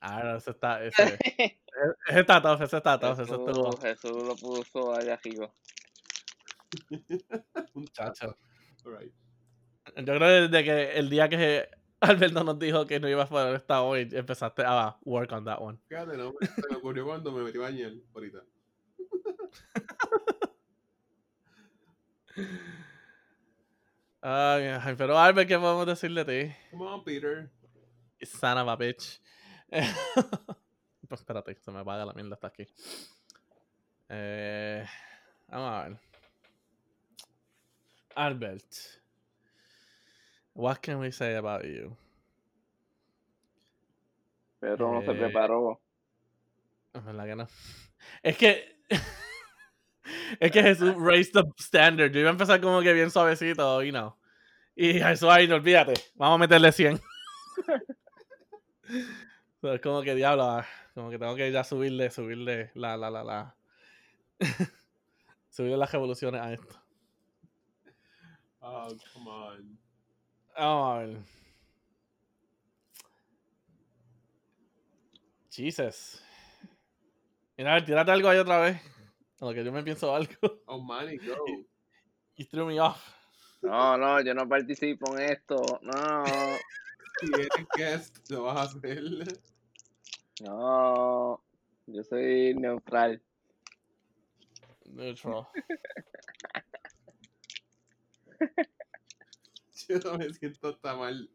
[0.00, 1.18] Ah, no, ese está, ese,
[2.06, 5.50] ese está tough, ese está tough, ese estuvo, Jesús, Jesús lo puso allá arriba.
[7.74, 7.86] Un
[8.84, 9.12] Alright.
[9.96, 11.68] Yo creo que desde que el día que
[12.00, 15.60] Alberto nos dijo que no iba a poder estar hoy, empezaste a work on that
[15.60, 15.78] one.
[15.88, 18.44] Fíjate, no, se me ocurrió cuando me metí a bañar ahorita.
[24.20, 26.54] Ay, pero Albert, ¿qué podemos decir de ti?
[26.70, 27.50] Come on, Peter.
[28.22, 29.20] Son of a bitch.
[31.08, 32.66] pues espérate, se me apaga la mierda hasta aquí.
[34.08, 34.84] Eh,
[35.48, 35.98] vamos a ver.
[38.16, 39.00] Albert.
[40.54, 41.96] What can we say about you?
[44.60, 45.80] Pedro no se Eh, preparó.
[46.92, 47.48] Es verdad que no.
[48.22, 48.78] Es que.
[50.40, 52.12] es que Jesús raised the standard.
[52.12, 54.16] Yo iba a empezar como que bien suavecito, y no.
[54.76, 55.94] Y Jesús ahí, no olvídate.
[56.14, 57.00] Vamos a meterle 100.
[59.60, 63.10] So, es como que diablo, ah, como que tengo que ya subirle, subirle la, la,
[63.10, 63.56] la, la.
[65.50, 66.83] subirle las revoluciones a esto.
[68.66, 69.78] Oh, come on.
[70.56, 71.18] Ver.
[75.50, 76.22] Jesus.
[77.58, 78.80] Mira, a ver, tírate algo ahí otra vez.
[79.40, 80.32] A lo que yo me pienso algo.
[80.66, 81.34] Oh, Manny, go.
[82.36, 83.14] You threw me off.
[83.60, 85.78] No, no, yo no participo en esto.
[85.82, 85.92] No,
[87.20, 89.02] Si eres guest, lo vas a hacer.
[90.40, 91.40] no.
[91.86, 93.22] Yo soy neutral.
[94.86, 95.46] Neutral.
[99.88, 101.30] Yo no me siento tan mal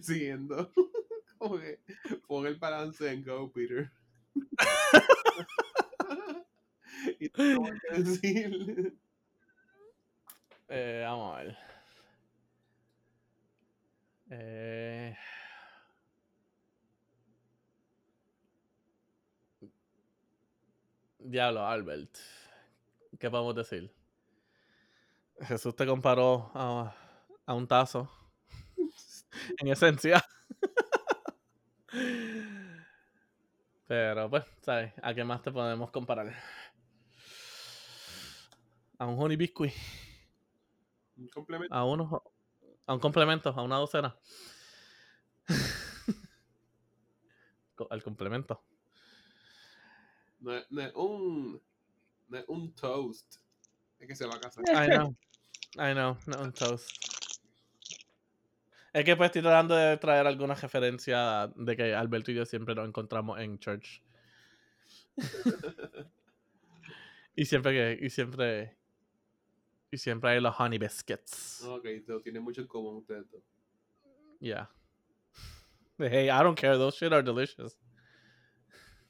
[0.00, 0.72] siguiendo.
[1.38, 1.80] Como que
[2.26, 3.90] pon el balance en Go, Peter.
[7.20, 8.96] y tengo que decir.
[10.68, 11.56] Eh, vamos a ver.
[14.30, 15.16] Eh...
[21.18, 22.16] Diablo, Albert.
[23.18, 23.90] ¿Qué podemos decir?
[25.40, 26.94] Jesús te comparó a,
[27.46, 28.10] a un tazo.
[29.58, 30.24] en esencia.
[33.86, 34.92] Pero pues, ¿sabes?
[35.02, 36.34] ¿A qué más te podemos comparar?
[38.98, 39.72] A un honey biscuit.
[41.16, 41.74] Un complemento.
[41.74, 44.16] A un complemento, a una docena.
[47.90, 48.64] Al complemento.
[50.40, 51.62] No, es- no un.
[52.28, 53.36] No es un toast.
[53.98, 54.64] Es que se va a casar.
[54.68, 55.14] I know.
[55.78, 56.90] I know, no un toast.
[58.92, 62.74] Es que pues estoy tratando de traer alguna referencia de que Alberto y yo siempre
[62.74, 64.02] nos encontramos en church.
[67.36, 68.74] y siempre que, y siempre,
[69.90, 71.62] y siempre hay los honey biscuits.
[71.64, 73.42] Ok, so, tienen mucho en común ustedes dos.
[74.40, 74.70] Yeah.
[75.98, 77.76] Hey, I don't care, those shit are delicious.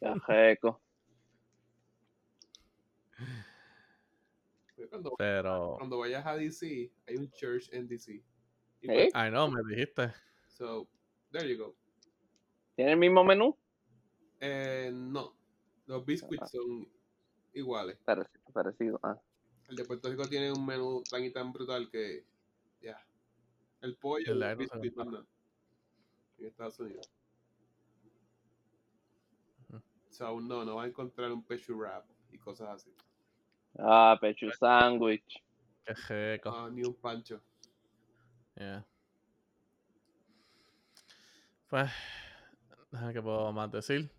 [0.01, 0.81] Qué rico.
[4.97, 8.25] Cuando, Pero, cuando vayas a DC, hay un church en DC.
[8.81, 9.09] Y ¿Eh?
[9.09, 10.11] I know, me dijiste.
[10.49, 10.89] So,
[11.31, 11.77] there you go.
[12.77, 13.55] ¿Tiene el mismo menú?
[14.41, 15.37] Eh, no.
[15.85, 16.89] Los biscuits son
[17.53, 17.99] iguales.
[18.07, 18.45] Parecido.
[18.55, 19.01] parecido.
[19.03, 19.21] Ah.
[19.69, 22.25] El de Puerto Rico tiene un menú tan y tan brutal que.
[22.81, 22.99] Ya.
[23.83, 25.27] El pollo, El el no biscuit, nada.
[26.39, 27.13] En Estados Unidos.
[29.69, 29.83] Ujú.
[30.09, 32.95] So, no, no vas a encontrar un pecho wrap y cosas así.
[33.79, 35.43] Ah, pecho sándwich.
[35.85, 36.51] Qué rico.
[36.51, 37.41] Ah, ni un pancho.
[38.57, 38.85] Yeah.
[41.69, 41.91] Pues,
[42.91, 44.11] déjame que puedo más decir.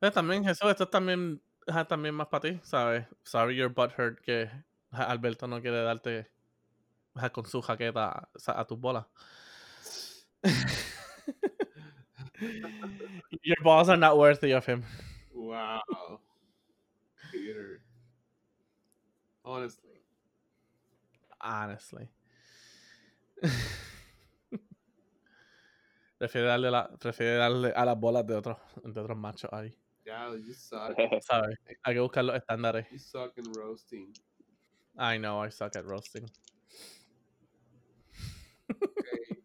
[0.00, 1.42] Pero también, Jesús, esto es también,
[1.88, 3.06] también más para ti, ¿sabes?
[3.22, 4.50] Sorry your butthurt que
[4.90, 6.30] ajá, Alberto no quiere darte
[7.32, 9.06] con su jaqueta a, a tus bolas.
[13.42, 14.84] your balls are not worthy of him.
[15.34, 15.82] Wow.
[17.30, 17.77] Peter.
[19.48, 20.04] Honestly.
[21.40, 22.10] Honestly.
[26.18, 29.74] prefiere darle, la, prefiere darle a las bolas de otros, de otros machos ahí.
[30.04, 30.94] Yeah, you suck.
[31.22, 31.56] ¿Sabes?
[31.82, 32.90] Hay que buscar los estándares.
[32.90, 34.12] You suck in roasting.
[34.98, 36.28] I know, I suck at roasting.
[38.70, 39.42] Okay.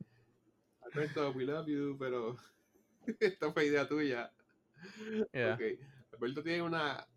[0.85, 2.35] Alberto, we love you, pero
[3.21, 4.29] esta fue idea tuya.
[5.31, 5.53] Yeah.
[5.53, 5.61] Ok.
[6.11, 7.07] Alberto tiene una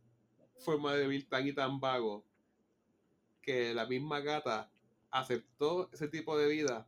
[0.64, 2.26] forma de vivir tan y tan vago
[3.47, 4.68] que la misma gata
[5.10, 6.86] aceptó ese tipo de vida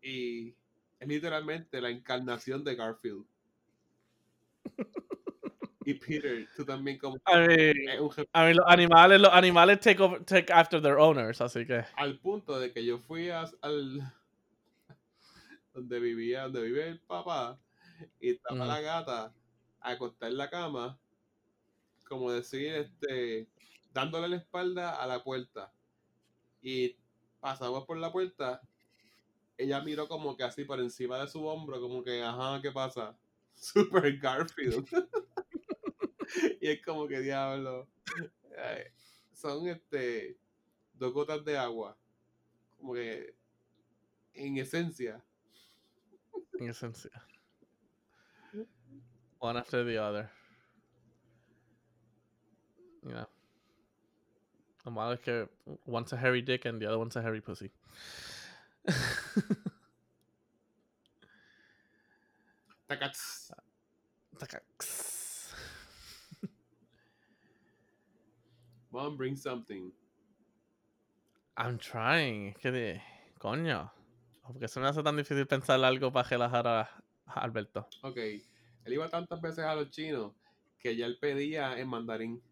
[0.00, 0.54] y
[1.00, 3.24] es literalmente la encarnación de Garfield.
[5.84, 7.72] y Peter, tú también como je-
[8.32, 11.84] I mean, los animales, los animales take, over, take after their owners, así que.
[11.96, 14.00] al punto de que yo fui a- al
[15.74, 17.58] donde vivía, donde vive el papá
[18.20, 18.68] y estaba Ujú.
[18.68, 19.34] la gata
[19.80, 20.98] a acostar en la cama,
[22.08, 23.48] como decir, este,
[23.92, 25.72] dándole la espalda a la puerta.
[26.62, 26.96] Y
[27.40, 28.60] pasamos por la puerta,
[29.56, 33.16] ella miró como que así por encima de su hombro, como que, ajá, ¿qué pasa?
[33.54, 34.86] Super Garfield.
[36.60, 37.88] y es como que diablo.
[39.32, 40.38] Son este
[40.94, 41.96] dos gotas de agua.
[42.78, 43.34] Como que
[44.34, 45.22] en esencia.
[46.58, 47.10] En esencia.
[49.38, 50.30] One after the other.
[53.02, 53.26] Yeah.
[54.84, 55.48] Lo malo es que
[55.86, 57.70] one's a hairy dick and the other one's a hairy pussy.
[62.88, 63.52] Tacats.
[64.38, 65.52] Tacax.
[68.90, 69.92] Mom, bring something.
[71.56, 72.54] I'm trying.
[72.54, 73.02] Que de.
[73.38, 73.90] Coño.
[74.42, 76.88] Porque se me hace tan difícil pensar algo para relajar a
[77.26, 77.86] Alberto.
[78.02, 78.16] Ok.
[78.16, 80.32] Él iba tantas veces a los chinos
[80.78, 82.42] que ya él pedía en mandarín.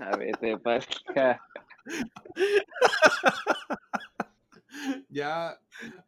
[0.00, 1.40] A vete para acá.
[5.08, 5.58] Ya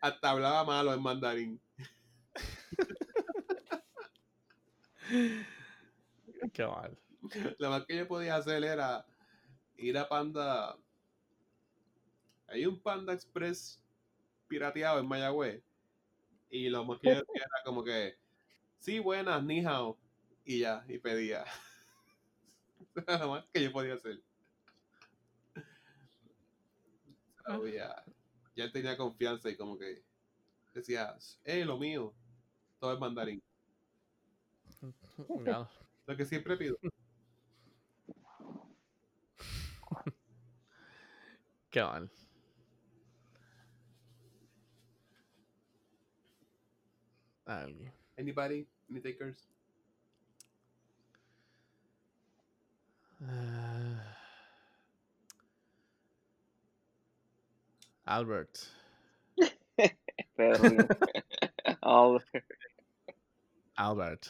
[0.01, 1.61] hasta hablaba malo en mandarín.
[6.53, 6.99] Qué mal.
[7.59, 9.07] Lo más que yo podía hacer era
[9.77, 10.77] ir a Panda.
[12.47, 13.83] Hay un Panda Express
[14.49, 15.63] pirateado en Mayagüez.
[16.49, 18.17] Y lo más que yo decía era como que,
[18.79, 19.99] sí, buenas, ni hao.
[20.45, 21.45] Y ya, y pedía.
[23.21, 24.23] Lo más que yo podía hacer.
[27.47, 28.05] So, ya,
[28.55, 30.03] ya él tenía confianza y como que
[30.75, 32.15] decía, eh, lo mío.
[32.79, 33.43] Todo es mandarín.
[36.07, 36.77] Lo que siempre pido.
[41.71, 42.11] Qué mal.
[47.47, 47.93] Alguien.
[48.19, 48.67] Anybody?
[48.91, 49.52] Any takers?
[53.23, 53.27] Uh,
[58.05, 58.59] Albert.
[61.81, 62.45] Albert.
[63.77, 64.27] Albert.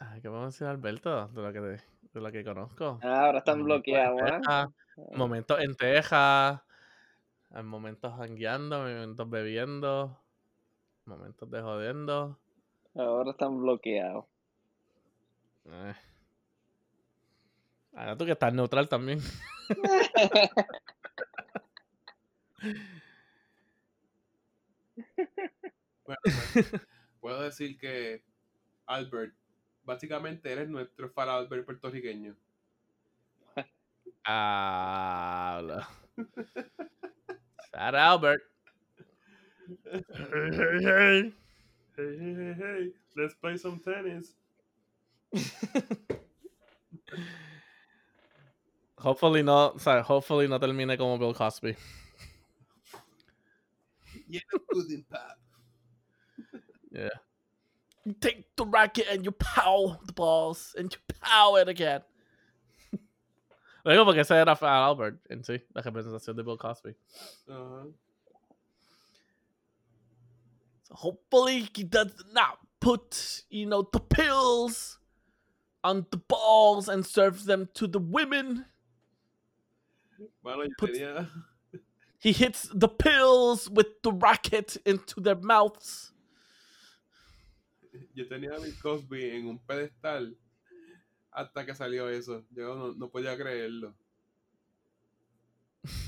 [0.00, 1.28] Ah, ¿Qué vamos a decir Alberto?
[1.28, 1.80] De lo que, de
[2.14, 3.00] lo que conozco.
[3.02, 4.24] Ah, Ahora están bloqueados, ¿eh?
[4.36, 4.68] Texas,
[5.14, 6.60] Momentos en Texas.
[7.64, 10.16] Momentos jangueando, momentos bebiendo.
[11.04, 12.38] Momentos de jodiendo.
[12.94, 14.24] Ahora están bloqueados.
[15.66, 15.94] Eh.
[17.94, 19.20] Ah, tú que estás neutral también.
[26.04, 26.72] Bueno, pues,
[27.20, 28.22] puedo decir que
[28.86, 29.34] Albert,
[29.84, 32.36] básicamente eres nuestro Fara Albert puertorriqueño.
[34.24, 35.88] Habla.
[37.72, 38.42] Shout Albert.
[39.92, 41.34] Hey, hey, hey.
[41.96, 42.92] Hey, hey, hey, hey.
[43.14, 44.34] Let's play some tennis.
[49.00, 51.76] Hopefully no, o sea, hopefully no termine como Bill Cosby.
[54.28, 54.40] Yeah,
[54.72, 55.38] pudding pop.
[56.92, 57.08] Yeah.
[58.04, 62.02] You take the racket and you pow the balls and you pow it again.
[63.84, 66.94] Lo digo porque ese era Fat Albert en sí, la representación de Bill Cosby.
[67.48, 67.92] Ajá.
[70.84, 74.98] So hopefully he does not put, you know, the pills
[75.84, 78.64] on the balls and serves them to the women.
[80.42, 81.30] Bueno, yo tenía,
[82.22, 86.12] He hits the pills with the racket into their mouths.
[88.14, 90.36] yo tenía a Bill Cosby en un pedestal
[91.30, 92.44] hasta que salió eso.
[92.50, 93.94] Yo no, no podía creerlo.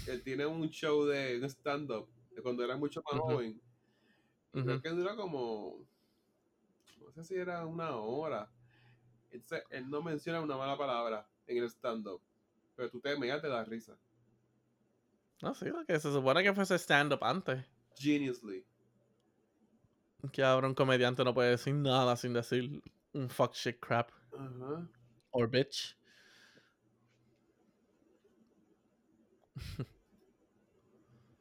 [0.06, 3.60] Él tiene un show de un stand-up de cuando era mucho más joven.
[4.52, 5.78] Y Creo que dura como.
[7.00, 8.50] No sé si era una hora.
[9.30, 12.20] Entonces, él no menciona una mala palabra en el stand-up.
[12.76, 13.96] Pero tú te meas de la risa.
[15.42, 17.64] No, sí, porque se supone que fuese stand-up antes.
[17.96, 18.64] Geniusly.
[20.32, 22.80] Que ahora un comediante no puede decir nada sin decir
[23.12, 24.88] un fuck shit crap Ajá.
[25.32, 25.96] or bitch.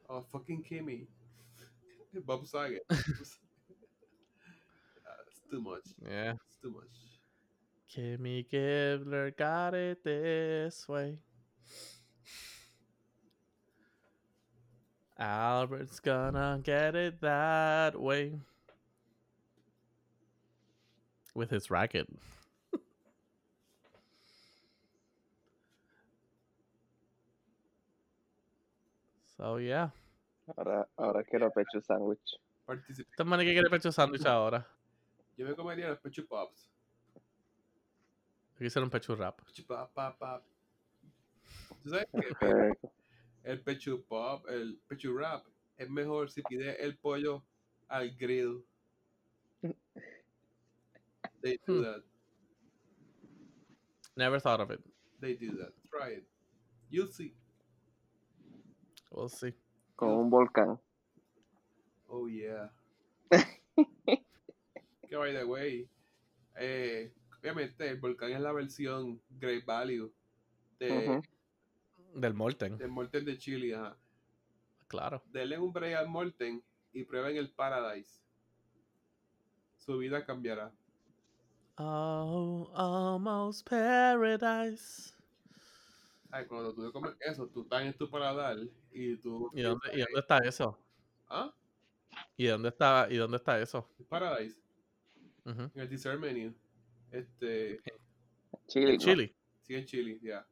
[0.09, 1.07] Oh, fucking Kimmy.
[2.25, 2.81] Bob Saget.
[2.89, 2.95] Uh,
[5.27, 5.85] it's too much.
[6.03, 6.33] Yeah.
[6.33, 6.89] It's too much.
[7.93, 11.17] Kimmy Gibbler got it this way.
[15.21, 18.39] Albert's gonna get it that way.
[21.35, 22.07] With his racket.
[29.37, 29.89] so yeah.
[30.57, 32.37] Ahora, ahora quiero pecho sándwich.
[32.67, 34.65] Particip- Este man que quiere pecho sándwich ahora.
[35.37, 36.69] Yo me comería los pecho pops.
[38.55, 39.39] Aquí hicieron pecho rap.
[39.45, 40.43] Pecho pop, pop, pop.
[41.83, 42.73] ¿Tú sabes que Eh,
[43.43, 45.45] el pecho pop, el pecho wrap,
[45.77, 47.43] es mejor si pide el pollo
[47.87, 48.63] al grill.
[51.41, 51.83] They do Hmm.
[51.83, 52.03] that.
[54.15, 54.79] Never thought of it.
[55.19, 55.73] They do that.
[55.89, 56.23] Try it.
[56.89, 57.33] You'll see.
[59.11, 59.53] We'll see.
[59.95, 60.79] Con un volcán.
[62.09, 62.69] Oh, yeah.
[63.31, 65.87] que by the way,
[66.59, 70.11] eh, obviamente el volcán es la versión Great Value
[70.79, 71.21] de.
[72.13, 72.77] Del Molten.
[72.77, 73.75] del Molten de Chile.
[73.75, 73.97] Ajá.
[74.87, 75.23] Claro.
[75.27, 76.63] Denle un break al Molten
[76.93, 78.21] y prueben el Paradise.
[79.77, 80.71] Su vida cambiará.
[81.77, 85.13] Oh, almost paradise.
[86.29, 88.57] Ay, cuando tú comes eso, tú estás en tu paladar
[88.91, 89.49] y tú.
[89.53, 90.77] ¿Y dónde, y dónde está eso?
[91.27, 91.53] ¿Ah?
[92.37, 93.89] ¿Y dónde está, y dónde está eso?
[94.09, 94.61] Paradise.
[95.45, 95.71] Ujú.
[95.73, 96.53] En el dessert menu.
[97.09, 97.81] Este.
[98.67, 98.93] Chile.
[98.93, 99.35] En Chile.
[99.61, 100.45] Sí, en Chile, ya.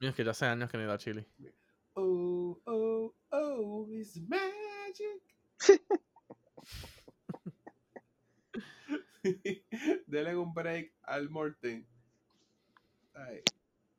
[0.00, 1.26] Mira, es que ya hace años que no he ido a Chile.
[1.94, 5.22] Oh, oh, oh, it's magic.
[10.06, 11.84] Denle un break al Morten.
[13.14, 13.42] Ay,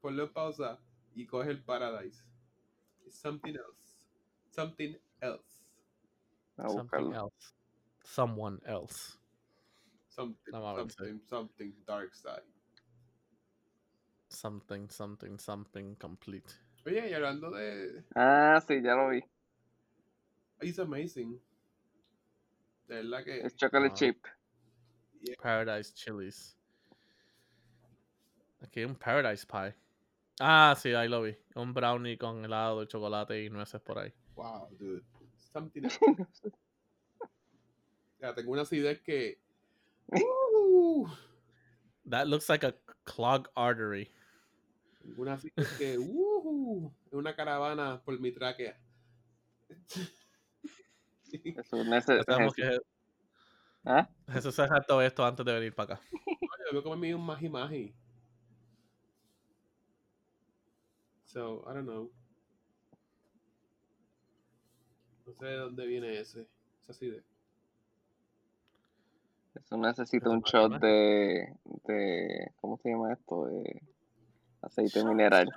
[0.02, 0.80] ponle pausa
[1.14, 2.24] y coge el Paradise.
[3.06, 3.98] It's something else.
[4.52, 5.64] Something else.
[6.58, 7.54] A Something else.
[8.04, 9.18] Someone else.
[10.08, 12.42] Something, something, something dark side.
[14.30, 16.54] Something, something, something complete.
[16.86, 18.04] Oye, y hablando de.
[18.16, 19.24] Ah, sí, ya lo vi.
[20.62, 21.40] It's amazing.
[22.88, 23.42] De verdad que.
[23.42, 23.96] Es chocolate Ah.
[23.96, 24.26] chip.
[25.42, 26.56] Paradise Chilies.
[28.62, 29.74] Aquí hay un Paradise Pie.
[30.40, 31.36] Ah, sí, ahí lo vi.
[31.56, 34.14] Un brownie con helado de chocolate y nueces por ahí.
[34.36, 35.04] Wow, dude.
[35.52, 36.00] Something else.
[38.22, 39.40] ya, tengo una acidez que.
[40.12, 41.08] Uh,
[42.06, 42.74] That looks like a
[43.06, 44.12] clogged artery.
[45.18, 45.40] Una
[45.78, 45.98] que.
[45.98, 48.78] Uh, es una caravana por mi tráquea.
[51.32, 52.80] Es ese- que
[53.86, 54.10] ¿Ah?
[54.32, 56.04] Jesús se saltó esto antes de venir para acá.
[56.72, 57.96] Yo me comí un maji maji.
[61.26, 62.12] So, I don't know.
[65.26, 66.48] No sé de dónde viene ese.
[66.82, 67.24] Esa acidez.
[69.56, 71.56] Eso necesita un shot de,
[71.86, 72.52] de.
[72.60, 73.46] ¿Cómo se llama esto?
[73.46, 73.82] De
[74.62, 75.48] aceite Shot, mineral.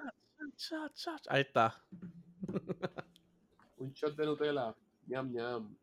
[0.56, 1.20] shot, shot, shot.
[1.28, 1.82] Ahí está.
[3.78, 4.74] Un shot de Nutella.
[5.08, 5.76] Ñam, ñam.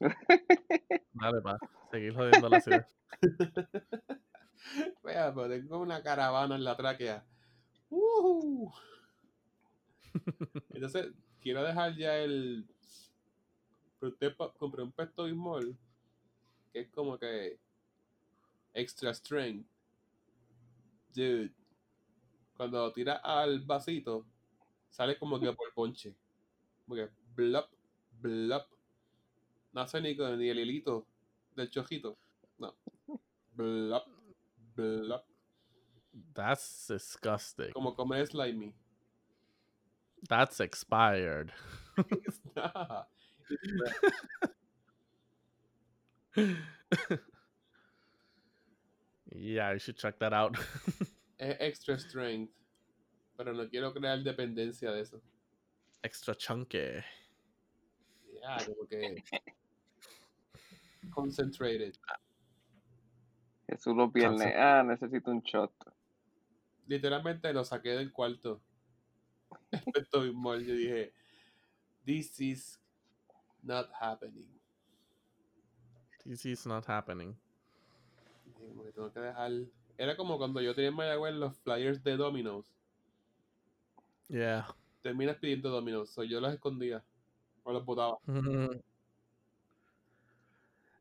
[1.14, 1.58] Dale, pa.
[1.90, 2.86] Seguir jodiendo la ciudad.
[5.02, 7.24] Vea, pero tengo una caravana en la tráquea.
[7.90, 8.72] ¡Woohoo!
[10.70, 12.66] Entonces, quiero dejar ya el.
[13.98, 15.76] pero usted Compré un pesto bismol
[16.72, 17.58] que es como que
[18.74, 19.66] extra strength.
[21.14, 21.52] Dude,
[22.56, 24.26] cuando tira al vasito,
[24.90, 26.14] sale como que por ponche.
[26.84, 27.70] Como que blop,
[28.20, 28.66] blop.
[29.72, 31.06] No hace ni, ni el hilito
[31.56, 32.16] del chojito.
[32.58, 32.74] No.
[33.54, 34.06] Blop,
[34.76, 35.24] blop.
[36.32, 37.72] That's disgusting.
[37.72, 38.74] Como comer slimy.
[40.28, 41.52] That's expired.
[42.10, 43.08] It's not.
[46.36, 47.20] It's
[49.32, 50.56] yeah, you should check that out.
[51.38, 52.52] es extra strength.
[53.36, 55.20] Pero no quiero crear dependencia de eso.
[56.02, 57.02] Extra chunky.
[58.40, 59.24] Ya, como que.
[61.10, 61.94] Concentrated.
[63.68, 64.54] Jesús los viernes.
[64.56, 65.72] Ah, necesito un shot.
[66.86, 68.62] Literalmente lo saqué del cuarto.
[69.72, 70.64] Efecto bismol.
[70.64, 71.12] Yo dije,
[72.04, 72.80] this is
[73.62, 74.48] not happening.
[76.24, 77.36] This is not happening.
[78.44, 79.50] Dije, como que tengo que dejar.
[79.96, 82.66] Era como cuando yo tenía en Mayagüez los flyers de Domino's.
[84.28, 84.66] Yeah.
[85.02, 86.10] Terminas pidiendo Domino's.
[86.10, 87.04] So yo los escondía.
[87.62, 88.18] O los botaba.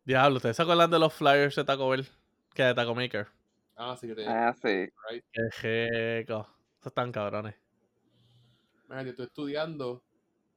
[0.05, 2.05] Diablo, ¿ustedes se acuerdan de los flyers de Taco Bell?
[2.53, 3.27] Que de Taco Maker.
[3.75, 4.49] Ah, sí que tenía.
[4.49, 4.89] Ah, sí.
[5.09, 5.23] right?
[5.31, 6.47] Qué rico.
[6.79, 7.55] Esos están cabrones.
[8.85, 10.03] Imagínate, estoy estudiando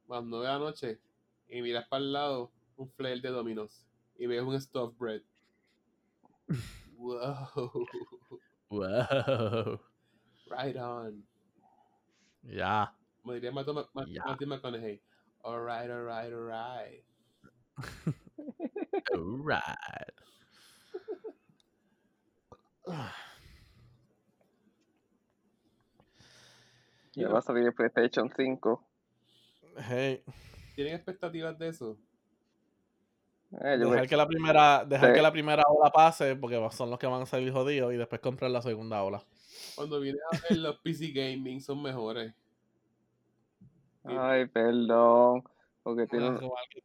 [0.09, 0.99] a las 9 de la noche
[1.47, 3.87] y miras para el lado un flare de Domino's
[4.17, 5.21] y ves un stuffed bread.
[6.97, 7.71] Wow.
[8.69, 9.79] Wow.
[10.51, 11.23] Right on.
[12.43, 12.91] Ya.
[13.23, 14.23] Como diría Matthew, Mc- Mc- Ya.
[14.25, 14.99] Matthew McConaughey.
[15.45, 17.03] Alright, alright, alright.
[19.13, 20.13] Alright.
[27.15, 28.83] Ya va a salir el PlayStation 5.
[29.89, 30.23] Hey,
[30.75, 31.97] ¿Tienen expectativas de eso?
[33.51, 35.15] Eh, dejar voy- que la primera, dejar Sí.
[35.15, 38.19] que la primera ola pase, porque son los que van a salir jodidos, y después
[38.21, 39.23] comprar la segunda ola.
[39.75, 42.33] Cuando vienes a ver los PC Gaming son mejores.
[44.03, 45.43] Ay, perdón.
[45.83, 46.05] Porque
[46.57, 46.83] alguien-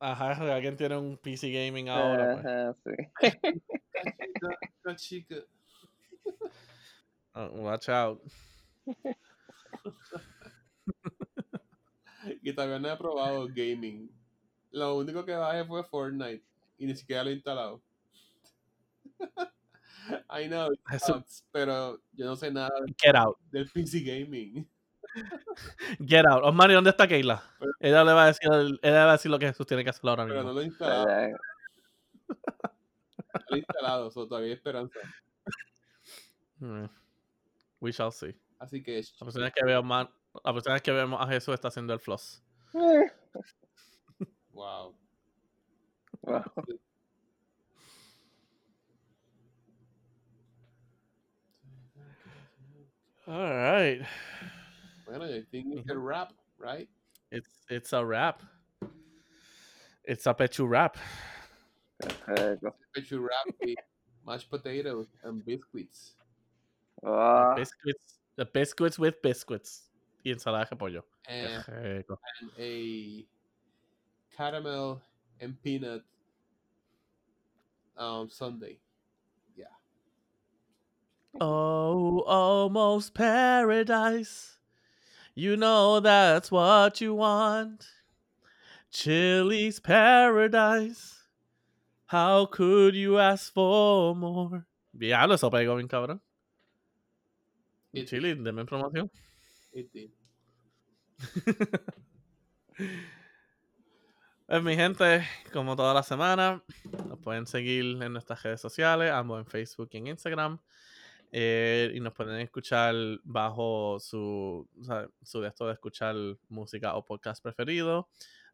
[0.00, 2.46] Ajá, si alguien tiene un PC gaming ahora, pues.
[2.46, 2.90] Ajá, sí.
[4.96, 5.36] Chica.
[7.34, 8.20] uh, watch out.
[12.42, 14.10] y no he probado gaming.
[14.74, 16.42] Lo único que bajé fue Fortnite
[16.78, 17.80] y ni siquiera lo he instalado.
[20.28, 20.68] I know,
[20.98, 22.70] sucks, pero yo no sé nada
[23.02, 23.38] Get out.
[23.50, 24.68] del PC gaming.
[26.06, 26.42] Get out.
[26.44, 27.42] Osmani, ¿dónde está Keila?
[27.58, 29.84] Pero- Ella le va a decir, ella le va a decir lo que Jesús tiene
[29.84, 30.48] que hacer ahora Pero mismo.
[30.48, 31.32] no lo he instalado, Eh,
[32.28, 34.98] no lo he instalado, so todavía hay esperanza.
[36.58, 36.86] Mm.
[37.80, 38.34] We shall see.
[38.58, 40.10] Así que La persona que veo man-
[40.44, 42.42] la persona que vemos a Jesús está haciendo el floss.
[44.54, 44.94] Wow.
[46.22, 46.44] wow.
[53.26, 54.00] All right.
[55.06, 56.88] Bueno, I think it's can wrap, right?
[57.30, 58.42] It's it's a wrap.
[60.04, 60.98] It's a pechu wrap.
[61.98, 62.74] Perfecto.
[62.96, 63.78] Pechu wrap with
[64.26, 66.12] mashed potatoes and biscuits.
[67.04, 69.84] Ah, Biscuits, the biscuits with biscuits.
[70.24, 71.04] Y ensalada de pollo.
[71.28, 72.04] And, and
[72.58, 73.26] a
[74.36, 75.00] caramel
[75.40, 76.02] and peanut
[77.96, 78.76] um, sundae.
[79.56, 79.66] Yeah.
[81.40, 84.58] Oh, almost paradise.
[85.34, 87.86] You know that's what you want.
[88.90, 91.24] Chili's paradise.
[92.06, 94.66] How could you ask for more?
[94.96, 96.20] Diablo, eso pegó bien cabrón.
[98.06, 99.10] Chili, deme promoción.
[99.72, 100.10] it did.
[104.46, 106.62] Pues mi gente, como toda la semana,
[107.08, 110.58] nos pueden seguir en nuestras redes sociales, ambos en Facebook y en Instagram.
[111.32, 112.94] eh, y nos pueden escuchar
[113.24, 114.68] bajo su,
[115.22, 116.14] su de esto de escuchar
[116.48, 118.08] música o podcast preferido.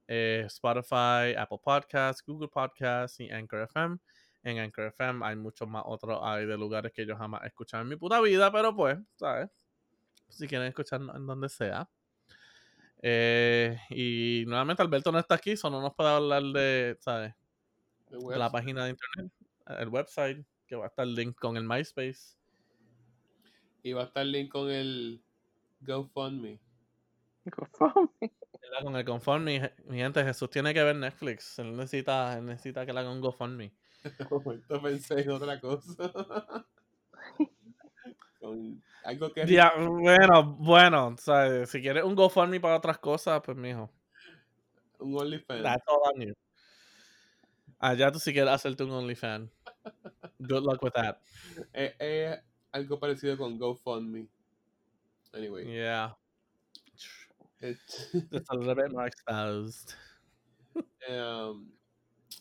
[0.09, 3.99] eh, Spotify, Apple Podcasts, Google Podcasts y Anchor FM.
[4.43, 7.83] En Anchor FM hay muchos más otros hay de lugares que yo jamás he escuchado
[7.83, 9.51] en mi puta vida, pero pues, ¿sabes?
[10.29, 11.89] Si quieren escucharnos en donde sea.
[13.03, 17.35] Eh, y nuevamente Alberto no está aquí, solo no nos puede hablar de, ¿sabes?
[18.11, 19.33] De la página de internet,
[19.79, 22.37] el website, que va a estar link con el MySpace.
[23.83, 25.23] Y va a estar link con el
[25.81, 26.61] GoFundMe.
[27.45, 28.83] ¿verdad?
[28.83, 31.59] Con el GoFundMe, mi gente, Jesús tiene que ver Netflix.
[31.59, 33.73] Él necesita, él necesita que le haga un GoFundMe.
[34.31, 36.67] Momento pensé en otra cosa.
[38.41, 41.71] con algo que Ya, bueno, bueno, ¿sabes?
[41.71, 43.91] si quieres un GoFundMe para otras cosas, pues mijo,
[44.99, 45.63] un OnlyFans.
[45.63, 46.35] that's all on you.
[47.79, 49.51] Allá tú si quieres hacerte un OnlyFans.
[50.39, 51.19] Good luck with that.
[51.73, 52.39] Es, es
[52.73, 54.27] algo parecido con GoFundMe.
[55.33, 55.65] Anyway.
[55.73, 56.17] Yeah,
[57.61, 57.79] it-
[58.33, 59.95] just a little bit more exposed.
[61.09, 61.71] um,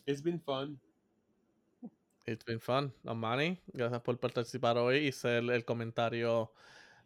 [0.06, 0.78] it's been fun.
[2.30, 2.92] It's been fun.
[3.04, 6.52] Amani, gracias por participar hoy y ser el comentario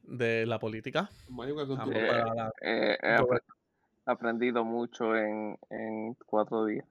[0.03, 1.09] de la política.
[1.31, 3.41] Manny, ¿cuáles son tus Vamos Eh, la- Eh,
[4.07, 6.85] he aprendido mucho en, en cuatro días.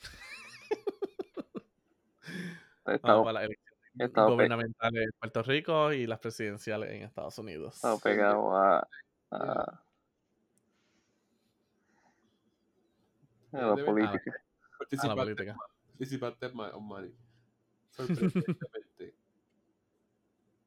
[2.86, 3.56] He estado, para las
[3.98, 7.74] estado gubernamentales en Puerto Rico y las presidenciales en Estados Unidos.
[7.74, 8.86] he estado pegado a,
[9.32, 9.82] a,
[13.50, 14.30] a la Debe- política.
[14.30, 15.56] a la participaste, política.
[15.88, 17.12] participaste ma- on Manny.
[18.06, 19.14] Sorprendentemente.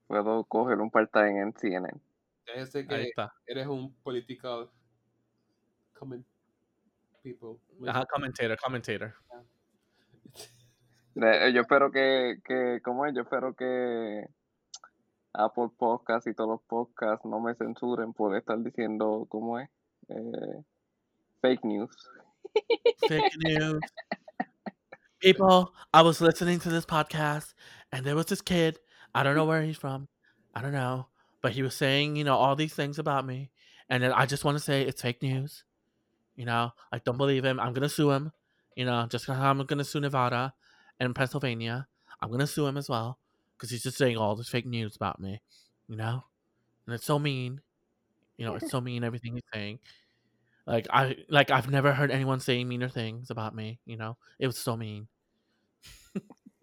[0.08, 2.00] Puedo coger un part-time en CNN.
[2.48, 3.34] Ya sé Ahí que está.
[3.46, 4.70] eres un political
[5.94, 6.26] comment
[7.24, 7.60] people.
[7.88, 9.14] Ajá, commentator, commentator.
[11.14, 13.14] Eh, Yo espero que, que, ¿cómo es?
[13.14, 14.26] Yo espero que
[15.34, 19.70] Apple Podcast y todos los podcasts no me censuren por estar diciendo, ¿cómo es?
[20.08, 20.64] Eh,
[21.42, 22.10] fake news.
[23.10, 23.82] Fake news.
[25.22, 27.54] People, I was listening to this podcast
[27.92, 28.80] and there was this kid.
[29.14, 29.50] I don't know mm-hmm.
[29.50, 30.08] where he's from.
[30.56, 31.08] I don't know.
[31.44, 33.52] But he was saying, you know, all these things about me.
[33.88, 35.64] And then I just want to say it's fake news.
[36.36, 37.60] You know, I don't believe him.
[37.60, 38.32] I'm going to sue him.
[38.76, 40.54] You know, just I'm going to sue Nevada
[41.00, 41.88] and Pennsylvania.
[42.20, 43.20] I'm going to sue him as well.
[43.58, 45.42] Because he's just saying all this fake news about me.
[45.88, 46.24] You know?
[46.88, 47.62] And it's so mean.
[48.38, 49.80] You know, it's so mean everything he's saying.
[50.66, 54.18] Like I like I've never heard anyone say meaner things about me, you know.
[54.40, 55.08] It was so mean.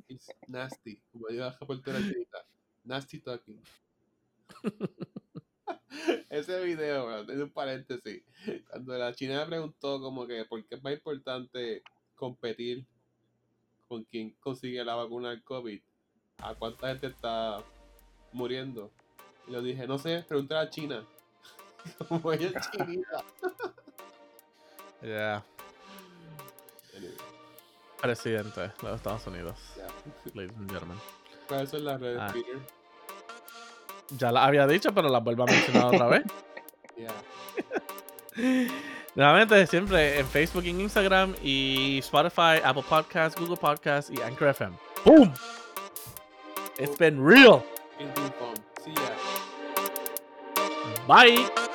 [0.08, 1.00] It's nasty.
[1.14, 1.52] La.
[2.84, 3.58] Nasty talking.
[6.30, 8.22] Ese video, tiene un paréntesis.
[8.70, 11.82] Cuando la china le preguntó como que por qué es más importante
[12.14, 12.86] competir
[13.88, 15.80] con quien consigue la vacuna del COVID,
[16.38, 17.62] a cuánta gente está
[18.32, 18.90] muriendo.
[19.46, 21.06] Y yo dije, no sé, pregúntale a China.
[22.08, 23.24] Como ella chinita.
[25.02, 25.42] Yeah.
[26.96, 27.14] Anyway,
[28.00, 29.56] Presidente de los Estados Unidos.
[29.76, 29.86] ya.
[30.34, 30.98] Ladies and gentlemen.
[31.46, 32.30] ¿Cuáles son las redes, Ah.
[32.32, 32.58] Peter?
[34.16, 36.22] Ya la había dicho, pero la vuelvo a mencionar otra vez.
[36.98, 37.12] Yeah.
[39.14, 44.76] Nuevamente, siempre en Facebook, en Instagram y Spotify, Apple Podcasts, Google Podcasts y Anchor FM.
[45.04, 45.32] ¡Boom!
[46.78, 47.62] It's been real.
[48.00, 48.56] In ping pong.
[48.84, 49.16] See ya.
[51.06, 51.67] Bye.